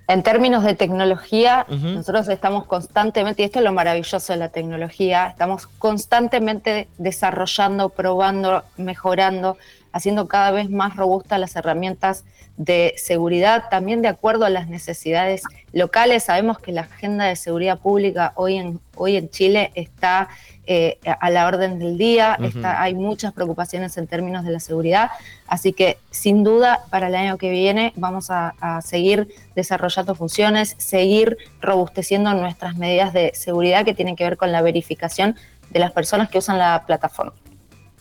En 0.07 0.23
términos 0.23 0.63
de 0.63 0.75
tecnología, 0.75 1.65
nosotros 1.69 2.27
estamos 2.27 2.65
constantemente, 2.65 3.41
y 3.41 3.45
esto 3.45 3.59
es 3.59 3.65
lo 3.65 3.73
maravilloso 3.73 4.33
de 4.33 4.39
la 4.39 4.49
tecnología, 4.49 5.27
estamos 5.27 5.67
constantemente 5.67 6.87
desarrollando, 6.97 7.89
probando, 7.89 8.63
mejorando, 8.77 9.57
haciendo 9.91 10.27
cada 10.27 10.51
vez 10.51 10.69
más 10.69 10.95
robustas 10.95 11.39
las 11.39 11.55
herramientas 11.55 12.25
de 12.57 12.93
seguridad, 12.97 13.65
también 13.69 14.01
de 14.01 14.07
acuerdo 14.07 14.45
a 14.45 14.49
las 14.49 14.67
necesidades 14.67 15.43
locales. 15.73 16.23
Sabemos 16.23 16.59
que 16.59 16.71
la 16.71 16.81
agenda 16.81 17.25
de 17.25 17.35
seguridad 17.35 17.79
pública 17.79 18.33
hoy 18.35 18.57
en, 18.57 18.79
hoy 18.95 19.17
en 19.17 19.29
Chile 19.29 19.71
está 19.75 20.29
eh, 20.67 20.99
a 21.19 21.29
la 21.29 21.47
orden 21.47 21.79
del 21.79 21.97
día, 21.97 22.37
está, 22.41 22.81
hay 22.81 22.95
muchas 22.95 23.33
preocupaciones 23.33 23.97
en 23.97 24.07
términos 24.07 24.43
de 24.43 24.51
la 24.51 24.59
seguridad, 24.59 25.11
así 25.47 25.73
que 25.73 25.97
sin 26.11 26.43
duda 26.43 26.81
para 26.89 27.07
el 27.07 27.15
año 27.15 27.37
que 27.37 27.49
viene 27.49 27.93
vamos 27.95 28.31
a, 28.31 28.55
a 28.59 28.81
seguir 28.81 29.27
desarrollando 29.55 30.15
funciones, 30.15 30.75
seguir 30.77 31.37
robusteciendo 31.61 32.33
nuestras 32.33 32.75
medidas 32.75 33.13
de 33.13 33.31
seguridad 33.35 33.85
que 33.85 33.93
tienen 33.93 34.15
que 34.15 34.23
ver 34.23 34.37
con 34.37 34.51
la 34.51 34.61
verificación 34.61 35.35
de 35.69 35.79
las 35.79 35.91
personas 35.91 36.29
que 36.29 36.37
usan 36.37 36.57
la 36.57 36.83
plataforma. 36.85 37.33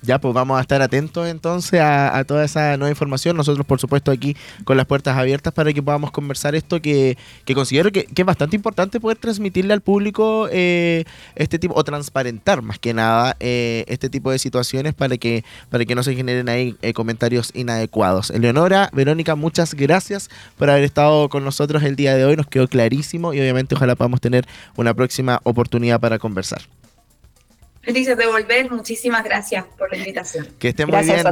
Ya, 0.05 0.21
pues 0.21 0.35
vamos 0.35 0.59
a 0.59 0.61
estar 0.61 0.83
atentos 0.83 1.27
entonces 1.27 1.81
a, 1.81 2.23
toda 2.25 2.45
esa 2.45 2.77
nueva 2.77 2.91
información. 2.91 3.37
Nosotros, 3.39 3.65
por 3.65 3.81
supuesto, 3.81 4.11
aquí 4.11 4.37
con 4.65 4.77
las 4.77 4.85
puertas 4.85 5.17
abiertas 5.17 5.53
para 5.55 5.73
que 5.73 5.83
podamos 5.83 6.11
conversar 6.11 6.55
esto 6.55 6.83
que, 6.83 7.17
considero 7.55 7.91
que, 7.91 8.07
es 8.15 8.25
bastante 8.25 8.55
importante 8.55 9.01
poder 9.01 9.17
transmitirle 9.17 9.73
al 9.73 9.81
público 9.81 10.47
eh, 10.53 11.05
este 11.37 11.59
tipo, 11.59 11.75
o 11.75 11.83
transparentar 11.85 12.61
más 12.61 12.79
que 12.79 12.93
nada 12.93 13.35
eh, 13.41 13.85
este 13.89 14.11
tipo 14.11 14.31
de 14.31 14.39
situaciones 14.39 14.93
para 14.93 15.17
que, 15.17 15.43
para 15.71 15.87
que 15.87 15.95
no 15.95 16.03
se 16.03 16.15
generen 16.15 16.51
ahí 16.51 16.77
eh, 16.83 16.93
comentarios 16.93 17.51
inadecuados. 17.55 18.29
Eleonora, 18.29 18.91
Verónica, 18.93 19.37
muchas 19.37 19.73
gracias 19.73 20.29
por 20.59 20.69
haber 20.69 20.85
estado 20.85 21.31
con 21.31 21.45
nosotros 21.45 21.83
el 21.83 21.97
día 21.97 22.15
de 22.15 22.27
hoy. 22.27 22.37
Nos 22.37 22.47
quedó 22.47 22.69
clarísimo 22.69 23.33
y 23.33 23.41
obviamente 23.41 23.75
ojalá 23.75 23.95
podamos 23.95 24.21
tener 24.21 24.47
una 24.77 24.93
próxima 24.93 25.41
oportunidad 25.45 25.99
para 25.99 26.19
conversar. 26.19 26.61
Felices 27.85 28.16
de 28.16 28.26
volver. 28.26 28.70
Muchísimas 28.70 29.22
gracias 29.24 29.64
por 29.78 29.91
la 29.91 29.99
invitación. 29.99 30.49
Que 30.59 30.68
esté 30.68 30.87
muy 30.87 31.03
bien. 31.05 31.24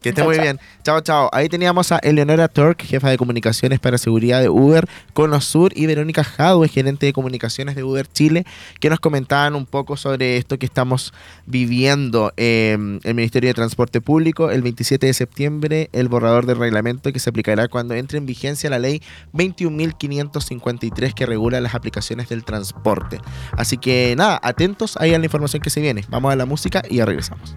Que 0.00 0.10
esté 0.10 0.22
muy 0.22 0.38
bien. 0.38 0.58
Chao, 0.82 1.00
chao. 1.02 1.28
Ahí 1.32 1.48
teníamos 1.48 1.92
a 1.92 1.98
Eleonora 1.98 2.48
Turk, 2.48 2.82
jefa 2.82 3.10
de 3.10 3.18
comunicaciones 3.18 3.80
para 3.80 3.98
seguridad 3.98 4.40
de 4.40 4.48
Uber 4.48 4.88
Conosur, 5.12 5.72
y 5.76 5.86
Verónica 5.86 6.24
Jadwe, 6.24 6.68
gerente 6.68 7.06
de 7.06 7.12
comunicaciones 7.12 7.76
de 7.76 7.84
Uber 7.84 8.06
Chile, 8.06 8.46
que 8.80 8.88
nos 8.88 8.98
comentaban 8.98 9.54
un 9.54 9.66
poco 9.66 9.96
sobre 9.96 10.38
esto 10.38 10.58
que 10.58 10.66
estamos 10.66 11.12
viviendo 11.46 12.32
en 12.36 13.00
el 13.04 13.14
Ministerio 13.14 13.48
de 13.50 13.54
Transporte 13.54 14.00
Público. 14.00 14.50
El 14.50 14.62
27 14.62 15.06
de 15.06 15.12
septiembre, 15.12 15.90
el 15.92 16.08
borrador 16.08 16.46
del 16.46 16.58
reglamento 16.58 17.12
que 17.12 17.18
se 17.18 17.28
aplicará 17.30 17.68
cuando 17.68 17.94
entre 17.94 18.18
en 18.18 18.26
vigencia 18.26 18.70
la 18.70 18.78
ley 18.78 19.02
21.553 19.34 21.12
que 21.12 21.26
regula 21.26 21.60
las 21.60 21.74
aplicaciones 21.74 22.28
del 22.28 22.44
transporte. 22.44 23.20
Así 23.52 23.76
que 23.76 24.14
nada, 24.16 24.40
atentos 24.42 24.96
ahí 24.98 25.12
a 25.14 25.18
la 25.18 25.24
información 25.26 25.62
que 25.62 25.70
se 25.70 25.80
viene. 25.80 26.04
Vamos 26.08 26.32
a 26.32 26.36
la 26.36 26.46
música 26.46 26.82
y 26.88 26.96
ya 26.96 27.04
regresamos. 27.04 27.54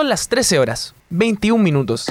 Son 0.00 0.08
las 0.08 0.28
13 0.28 0.58
horas, 0.58 0.94
21 1.10 1.60
minutos. 1.60 2.06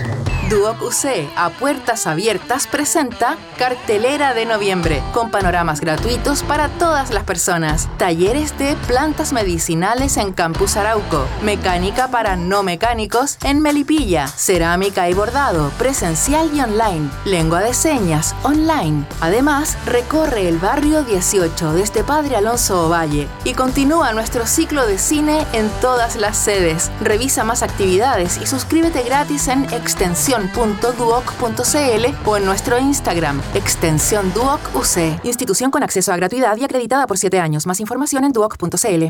Duoc 0.50 0.82
UC 0.82 1.30
a 1.38 1.52
puertas 1.52 2.08
abiertas 2.08 2.66
presenta 2.66 3.38
Cartelera 3.58 4.34
de 4.34 4.46
Noviembre, 4.46 5.02
con 5.14 5.30
panoramas 5.30 5.80
gratuitos 5.80 6.42
para 6.42 6.70
todas 6.70 7.12
las 7.12 7.24
personas. 7.24 7.88
Talleres 7.98 8.58
de 8.58 8.76
plantas 8.88 9.32
medicinales 9.32 10.18
en 10.18 10.34
Campus 10.34 10.76
Arauco, 10.76 11.28
mecánica 11.44 12.10
para 12.10 12.36
no 12.36 12.64
mecánicos 12.64 13.38
en 13.44 13.62
Melipilla, 13.62 14.28
cerámica 14.28 15.08
y 15.08 15.14
bordado, 15.14 15.70
presencial 15.78 16.50
y 16.54 16.60
online, 16.60 17.10
lengua 17.26 17.62
de 17.62 17.76
señas, 17.76 18.36
online. 18.42 19.06
Además, 19.22 19.78
recorre 19.86 20.50
el 20.50 20.58
barrio 20.58 21.04
18 21.04 21.74
desde 21.74 22.04
Padre 22.04 22.38
Alonso 22.38 22.88
Ovalle 22.88 23.28
y 23.44 23.54
continúa 23.54 24.14
nuestro 24.14 24.48
ciclo 24.48 24.88
de 24.88 24.98
cine 24.98 25.46
en 25.54 25.70
todas 25.80 26.16
las 26.16 26.38
sedes. 26.38 26.92
Revisa 27.02 27.44
más 27.44 27.62
actividades 27.62 28.40
y 28.42 28.48
suscríbete 28.48 28.89
gratis 28.94 29.48
en 29.48 29.64
extensión 29.66 30.50
extensión.duoc.cl 30.50 32.16
o 32.26 32.38
en 32.38 32.46
nuestro 32.46 32.80
Instagram, 32.80 33.42
extensión 33.54 34.34
Duoc 34.34 34.60
UC, 34.76 35.24
institución 35.24 35.72
con 35.72 35.84
acceso 35.84 36.12
a 36.12 36.18
gratuidad 36.18 36.58
y 36.58 36.64
acreditada 36.64 37.08
por 37.08 37.18
7 37.18 37.40
años. 37.40 37.66
Más 37.66 37.80
información 37.80 38.24
en 38.24 38.32
duoc.cl. 38.32 39.06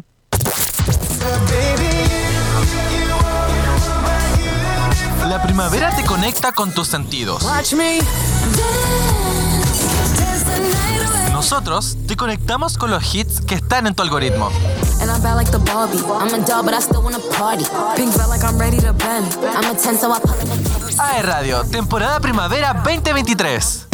La 5.28 5.44
primavera 5.44 5.96
te 5.96 6.04
conecta 6.04 6.52
con 6.52 6.74
tus 6.74 6.88
sentidos. 6.88 7.46
Nosotros 11.32 11.98
te 12.08 12.18
conectamos 12.18 12.78
con 12.78 12.92
los 12.92 13.16
hits 13.16 13.42
que 13.42 13.56
están 13.56 13.88
en 13.88 13.96
tu 13.96 14.04
algoritmo. 14.04 14.50
AE 21.00 21.22
Radio, 21.24 21.64
temporada 21.66 22.20
primavera 22.20 22.74
2023. 22.74 23.89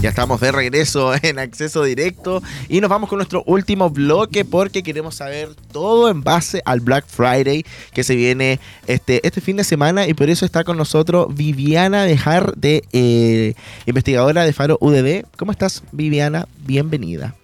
Ya 0.00 0.10
estamos 0.10 0.40
de 0.40 0.52
regreso 0.52 1.12
en 1.22 1.40
acceso 1.40 1.82
directo 1.82 2.40
y 2.68 2.80
nos 2.80 2.88
vamos 2.88 3.08
con 3.08 3.16
nuestro 3.16 3.42
último 3.46 3.90
bloque 3.90 4.44
porque 4.44 4.84
queremos 4.84 5.16
saber 5.16 5.48
todo 5.72 6.08
en 6.08 6.22
base 6.22 6.62
al 6.64 6.78
Black 6.78 7.04
Friday 7.08 7.64
que 7.92 8.04
se 8.04 8.14
viene 8.14 8.60
este, 8.86 9.26
este 9.26 9.40
fin 9.40 9.56
de 9.56 9.64
semana 9.64 10.06
y 10.06 10.14
por 10.14 10.30
eso 10.30 10.44
está 10.44 10.62
con 10.62 10.76
nosotros 10.76 11.34
Viviana 11.34 12.04
Dejar, 12.04 12.54
de 12.54 12.84
eh, 12.92 13.54
investigadora 13.86 14.44
de 14.44 14.52
Faro 14.52 14.78
UDD. 14.80 15.24
¿Cómo 15.36 15.50
estás 15.50 15.82
Viviana? 15.90 16.46
Bienvenida. 16.64 17.34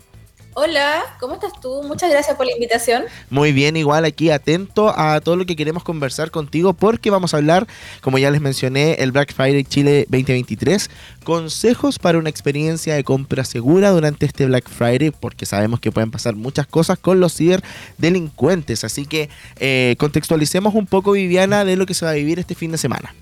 Hola, 0.56 1.02
¿cómo 1.18 1.34
estás 1.34 1.52
tú? 1.60 1.82
Muchas 1.82 2.12
gracias 2.12 2.36
por 2.36 2.46
la 2.46 2.52
invitación. 2.52 3.02
Muy 3.28 3.50
bien, 3.50 3.76
igual 3.76 4.04
aquí 4.04 4.30
atento 4.30 4.96
a 4.96 5.20
todo 5.20 5.34
lo 5.34 5.46
que 5.46 5.56
queremos 5.56 5.82
conversar 5.82 6.30
contigo 6.30 6.74
porque 6.74 7.10
vamos 7.10 7.34
a 7.34 7.38
hablar, 7.38 7.66
como 8.00 8.18
ya 8.18 8.30
les 8.30 8.40
mencioné, 8.40 8.94
el 9.00 9.10
Black 9.10 9.34
Friday 9.34 9.64
Chile 9.64 10.06
2023, 10.10 10.90
consejos 11.24 11.98
para 11.98 12.18
una 12.18 12.30
experiencia 12.30 12.94
de 12.94 13.02
compra 13.02 13.44
segura 13.44 13.90
durante 13.90 14.26
este 14.26 14.46
Black 14.46 14.68
Friday 14.68 15.10
porque 15.10 15.44
sabemos 15.44 15.80
que 15.80 15.90
pueden 15.90 16.12
pasar 16.12 16.36
muchas 16.36 16.68
cosas 16.68 17.00
con 17.00 17.18
los 17.18 17.34
ciberdelincuentes. 17.34 18.84
Así 18.84 19.06
que 19.06 19.30
eh, 19.58 19.96
contextualicemos 19.98 20.72
un 20.76 20.86
poco, 20.86 21.12
Viviana, 21.12 21.64
de 21.64 21.74
lo 21.74 21.84
que 21.84 21.94
se 21.94 22.04
va 22.04 22.12
a 22.12 22.14
vivir 22.14 22.38
este 22.38 22.54
fin 22.54 22.70
de 22.70 22.78
semana. 22.78 23.12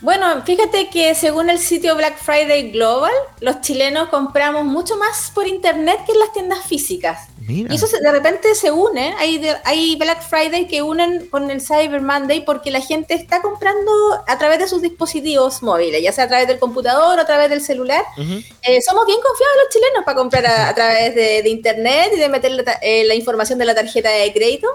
Bueno, 0.00 0.42
fíjate 0.44 0.88
que 0.90 1.14
según 1.16 1.50
el 1.50 1.58
sitio 1.58 1.96
Black 1.96 2.18
Friday 2.18 2.70
Global, 2.70 3.12
los 3.40 3.60
chilenos 3.62 4.08
compramos 4.10 4.64
mucho 4.64 4.96
más 4.96 5.32
por 5.34 5.48
internet 5.48 5.98
que 6.06 6.12
en 6.12 6.20
las 6.20 6.32
tiendas 6.32 6.64
físicas. 6.66 7.28
Y 7.48 7.74
eso 7.74 7.86
de 7.86 8.12
repente 8.12 8.54
se 8.54 8.70
une, 8.70 9.14
hay, 9.18 9.42
hay 9.64 9.96
Black 9.96 10.22
Friday 10.22 10.68
que 10.68 10.82
unen 10.82 11.28
con 11.30 11.50
el 11.50 11.62
Cyber 11.62 12.02
Monday 12.02 12.44
porque 12.44 12.70
la 12.70 12.82
gente 12.82 13.14
está 13.14 13.40
comprando 13.40 13.90
a 14.26 14.38
través 14.38 14.58
de 14.58 14.68
sus 14.68 14.82
dispositivos 14.82 15.62
móviles, 15.62 16.02
ya 16.02 16.12
sea 16.12 16.24
a 16.24 16.28
través 16.28 16.46
del 16.46 16.58
computador 16.58 17.18
o 17.18 17.22
a 17.22 17.24
través 17.24 17.48
del 17.48 17.62
celular. 17.62 18.04
Eh, 18.18 18.82
somos 18.82 19.06
bien 19.06 19.18
confiados 19.20 19.56
los 19.64 19.72
chilenos 19.72 20.04
para 20.04 20.16
comprar 20.16 20.46
a, 20.46 20.74
través 20.74 21.14
de, 21.14 21.48
internet 21.48 22.12
y 22.14 22.18
de 22.18 22.28
meter 22.28 22.64
eh, 22.82 23.04
la 23.04 23.14
información 23.14 23.58
de 23.58 23.64
la 23.64 23.74
tarjeta 23.74 24.10
de 24.10 24.30
crédito. 24.32 24.68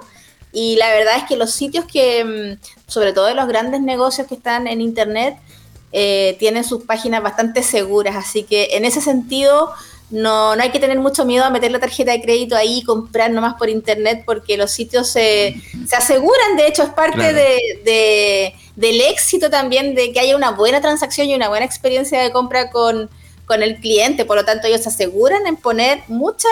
Y 0.54 0.76
la 0.76 0.90
verdad 0.92 1.18
es 1.18 1.24
que 1.24 1.36
los 1.36 1.52
sitios 1.52 1.86
que, 1.86 2.24
mm, 2.24 2.90
sobre 2.90 3.12
todo 3.12 3.26
de 3.26 3.34
los 3.34 3.48
grandes 3.48 3.82
negocios 3.82 4.28
que 4.28 4.36
están 4.36 4.68
en 4.68 4.80
Internet, 4.82 5.36
eh, 5.92 6.36
tienen 6.40 6.64
sus 6.64 6.84
páginas 6.84 7.24
bastante 7.24 7.64
seguras. 7.64 8.16
Así 8.16 8.44
que 8.44 8.70
en 8.74 8.86
ese 8.86 9.02
sentido, 9.02 9.72
no, 10.12 10.56
no, 10.56 10.62
hay 10.62 10.70
que 10.70 10.80
tener 10.80 11.00
mucho 11.00 11.26
miedo 11.26 11.44
a 11.44 11.50
meter 11.50 11.72
la 11.72 11.80
tarjeta 11.80 12.12
de 12.12 12.22
crédito 12.22 12.56
ahí 12.56 12.80
y 12.80 12.84
comprar 12.84 13.32
nomás 13.32 13.56
por 13.56 13.68
Internet, 13.68 14.24
porque 14.26 14.58
los 14.58 14.70
sitios 14.70 15.08
se, 15.08 15.56
se 15.88 15.96
aseguran, 15.96 16.56
de 16.56 16.68
hecho, 16.68 16.84
es 16.84 16.90
parte 16.90 17.34
de, 17.34 18.54
del 18.76 19.02
éxito 19.02 19.50
también 19.50 19.96
de 19.96 20.12
que 20.12 20.20
haya 20.20 20.36
una 20.36 20.52
buena 20.52 20.82
transacción 20.82 21.28
y 21.28 21.36
una 21.36 21.50
buena 21.50 21.66
experiencia 21.66 22.22
de 22.22 22.32
compra 22.32 22.70
con, 22.70 23.10
con 23.54 23.62
el 23.62 23.76
cliente. 23.76 24.26
Por 24.26 24.36
lo 24.36 24.46
tanto, 24.46 24.66
ellos 24.66 24.82
se 24.82 24.90
aseguran 24.90 25.46
en 25.46 25.58
poner 25.58 26.02
mucha 26.08 26.50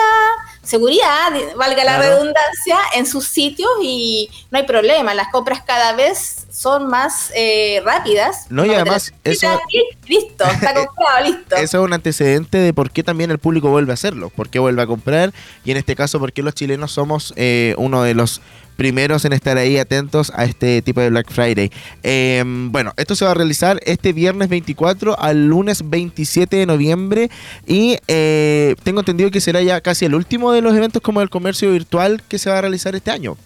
seguridad, 0.62 1.32
valga 1.56 1.82
la 1.82 1.98
redundancia, 1.98 2.78
en 2.94 3.06
sus 3.06 3.26
sitios 3.26 3.70
y 3.82 4.30
no 4.52 4.58
hay 4.58 4.64
problema. 4.64 5.12
Las 5.12 5.28
compras 5.32 5.62
cada 5.66 5.94
vez 5.94 6.46
son 6.52 6.86
más 6.86 7.32
eh, 7.34 7.82
rápidas. 7.84 8.46
No, 8.50 8.64
y 8.64 8.72
además, 8.72 9.12
eso. 9.24 9.60
Listo, 10.06 10.44
está 10.44 10.74
comprado, 10.86 11.24
listo. 11.24 11.56
Eso 11.56 11.78
es 11.78 11.84
un 11.84 11.92
antecedente 11.92 12.58
de 12.58 12.72
por 12.72 12.92
qué 12.92 13.02
también 13.02 13.32
el 13.32 13.38
público 13.38 13.68
vuelve 13.70 13.90
a 13.90 13.94
hacerlo, 13.94 14.30
por 14.30 14.48
qué 14.48 14.60
vuelve 14.60 14.82
a 14.82 14.86
comprar 14.86 15.32
y 15.64 15.72
en 15.72 15.78
este 15.78 15.96
caso, 15.96 16.20
por 16.20 16.32
qué 16.32 16.42
los 16.42 16.54
chilenos 16.54 16.92
somos 16.92 17.34
eh, 17.36 17.74
uno 17.78 18.04
de 18.04 18.14
los 18.14 18.40
primeros 18.76 19.24
en 19.24 19.32
estar 19.32 19.56
ahí 19.58 19.78
atentos 19.78 20.32
a 20.34 20.44
este 20.44 20.82
tipo 20.82 21.00
de 21.00 21.10
Black 21.10 21.30
Friday. 21.30 21.70
Em, 22.02 22.72
bueno, 22.72 22.92
esto 22.96 23.14
se 23.14 23.24
va 23.24 23.32
a 23.32 23.34
realizar 23.34 23.80
este 23.84 24.12
viernes 24.12 24.48
24 24.48 25.18
al 25.18 25.46
lunes 25.46 25.88
27 25.88 26.56
de 26.56 26.66
noviembre 26.66 27.30
y 27.66 27.98
eh, 28.08 28.74
tengo 28.82 29.00
entendido 29.00 29.30
que 29.30 29.40
será 29.40 29.62
ya 29.62 29.80
casi 29.80 30.04
el 30.04 30.14
último 30.14 30.52
de 30.52 30.62
los 30.62 30.74
eventos 30.74 31.02
como 31.02 31.20
el 31.22 31.30
comercio 31.30 31.70
virtual 31.70 32.22
que 32.28 32.38
se 32.38 32.50
va 32.50 32.58
a 32.58 32.60
realizar 32.60 32.94
este 32.94 33.10
año. 33.10 33.36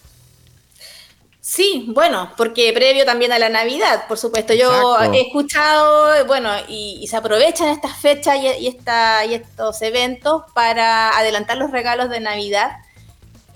Sí, 1.46 1.86
bueno, 1.94 2.32
porque 2.36 2.72
previo 2.72 3.04
también 3.04 3.30
a 3.30 3.38
la 3.38 3.48
Navidad, 3.48 4.08
por 4.08 4.18
supuesto. 4.18 4.52
Yo 4.52 4.98
he 5.12 5.20
escuchado, 5.20 6.26
bueno, 6.26 6.50
y, 6.66 7.06
se 7.08 7.16
aprovechan 7.16 7.68
estas 7.68 7.96
fechas 7.98 8.36
y, 8.36 8.66
esta, 8.66 9.24
y 9.24 9.34
estos 9.34 9.80
eventos 9.82 10.42
para 10.54 11.16
adelantar 11.16 11.56
los 11.56 11.70
regalos 11.70 12.10
de 12.10 12.18
Navidad. 12.18 12.72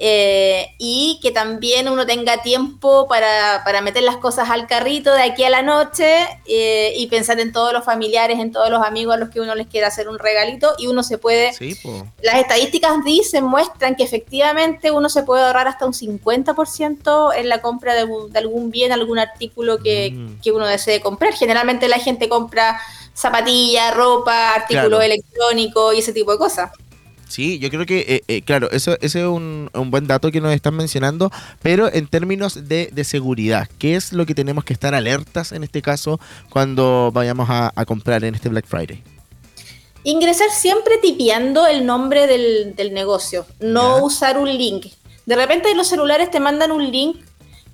Eh, 0.03 0.75
y 0.79 1.19
que 1.21 1.31
también 1.31 1.87
uno 1.87 2.07
tenga 2.07 2.41
tiempo 2.41 3.07
para, 3.07 3.63
meter 3.83 4.03
las 4.03 4.17
cosas 4.17 4.49
al 4.49 4.67
carrito 4.67 5.13
de 5.13 5.23
aquí 5.23 5.45
a 5.45 5.51
la 5.51 5.61
noche 5.61 6.27
eh, 6.47 6.95
y 6.97 7.07
pensar 7.09 7.39
en 7.39 7.53
todos 7.53 7.75
los 7.75 7.85
familiares, 7.85 8.39
en 8.39 8.51
todos 8.51 8.71
los 8.71 8.83
amigos 8.83 9.15
a 9.15 9.19
los 9.19 9.29
que 9.29 9.43
uno 9.43 9.55
les 9.55 9.67
quiera 9.67 9.89
hacer 9.89 10.09
un 10.09 10.19
regalito 10.19 10.73
y 10.79 10.87
uno 10.87 11.03
se 11.03 11.19
puede... 11.19 11.53
las 12.23 12.37
estadísticas 12.37 13.05
dicen, 13.05 13.45
muestran 13.45 13.95
que 13.95 14.03
efectivamente 14.03 14.91
uno 14.91 15.11
se 15.11 15.23
puede 15.23 15.45
ahorrar 15.45 15.69
hasta 15.69 15.85
un 15.85 15.93
50% 15.93 17.35
en 17.37 17.51
la 17.51 17.61
compra 17.61 17.93
de, 17.93 18.09
algún 18.39 18.71
bien, 18.71 18.93
algún 18.93 19.19
artículo 19.19 19.81
que, 19.83 20.13
mm. 20.13 20.55
uno 20.55 20.67
desee 20.67 21.03
comprar. 21.03 21.35
Generalmente 21.35 21.89
la 21.89 21.99
gente 21.99 22.31
compra 22.31 22.81
zapatillas, 23.13 23.95
ropa, 23.95 24.55
artículos 24.55 25.05
electrónicos 25.05 25.95
y 25.95 25.99
ese 25.99 26.15
tipo 26.15 26.33
de 26.33 26.39
cosas. 26.39 26.71
Sí, 27.31 27.61
yo 27.61 27.71
creo 27.71 27.87
que, 27.87 28.01
eh, 28.01 28.23
eh, 28.27 28.43
claro, 28.43 28.69
eso, 28.73 28.97
ese 29.01 29.21
es 29.21 29.27
un, 29.27 29.71
buen 29.73 30.09
dato 30.09 30.33
que 30.33 30.41
nos 30.41 30.53
están 30.53 30.75
mencionando, 30.75 31.31
pero 31.63 31.89
en 31.93 32.09
términos 32.09 32.67
de, 32.67 32.91
seguridad, 33.05 33.69
¿qué 33.79 33.95
es 33.95 34.13
lo 34.13 34.27
que 34.27 34.35
tenemos 34.35 34.65
que 34.65 34.73
estar 34.73 34.97
alertas 34.97 35.53
en 35.53 35.63
este 35.63 35.81
caso 35.81 36.19
cuando 36.51 37.11
vayamos 37.15 37.49
a, 37.49 37.73
comprar 37.87 38.25
en 38.25 38.35
este 38.35 38.49
Black 38.49 38.67
Friday? 38.67 39.05
Ingresar 40.03 40.51
siempre 40.51 40.99
tipeando 40.99 41.69
el 41.69 41.87
nombre 41.87 42.27
del, 42.27 42.93
negocio, 42.93 43.47
no 43.61 44.03
usar 44.03 44.37
un 44.37 44.49
link. 44.49 44.87
De 45.25 45.37
repente 45.37 45.73
los 45.77 45.87
celulares 45.87 46.33
te 46.33 46.41
mandan 46.41 46.73
un 46.73 46.91
link 46.91 47.17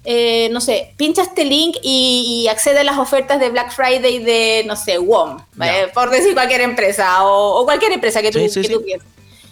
eh, 0.09 0.49
no 0.53 0.61
sé, 0.61 0.95
pincha 0.97 1.23
este 1.23 1.45
link 1.45 1.79
y, 1.83 2.47
accede 2.49 2.79
a 2.79 2.85
las 2.85 2.97
ofertas 2.97 3.41
de 3.41 3.51
Black 3.51 3.73
Friday 3.73 4.21
de, 4.23 4.63
no 4.65 4.77
sé, 4.77 4.99
WOM, 4.99 5.39
por 5.93 6.11
decir 6.11 6.33
cualquier 6.33 6.61
empresa 6.61 7.25
o, 7.25 7.65
cualquier 7.65 7.91
empresa 7.91 8.23
que 8.23 8.31
tú, 8.31 8.39
que 8.39 9.01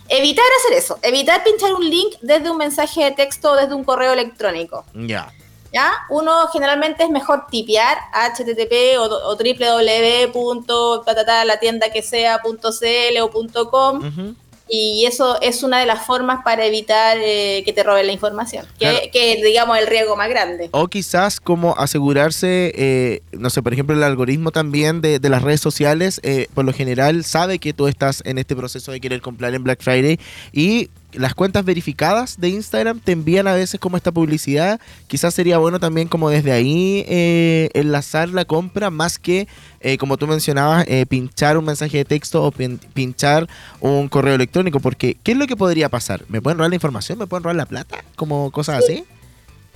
Evitar 0.09 0.45
hacer 0.61 0.79
eso, 0.79 0.99
evitar 1.03 1.43
pinchar 1.45 1.75
un 1.75 1.89
link 1.89 2.15
desde 2.21 2.51
un 2.51 2.59
mensaje 2.59 3.05
de 3.05 3.13
texto 3.13 3.53
o 3.53 3.57
desde 3.57 3.75
un 3.75 3.85
correo 3.85 4.13
electrónico. 4.13 4.85
Ya. 4.95 5.33
¿Ya? 5.73 5.93
Uno 6.09 6.47
generalmente 6.53 7.03
es 7.03 7.11
mejor 7.11 7.47
tipear 7.51 7.99
http 8.13 8.97
o, 8.99 9.03
o 9.03 9.35
www. 9.35 11.03
la 11.47 11.59
tienda 11.59 11.91
que 11.91 12.01
sea.cl 12.01 13.21
o 13.21 13.71
.com 13.71 14.37
Y 14.69 15.05
eso 15.07 15.41
es 15.43 15.63
una 15.63 15.81
de 15.81 15.87
las 15.87 16.07
formas 16.07 16.43
para 16.43 16.65
evitar 16.65 17.19
eh, 17.21 17.63
que 17.65 17.73
te 17.73 17.83
roben 17.83 18.07
la 18.07 18.13
información, 18.13 18.67
que, 18.79 19.11
que 19.13 19.43
digamos 19.45 19.79
el 19.79 19.87
riesgo 19.87 20.17
más 20.17 20.29
grande. 20.29 20.71
O 20.73 20.89
quizás 20.89 21.39
como 21.39 21.75
asegurarse, 21.77 22.73
eh, 22.75 23.23
no 23.33 23.51
sé, 23.51 23.63
por 23.63 23.75
ejemplo, 23.75 23.95
el 23.95 24.03
algoritmo 24.03 24.53
también 24.53 25.03
de, 25.03 25.19
de 25.19 25.29
las 25.29 25.43
redes 25.43 25.61
sociales, 25.61 26.19
eh, 26.23 26.49
por 26.55 26.65
lo 26.65 26.73
general 26.73 27.25
sabe 27.25 27.59
que 27.59 27.75
tú 27.75 27.89
estás 27.89 28.23
en 28.25 28.39
este 28.39 28.57
proceso 28.57 28.91
de 28.91 29.01
querer 29.01 29.21
comprar 29.21 29.55
en 29.55 29.65
Black 29.65 29.83
Friday 29.83 30.19
y 30.53 30.89
las 31.17 31.35
cuentas 31.35 31.65
verificadas 31.65 32.41
de 32.41 32.49
Instagram 32.49 33.01
te 33.01 33.13
envían 33.13 33.47
a 33.47 33.55
veces 33.55 33.81
como 33.81 33.97
esta 33.97 34.13
publicidad. 34.13 34.81
Quizás 35.07 35.35
sería 35.35 35.59
bueno 35.59 35.81
también 35.81 36.09
como 36.09 36.31
desde 36.31 36.53
ahí 36.53 37.05
eh, 37.09 37.71
enlazar 37.75 38.29
la 38.29 38.45
compra 38.45 38.91
más 38.91 39.19
que, 39.19 39.49
eh, 39.81 39.99
como 39.99 40.17
tú 40.17 40.27
mencionabas, 40.27 40.85
eh, 40.89 41.07
pinchar 41.07 41.57
un 41.59 41.65
mensaje 41.65 41.99
de 41.99 42.05
texto 42.05 42.43
o 42.45 42.51
pinchar 42.51 43.49
un 43.81 44.09
correo 44.09 44.35
electrónico. 44.35 44.81
Porque, 44.81 45.17
¿qué 45.23 45.33
es 45.33 45.39
lo 45.39 45.47
que 45.47 45.57
podría 45.57 45.89
pasar? 45.89 46.25
¿Me 46.29 46.41
pueden 46.41 46.59
robar 46.59 46.71
la 46.71 46.77
información? 46.77 47.19
¿Me 47.19 47.27
pueden 47.27 47.45
robar 47.45 47.57
la 47.57 47.67
plata? 47.67 48.05
Como 48.17 48.51
cosas 48.51 48.85
así. 48.85 49.05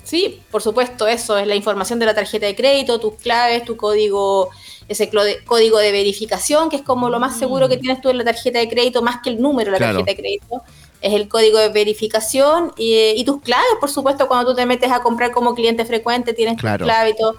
Sí, 0.05 0.41
por 0.51 0.63
supuesto, 0.63 1.07
eso 1.07 1.37
es 1.37 1.47
la 1.47 1.55
información 1.55 1.99
de 1.99 2.07
la 2.07 2.15
tarjeta 2.15 2.47
de 2.47 2.57
crédito, 2.57 2.99
tus 2.99 3.17
claves, 3.17 3.65
tu 3.67 3.77
código, 3.77 4.49
ese 4.89 5.11
código 5.45 5.79
de 5.79 5.93
verificación, 5.93 6.71
que 6.71 6.77
es 6.77 6.83
como 6.83 7.11
lo 7.11 7.21
más 7.21 7.39
seguro 7.39 7.69
que 7.69 7.77
mm. 7.77 7.81
tienes 7.81 8.01
tú 8.01 8.09
en 8.09 8.17
la 8.17 8.25
tarjeta 8.25 8.59
de 8.59 8.71
crédito, 8.71 9.03
más 9.03 9.21
que 9.23 9.29
el 9.29 9.39
número 9.43 9.71
de 9.71 9.79
la 9.79 9.87
tarjeta 9.87 10.11
de 10.11 10.17
crédito 10.17 10.63
es 11.01 11.15
el 11.15 11.29
código 11.29 11.59
de 11.59 11.69
verificación 11.69 12.73
y, 12.77 13.23
tus 13.25 13.41
claves, 13.41 13.69
por 13.81 13.91
supuesto, 13.91 14.27
cuando 14.27 14.51
tú 14.51 14.57
te 14.57 14.67
metes 14.67 14.91
a 14.91 15.01
comprar 15.01 15.31
como 15.31 15.55
cliente 15.55 15.85
frecuente, 15.85 16.35
tienes 16.35 16.57
tus 16.57 16.71
claves 16.77 17.15
y 17.15 17.17
todo. 17.17 17.37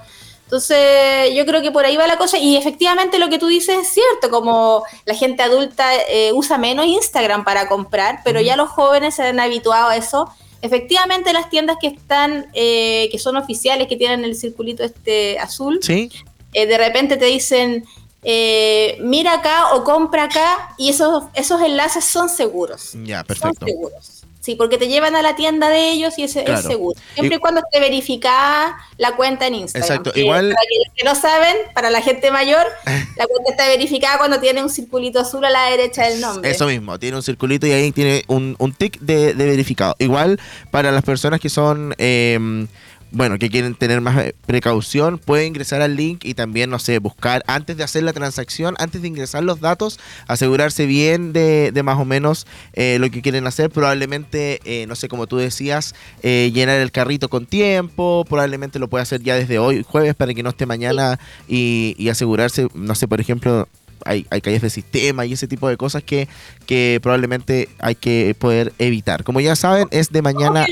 Entonces, 0.49 1.35
yo 1.35 1.45
creo 1.45 1.61
que 1.61 1.69
por 1.69 1.85
ahí 1.85 1.95
va 1.95 2.07
la 2.07 2.17
cosa. 2.17 2.39
Y 2.39 2.57
efectivamente 2.57 3.19
lo 3.19 3.29
que 3.29 3.37
tú 3.37 3.45
dices 3.45 3.77
es 3.77 3.87
cierto, 3.87 4.31
como 4.31 4.83
la 5.05 5.13
gente 5.13 5.43
adulta 5.43 5.85
eh, 6.09 6.31
usa 6.33 6.57
menos 6.57 6.87
Instagram 6.87 7.43
para 7.43 7.67
comprar, 7.67 8.21
pero 8.23 8.41
ya 8.41 8.55
los 8.55 8.67
jóvenes 8.69 9.13
se 9.13 9.23
han 9.23 9.39
habituado 9.39 9.89
a 9.89 9.95
eso. 9.95 10.27
Efectivamente, 10.63 11.33
las 11.33 11.51
tiendas 11.51 11.77
que 11.79 11.87
están, 11.87 12.47
eh, 12.53 13.09
que 13.11 13.19
son 13.19 13.37
oficiales, 13.37 13.87
que 13.87 13.95
tienen 13.95 14.23
el 14.23 14.35
circulito 14.35 14.83
este 14.83 15.37
azul, 15.37 15.79
¿Sí? 15.83 16.09
Eh, 16.53 16.65
de 16.65 16.77
repente 16.79 17.17
te 17.17 17.25
dicen, 17.25 17.85
eh, 18.23 18.97
mira 19.01 19.33
acá 19.33 19.73
o 19.73 19.83
compra 19.83 20.25
acá 20.25 20.73
y 20.77 20.89
esos, 20.89 21.25
esos 21.33 21.61
enlaces 21.61 22.03
son 22.05 22.29
seguros. 22.29 22.91
Ya, 23.03 23.23
perfecto. 23.23 23.59
Son 23.59 23.67
seguros. 23.67 24.19
Sí, 24.41 24.55
porque 24.55 24.77
te 24.77 24.87
llevan 24.87 25.17
a 25.17 25.21
la 25.21 25.35
tienda 25.35 25.69
de 25.69 25.91
ellos 25.91 26.17
y 26.17 26.23
ese 26.23 26.49
es 26.49 26.61
seguro. 26.61 26.99
Siempre 27.13 27.35
y, 27.35 27.39
cuando 27.39 27.61
te 27.69 27.79
verifica 27.81 28.77
la 28.97 29.15
cuenta 29.17 29.47
en 29.47 29.55
Instagram. 29.55 29.83
Exacto, 29.83 30.17
igual. 30.17 30.53
Para 30.53 30.67
los 30.77 30.95
que 30.95 31.03
no 31.03 31.15
saben, 31.15 31.57
para 31.73 31.89
la 31.89 32.01
gente 32.01 32.31
mayor, 32.31 32.65
la 33.17 33.27
cuenta 33.27 33.51
está 33.51 33.67
verificada 33.67 34.17
cuando 34.17 34.39
tiene 34.39 34.63
un 34.63 34.69
circulito 34.69 35.19
azul 35.19 35.43
a 35.43 35.49
la 35.49 35.65
derecha 35.69 36.05
del 36.05 36.21
nombre. 36.21 36.49
Eso 36.49 36.67
mismo, 36.67 36.97
tiene 36.97 37.17
un 37.17 37.23
circulito 37.23 37.67
y 37.67 37.73
ahí 37.73 37.91
tiene 37.91 38.23
un, 38.27 38.55
un 38.59 38.73
tic 38.73 38.97
de, 38.99 39.33
de, 39.33 39.45
verificado. 39.45 39.95
Igual 39.99 40.39
para 40.71 40.91
las 40.91 41.03
personas 41.03 41.41
que 41.41 41.49
son. 41.49 41.93
Eh, 41.97 42.65
bueno, 43.11 43.39
que 43.39 43.49
quieren 43.49 43.75
tener 43.75 44.01
más 44.01 44.17
eh, 44.17 44.35
precaución, 44.45 45.17
pueden 45.17 45.47
ingresar 45.47 45.81
al 45.81 45.95
link 45.95 46.25
y 46.25 46.33
también, 46.33 46.69
no 46.69 46.79
sé, 46.79 46.99
buscar 46.99 47.43
antes 47.47 47.75
de 47.77 47.83
hacer 47.83 48.03
la 48.03 48.13
transacción, 48.13 48.75
antes 48.77 49.01
de 49.01 49.07
ingresar 49.07 49.43
los 49.43 49.59
datos, 49.59 49.99
asegurarse 50.27 50.85
bien 50.85 51.33
de, 51.33 51.71
de 51.71 51.83
más 51.83 51.97
o 51.97 52.05
menos 52.05 52.45
eh, 52.73 52.97
lo 52.99 53.09
que 53.09 53.21
quieren 53.21 53.47
hacer. 53.47 53.71
Probablemente, 53.71 54.59
eh, 54.63 54.85
no 54.87 54.95
sé, 54.95 55.07
como 55.07 55.27
tú 55.27 55.37
decías, 55.37 55.95
llenar 56.21 56.79
el 56.79 56.91
carrito 56.91 57.29
con 57.29 57.45
tiempo, 57.45 58.25
probablemente 58.27 58.79
lo 58.79 58.87
puede 58.89 59.03
hacer 59.03 59.21
ya 59.21 59.35
desde 59.35 59.57
hoy, 59.57 59.83
jueves, 59.83 60.15
para 60.15 60.33
que 60.33 60.43
no 60.43 60.49
esté 60.49 60.65
mañana 60.65 61.19
y, 61.47 61.95
y 61.97 62.09
asegurarse, 62.09 62.67
no 62.73 62.95
sé, 62.95 63.07
por 63.07 63.19
ejemplo, 63.19 63.67
hay, 64.05 64.25
hay, 64.29 64.41
calles 64.41 64.61
de 64.61 64.69
sistema 64.69 65.25
y 65.25 65.33
ese 65.33 65.47
tipo 65.47 65.67
de 65.67 65.77
cosas 65.77 66.03
que, 66.03 66.27
que 66.65 66.99
probablemente 67.01 67.69
hay 67.79 67.95
que 67.95 68.35
poder 68.37 68.73
evitar. 68.79 69.23
Como 69.23 69.41
ya 69.41 69.55
saben, 69.55 69.87
es 69.91 70.09
de 70.11 70.21
mañana 70.21 70.65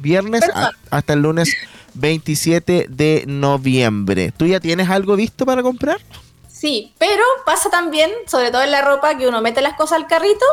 viernes 0.00 0.42
hasta 0.90 1.12
el 1.12 1.20
lunes 1.20 1.54
27 1.94 2.86
de 2.88 3.24
noviembre. 3.26 4.32
¿Tú 4.36 4.46
ya 4.46 4.60
tienes 4.60 4.88
algo 4.90 5.16
visto 5.16 5.46
para 5.46 5.62
comprar? 5.62 6.00
Sí, 6.48 6.92
pero 6.98 7.22
pasa 7.46 7.70
también, 7.70 8.10
sobre 8.26 8.50
todo 8.50 8.62
en 8.62 8.70
la 8.70 8.82
ropa, 8.82 9.16
que 9.16 9.26
uno 9.26 9.40
mete 9.40 9.62
las 9.62 9.74
cosas 9.74 9.98
al 9.98 10.06
carrito 10.06 10.44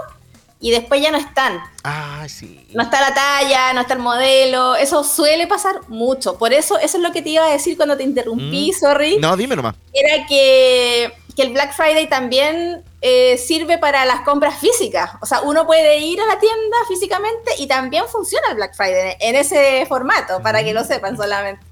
y 0.60 0.72
después 0.72 1.02
ya 1.02 1.12
no 1.12 1.18
están. 1.18 1.60
Ah, 1.84 2.26
sí. 2.30 2.66
No 2.74 2.84
está 2.84 3.02
la 3.02 3.14
talla, 3.14 3.74
no 3.74 3.82
está 3.82 3.94
el 3.94 4.00
modelo. 4.00 4.76
Eso 4.76 5.04
suele 5.04 5.48
pasar 5.48 5.88
mucho. 5.90 6.38
Por 6.38 6.54
eso, 6.54 6.78
eso 6.80 6.98
es 6.98 7.04
lo 7.04 7.12
que 7.12 7.22
te 7.22 7.30
iba 7.30 7.46
a 7.46 7.52
decir 7.52 7.78
cuando 7.78 7.98
te 7.98 8.04
interrumpí, 8.04 8.72
mm. 8.72 8.80
sorry. 8.80 9.18
No, 9.18 9.36
dime 9.38 9.56
nomás. 9.56 9.76
Era 9.94 10.26
que 10.28 11.14
que 11.38 11.44
el 11.44 11.54
Black 11.54 11.76
Friday 11.76 12.10
también 12.10 12.84
eh, 13.00 13.38
sirve 13.38 13.78
para 13.78 14.06
las 14.06 14.22
compras 14.22 14.60
físicas. 14.60 15.12
O 15.22 15.28
sea, 15.28 15.42
uno 15.42 15.68
puede 15.68 16.00
ir 16.00 16.20
a 16.20 16.26
la 16.26 16.40
tienda 16.40 16.78
físicamente 16.88 17.52
y 17.60 17.68
también 17.68 18.06
funciona 18.08 18.48
el 18.50 18.56
Black 18.56 18.76
Friday 18.76 19.18
en 19.20 19.36
ese 19.36 19.86
formato, 19.86 20.42
para 20.42 20.64
que 20.64 20.74
lo 20.74 20.82
mm. 20.82 20.88
sepan 20.88 21.16
solamente. 21.16 21.64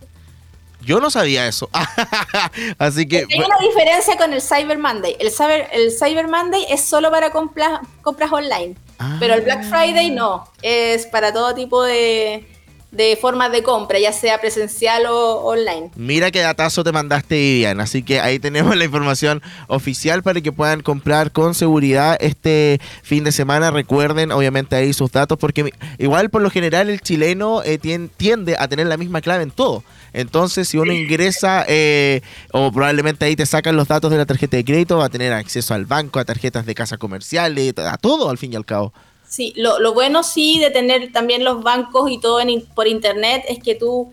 Yo 0.81 0.99
no 0.99 1.09
sabía 1.09 1.47
eso. 1.47 1.67
Así 2.77 3.07
que. 3.07 3.25
Hay 3.27 3.39
una 3.39 3.57
diferencia 3.59 4.15
con 4.17 4.33
el 4.33 4.41
Cyber 4.43 4.77
Monday. 4.77 5.17
El 5.19 5.31
Cyber, 5.31 5.67
el 5.71 5.91
Cyber 5.91 6.27
Monday 6.27 6.67
es 6.69 6.81
solo 6.81 7.09
para 7.09 7.31
compras, 7.31 7.79
compras 8.03 8.31
online. 8.31 8.75
Pero 9.19 9.33
el 9.33 9.41
Black 9.41 9.63
Friday 9.63 10.11
no. 10.11 10.47
Es 10.61 11.07
para 11.07 11.33
todo 11.33 11.55
tipo 11.55 11.81
de, 11.81 12.47
de 12.95 13.17
formas 13.19 13.51
de 13.51 13.61
compra, 13.61 13.99
ya 13.99 14.13
sea 14.13 14.39
presencial 14.39 15.05
o 15.07 15.41
online. 15.43 15.91
Mira 15.95 16.31
qué 16.31 16.39
datazo 16.39 16.83
te 16.83 16.91
mandaste, 16.91 17.35
Vivian. 17.35 17.81
Así 17.81 18.03
que 18.03 18.19
ahí 18.19 18.39
tenemos 18.39 18.75
la 18.75 18.85
información 18.85 19.41
oficial 19.67 20.23
para 20.23 20.41
que 20.41 20.51
puedan 20.51 20.81
comprar 20.81 21.31
con 21.31 21.53
seguridad 21.53 22.17
este 22.19 22.79
fin 23.03 23.23
de 23.23 23.31
semana. 23.31 23.71
Recuerden, 23.71 24.31
obviamente, 24.31 24.75
ahí 24.75 24.93
sus 24.93 25.11
datos, 25.11 25.37
porque 25.37 25.73
igual 25.97 26.29
por 26.29 26.41
lo 26.41 26.49
general 26.49 26.89
el 26.89 27.01
chileno 27.01 27.61
eh, 27.63 27.77
tiende 27.77 28.55
a 28.57 28.67
tener 28.67 28.87
la 28.87 28.97
misma 28.97 29.21
clave 29.21 29.43
en 29.43 29.51
todo. 29.51 29.83
Entonces, 30.13 30.69
si 30.69 30.77
uno 30.77 30.93
ingresa 30.93 31.65
eh, 31.67 32.21
o 32.53 32.71
probablemente 32.71 33.25
ahí 33.25 33.35
te 33.35 33.45
sacan 33.45 33.75
los 33.75 33.89
datos 33.89 34.09
de 34.09 34.17
la 34.17 34.25
tarjeta 34.25 34.55
de 34.55 34.63
crédito, 34.63 34.97
va 34.97 35.05
a 35.05 35.09
tener 35.09 35.33
acceso 35.33 35.73
al 35.73 35.85
banco, 35.85 36.19
a 36.19 36.25
tarjetas 36.25 36.65
de 36.65 36.73
casa 36.73 36.97
comerciales, 36.97 37.73
a 37.77 37.97
todo 37.97 38.29
al 38.29 38.37
fin 38.37 38.53
y 38.53 38.55
al 38.55 38.65
cabo. 38.65 38.93
Sí, 39.35 39.51
lo, 39.57 39.93
bueno 39.93 40.23
sí 40.23 40.59
de 40.59 40.71
tener 40.71 41.11
también 41.11 41.43
los 41.43 41.61
bancos 41.61 42.09
y 42.09 42.19
todo 42.19 42.39
por 42.73 42.87
internet 42.87 43.43
es 43.49 43.61
que 43.61 43.75
tú, 43.75 44.09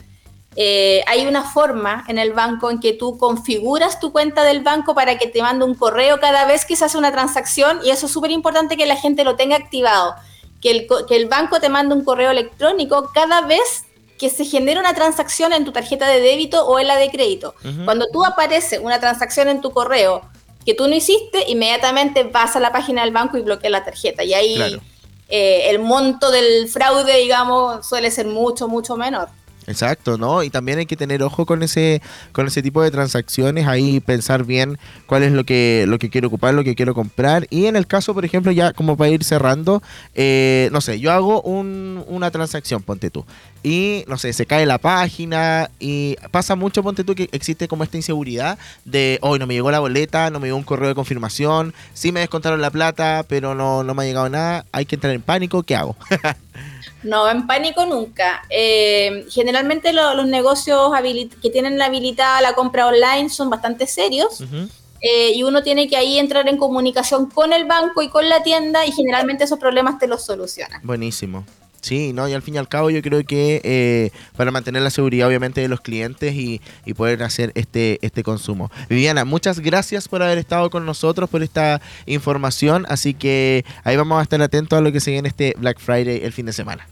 eh, 0.56 1.04
hay 1.06 1.28
una 1.28 1.44
forma 1.44 2.04
en 2.08 2.18
el 2.18 2.32
banco 2.32 2.72
en 2.72 2.80
que 2.80 2.92
tú 2.92 3.18
configuras 3.18 4.00
tu 4.00 4.10
cuenta 4.10 4.42
del 4.42 4.64
banco 4.64 4.96
para 4.96 5.18
que 5.18 5.28
te 5.28 5.40
mande 5.40 5.64
un 5.64 5.76
correo 5.76 6.18
cada 6.18 6.44
vez 6.44 6.64
que 6.64 6.74
se 6.74 6.86
hace 6.86 6.98
una 6.98 7.12
transacción 7.12 7.78
y 7.84 7.90
eso 7.90 8.06
es 8.06 8.12
súper 8.12 8.32
importante 8.32 8.76
que 8.76 8.84
la 8.84 8.96
gente 8.96 9.22
lo 9.22 9.36
tenga 9.36 9.54
activado, 9.54 10.16
que 10.60 10.72
el, 10.72 10.88
que 11.06 11.14
el 11.14 11.26
banco 11.26 11.60
te 11.60 11.68
mande 11.68 11.94
un 11.94 12.02
correo 12.02 12.32
electrónico 12.32 13.12
cada 13.14 13.42
vez 13.42 13.84
que 14.18 14.28
se 14.28 14.44
genera 14.44 14.80
una 14.80 14.92
transacción 14.92 15.52
en 15.52 15.64
tu 15.64 15.70
tarjeta 15.70 16.08
de 16.08 16.20
débito 16.20 16.66
o 16.66 16.80
en 16.80 16.88
la 16.88 16.96
de 16.96 17.10
crédito. 17.10 17.54
Cuando 17.84 18.08
tú 18.12 18.24
aparece 18.24 18.80
una 18.80 18.98
transacción 18.98 19.46
en 19.46 19.60
tu 19.60 19.70
correo 19.70 20.22
que 20.66 20.74
tú 20.74 20.88
no 20.88 20.96
hiciste, 20.96 21.48
inmediatamente 21.48 22.24
vas 22.24 22.56
a 22.56 22.60
la 22.60 22.72
página 22.72 23.02
del 23.02 23.12
banco 23.12 23.38
y 23.38 23.42
bloqueas 23.42 23.70
la 23.70 23.84
tarjeta. 23.84 24.24
Y 24.24 24.34
ahí 24.34 24.80
eh, 25.34 25.70
el 25.70 25.78
monto 25.78 26.30
del 26.30 26.68
fraude, 26.68 27.16
digamos, 27.16 27.86
suele 27.86 28.10
ser 28.10 28.26
mucho, 28.26 28.68
mucho 28.68 28.98
menor. 28.98 29.30
Exacto, 29.66 30.18
¿no? 30.18 30.42
Y 30.42 30.50
también 30.50 30.78
hay 30.78 30.86
que 30.86 30.96
tener 30.96 31.22
ojo 31.22 31.46
con 31.46 31.62
ese, 31.62 32.02
con 32.32 32.46
ese 32.46 32.62
tipo 32.62 32.82
de 32.82 32.90
transacciones, 32.90 33.68
ahí 33.68 34.00
pensar 34.00 34.44
bien 34.44 34.78
cuál 35.06 35.22
es 35.22 35.32
lo 35.32 35.44
que, 35.44 35.84
lo 35.86 35.98
que 35.98 36.10
quiero 36.10 36.28
ocupar, 36.28 36.54
lo 36.54 36.64
que 36.64 36.74
quiero 36.74 36.94
comprar. 36.94 37.46
Y 37.48 37.66
en 37.66 37.76
el 37.76 37.86
caso, 37.86 38.12
por 38.12 38.24
ejemplo, 38.24 38.50
ya 38.50 38.72
como 38.72 38.96
para 38.96 39.10
ir 39.10 39.22
cerrando, 39.22 39.82
eh, 40.14 40.68
no 40.72 40.80
sé, 40.80 40.98
yo 40.98 41.12
hago 41.12 41.42
un, 41.42 42.04
una 42.08 42.30
transacción, 42.30 42.82
ponte 42.82 43.10
tú. 43.10 43.24
Y, 43.62 44.04
no 44.08 44.18
sé, 44.18 44.32
se 44.32 44.46
cae 44.46 44.66
la 44.66 44.78
página 44.78 45.70
y 45.78 46.16
pasa 46.32 46.56
mucho, 46.56 46.82
ponte 46.82 47.04
tú, 47.04 47.14
que 47.14 47.28
existe 47.30 47.68
como 47.68 47.84
esta 47.84 47.96
inseguridad 47.96 48.58
de, 48.84 49.18
hoy 49.22 49.38
no 49.38 49.46
me 49.46 49.54
llegó 49.54 49.70
la 49.70 49.78
boleta, 49.78 50.30
no 50.30 50.40
me 50.40 50.48
llegó 50.48 50.56
un 50.56 50.64
correo 50.64 50.88
de 50.88 50.96
confirmación, 50.96 51.72
sí 51.94 52.10
me 52.10 52.20
descontaron 52.20 52.60
la 52.60 52.70
plata, 52.70 53.24
pero 53.28 53.54
no, 53.54 53.84
no 53.84 53.94
me 53.94 54.02
ha 54.02 54.06
llegado 54.06 54.28
nada, 54.28 54.66
hay 54.72 54.86
que 54.86 54.96
entrar 54.96 55.14
en 55.14 55.22
pánico, 55.22 55.62
¿qué 55.62 55.76
hago? 55.76 55.96
No, 57.02 57.28
en 57.28 57.46
pánico 57.46 57.84
nunca. 57.86 58.42
Eh, 58.48 59.26
generalmente 59.30 59.92
los 59.92 60.26
negocios 60.26 60.90
que 61.42 61.50
tienen 61.50 61.80
habilitada 61.80 62.40
la 62.40 62.54
compra 62.54 62.86
online 62.86 63.28
son 63.28 63.50
bastante 63.50 63.86
serios 63.86 64.42
eh, 65.00 65.32
y 65.34 65.42
uno 65.42 65.62
tiene 65.62 65.88
que 65.88 65.96
ahí 65.96 66.18
entrar 66.18 66.48
en 66.48 66.56
comunicación 66.56 67.26
con 67.26 67.52
el 67.52 67.64
banco 67.64 68.02
y 68.02 68.08
con 68.08 68.28
la 68.28 68.42
tienda 68.42 68.86
y 68.86 68.92
generalmente 68.92 69.44
esos 69.44 69.58
problemas 69.58 69.98
te 69.98 70.06
los 70.06 70.24
solucionan. 70.24 70.80
Buenísimo. 70.84 71.44
Sí, 71.82 72.12
no, 72.12 72.28
y 72.28 72.32
al 72.32 72.42
fin 72.42 72.54
y 72.54 72.58
al 72.58 72.68
cabo 72.68 72.90
yo 72.90 73.02
creo 73.02 73.24
que 73.24 73.60
eh, 73.64 74.10
para 74.36 74.52
mantener 74.52 74.82
la 74.82 74.90
seguridad 74.90 75.26
obviamente 75.26 75.60
de 75.60 75.66
los 75.66 75.80
clientes 75.80 76.32
y, 76.34 76.60
poder 76.96 77.22
hacer 77.24 77.50
este, 77.54 77.98
este 78.02 78.22
consumo. 78.22 78.70
Viviana, 78.88 79.24
muchas 79.24 79.58
gracias 79.58 80.06
por 80.06 80.22
haber 80.22 80.38
estado 80.38 80.70
con 80.70 80.86
nosotros, 80.86 81.28
por 81.28 81.42
esta 81.42 81.80
información, 82.06 82.86
así 82.88 83.14
que 83.14 83.64
ahí 83.82 83.96
vamos 83.96 84.20
a 84.20 84.22
estar 84.22 84.40
atentos 84.40 84.78
a 84.78 84.82
lo 84.82 84.92
que 84.92 85.00
se 85.00 85.10
viene 85.10 85.28
este 85.28 85.54
Black 85.58 85.80
Friday 85.80 86.20
el 86.22 86.32
fin 86.32 86.46
de 86.46 86.52
semana. 86.52 86.91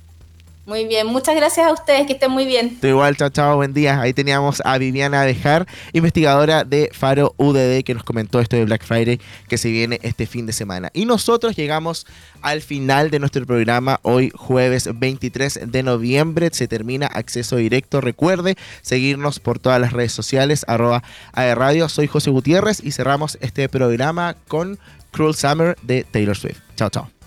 Muy 0.67 0.85
bien, 0.85 1.07
muchas 1.07 1.35
gracias 1.35 1.67
a 1.67 1.73
ustedes, 1.73 2.07
que 2.07 2.13
estén 2.13 2.31
muy 2.31 2.45
bien. 2.45 2.79
Tú 2.79 2.87
igual, 2.87 3.17
chao, 3.17 3.31
chao, 3.31 3.57
buen 3.57 3.73
día. 3.73 4.01
Ahí 4.01 4.13
teníamos 4.13 4.63
a 4.65 4.79
Viviana 4.79 5.23
Dejar, 5.23 5.67
investigadora 5.93 6.65
de 6.65 6.91
Faro 6.93 7.35
UDD, 7.39 7.83
que 7.83 7.95
nos 7.95 8.05
comentó 8.05 8.41
esto 8.41 8.57
de 8.57 8.67
Black 8.67 8.85
Friday 8.85 9.21
que 9.49 9.59
se 9.59 9.71
viene 9.71 9.99
este 10.03 10.27
fin 10.27 10.47
de 10.47 10.53
semana. 10.53 10.91
Y 10.93 11.07
nosotros 11.07 11.57
llegamos 11.57 12.07
al 12.43 12.61
final 12.61 13.11
de 13.11 13.19
nuestro 13.19 13.45
programa 13.47 14.01
hoy 14.03 14.31
jueves 14.35 14.89
23 14.95 15.61
de 15.67 15.83
noviembre. 15.83 16.51
Se 16.53 16.69
termina 16.69 17.07
acceso 17.07 17.57
directo. 17.57 18.01
Recuerde 18.01 18.57
seguirnos 18.83 19.41
por 19.41 19.59
todas 19.59 19.81
las 19.81 19.93
redes 19.93 20.13
sociales, 20.13 20.65
arroba 20.69 21.03
Radio. 21.35 21.89
Soy 21.89 22.07
José 22.07 22.31
Gutiérrez 22.31 22.81
y 22.85 22.93
cerramos 22.93 23.39
este 23.41 23.69
programa 23.69 24.37
con 24.47 24.79
Cruel 25.11 25.35
Summer 25.35 25.77
de 25.83 26.05
Taylor 26.05 26.37
Swift. 26.37 26.61
Chao, 26.77 26.91
chao. 26.91 27.20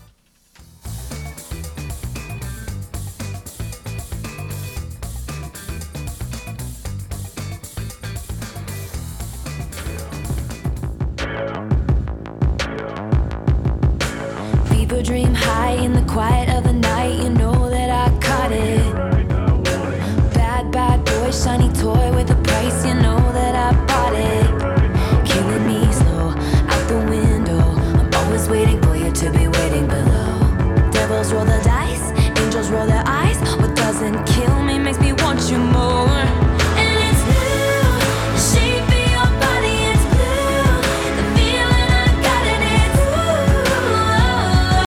Quiet 16.13 16.47
of 16.49 16.63
the 16.63 16.73
night. 16.73 17.15
You 17.23 17.29
know 17.29 17.69
that 17.71 17.89
I 17.89 18.05
caught 18.19 18.51
it. 18.51 18.93
Bad, 20.35 20.71
bad 20.71 21.03
boy, 21.03 21.31
shiny 21.31 21.69
toy 21.73 22.13
with 22.15 22.32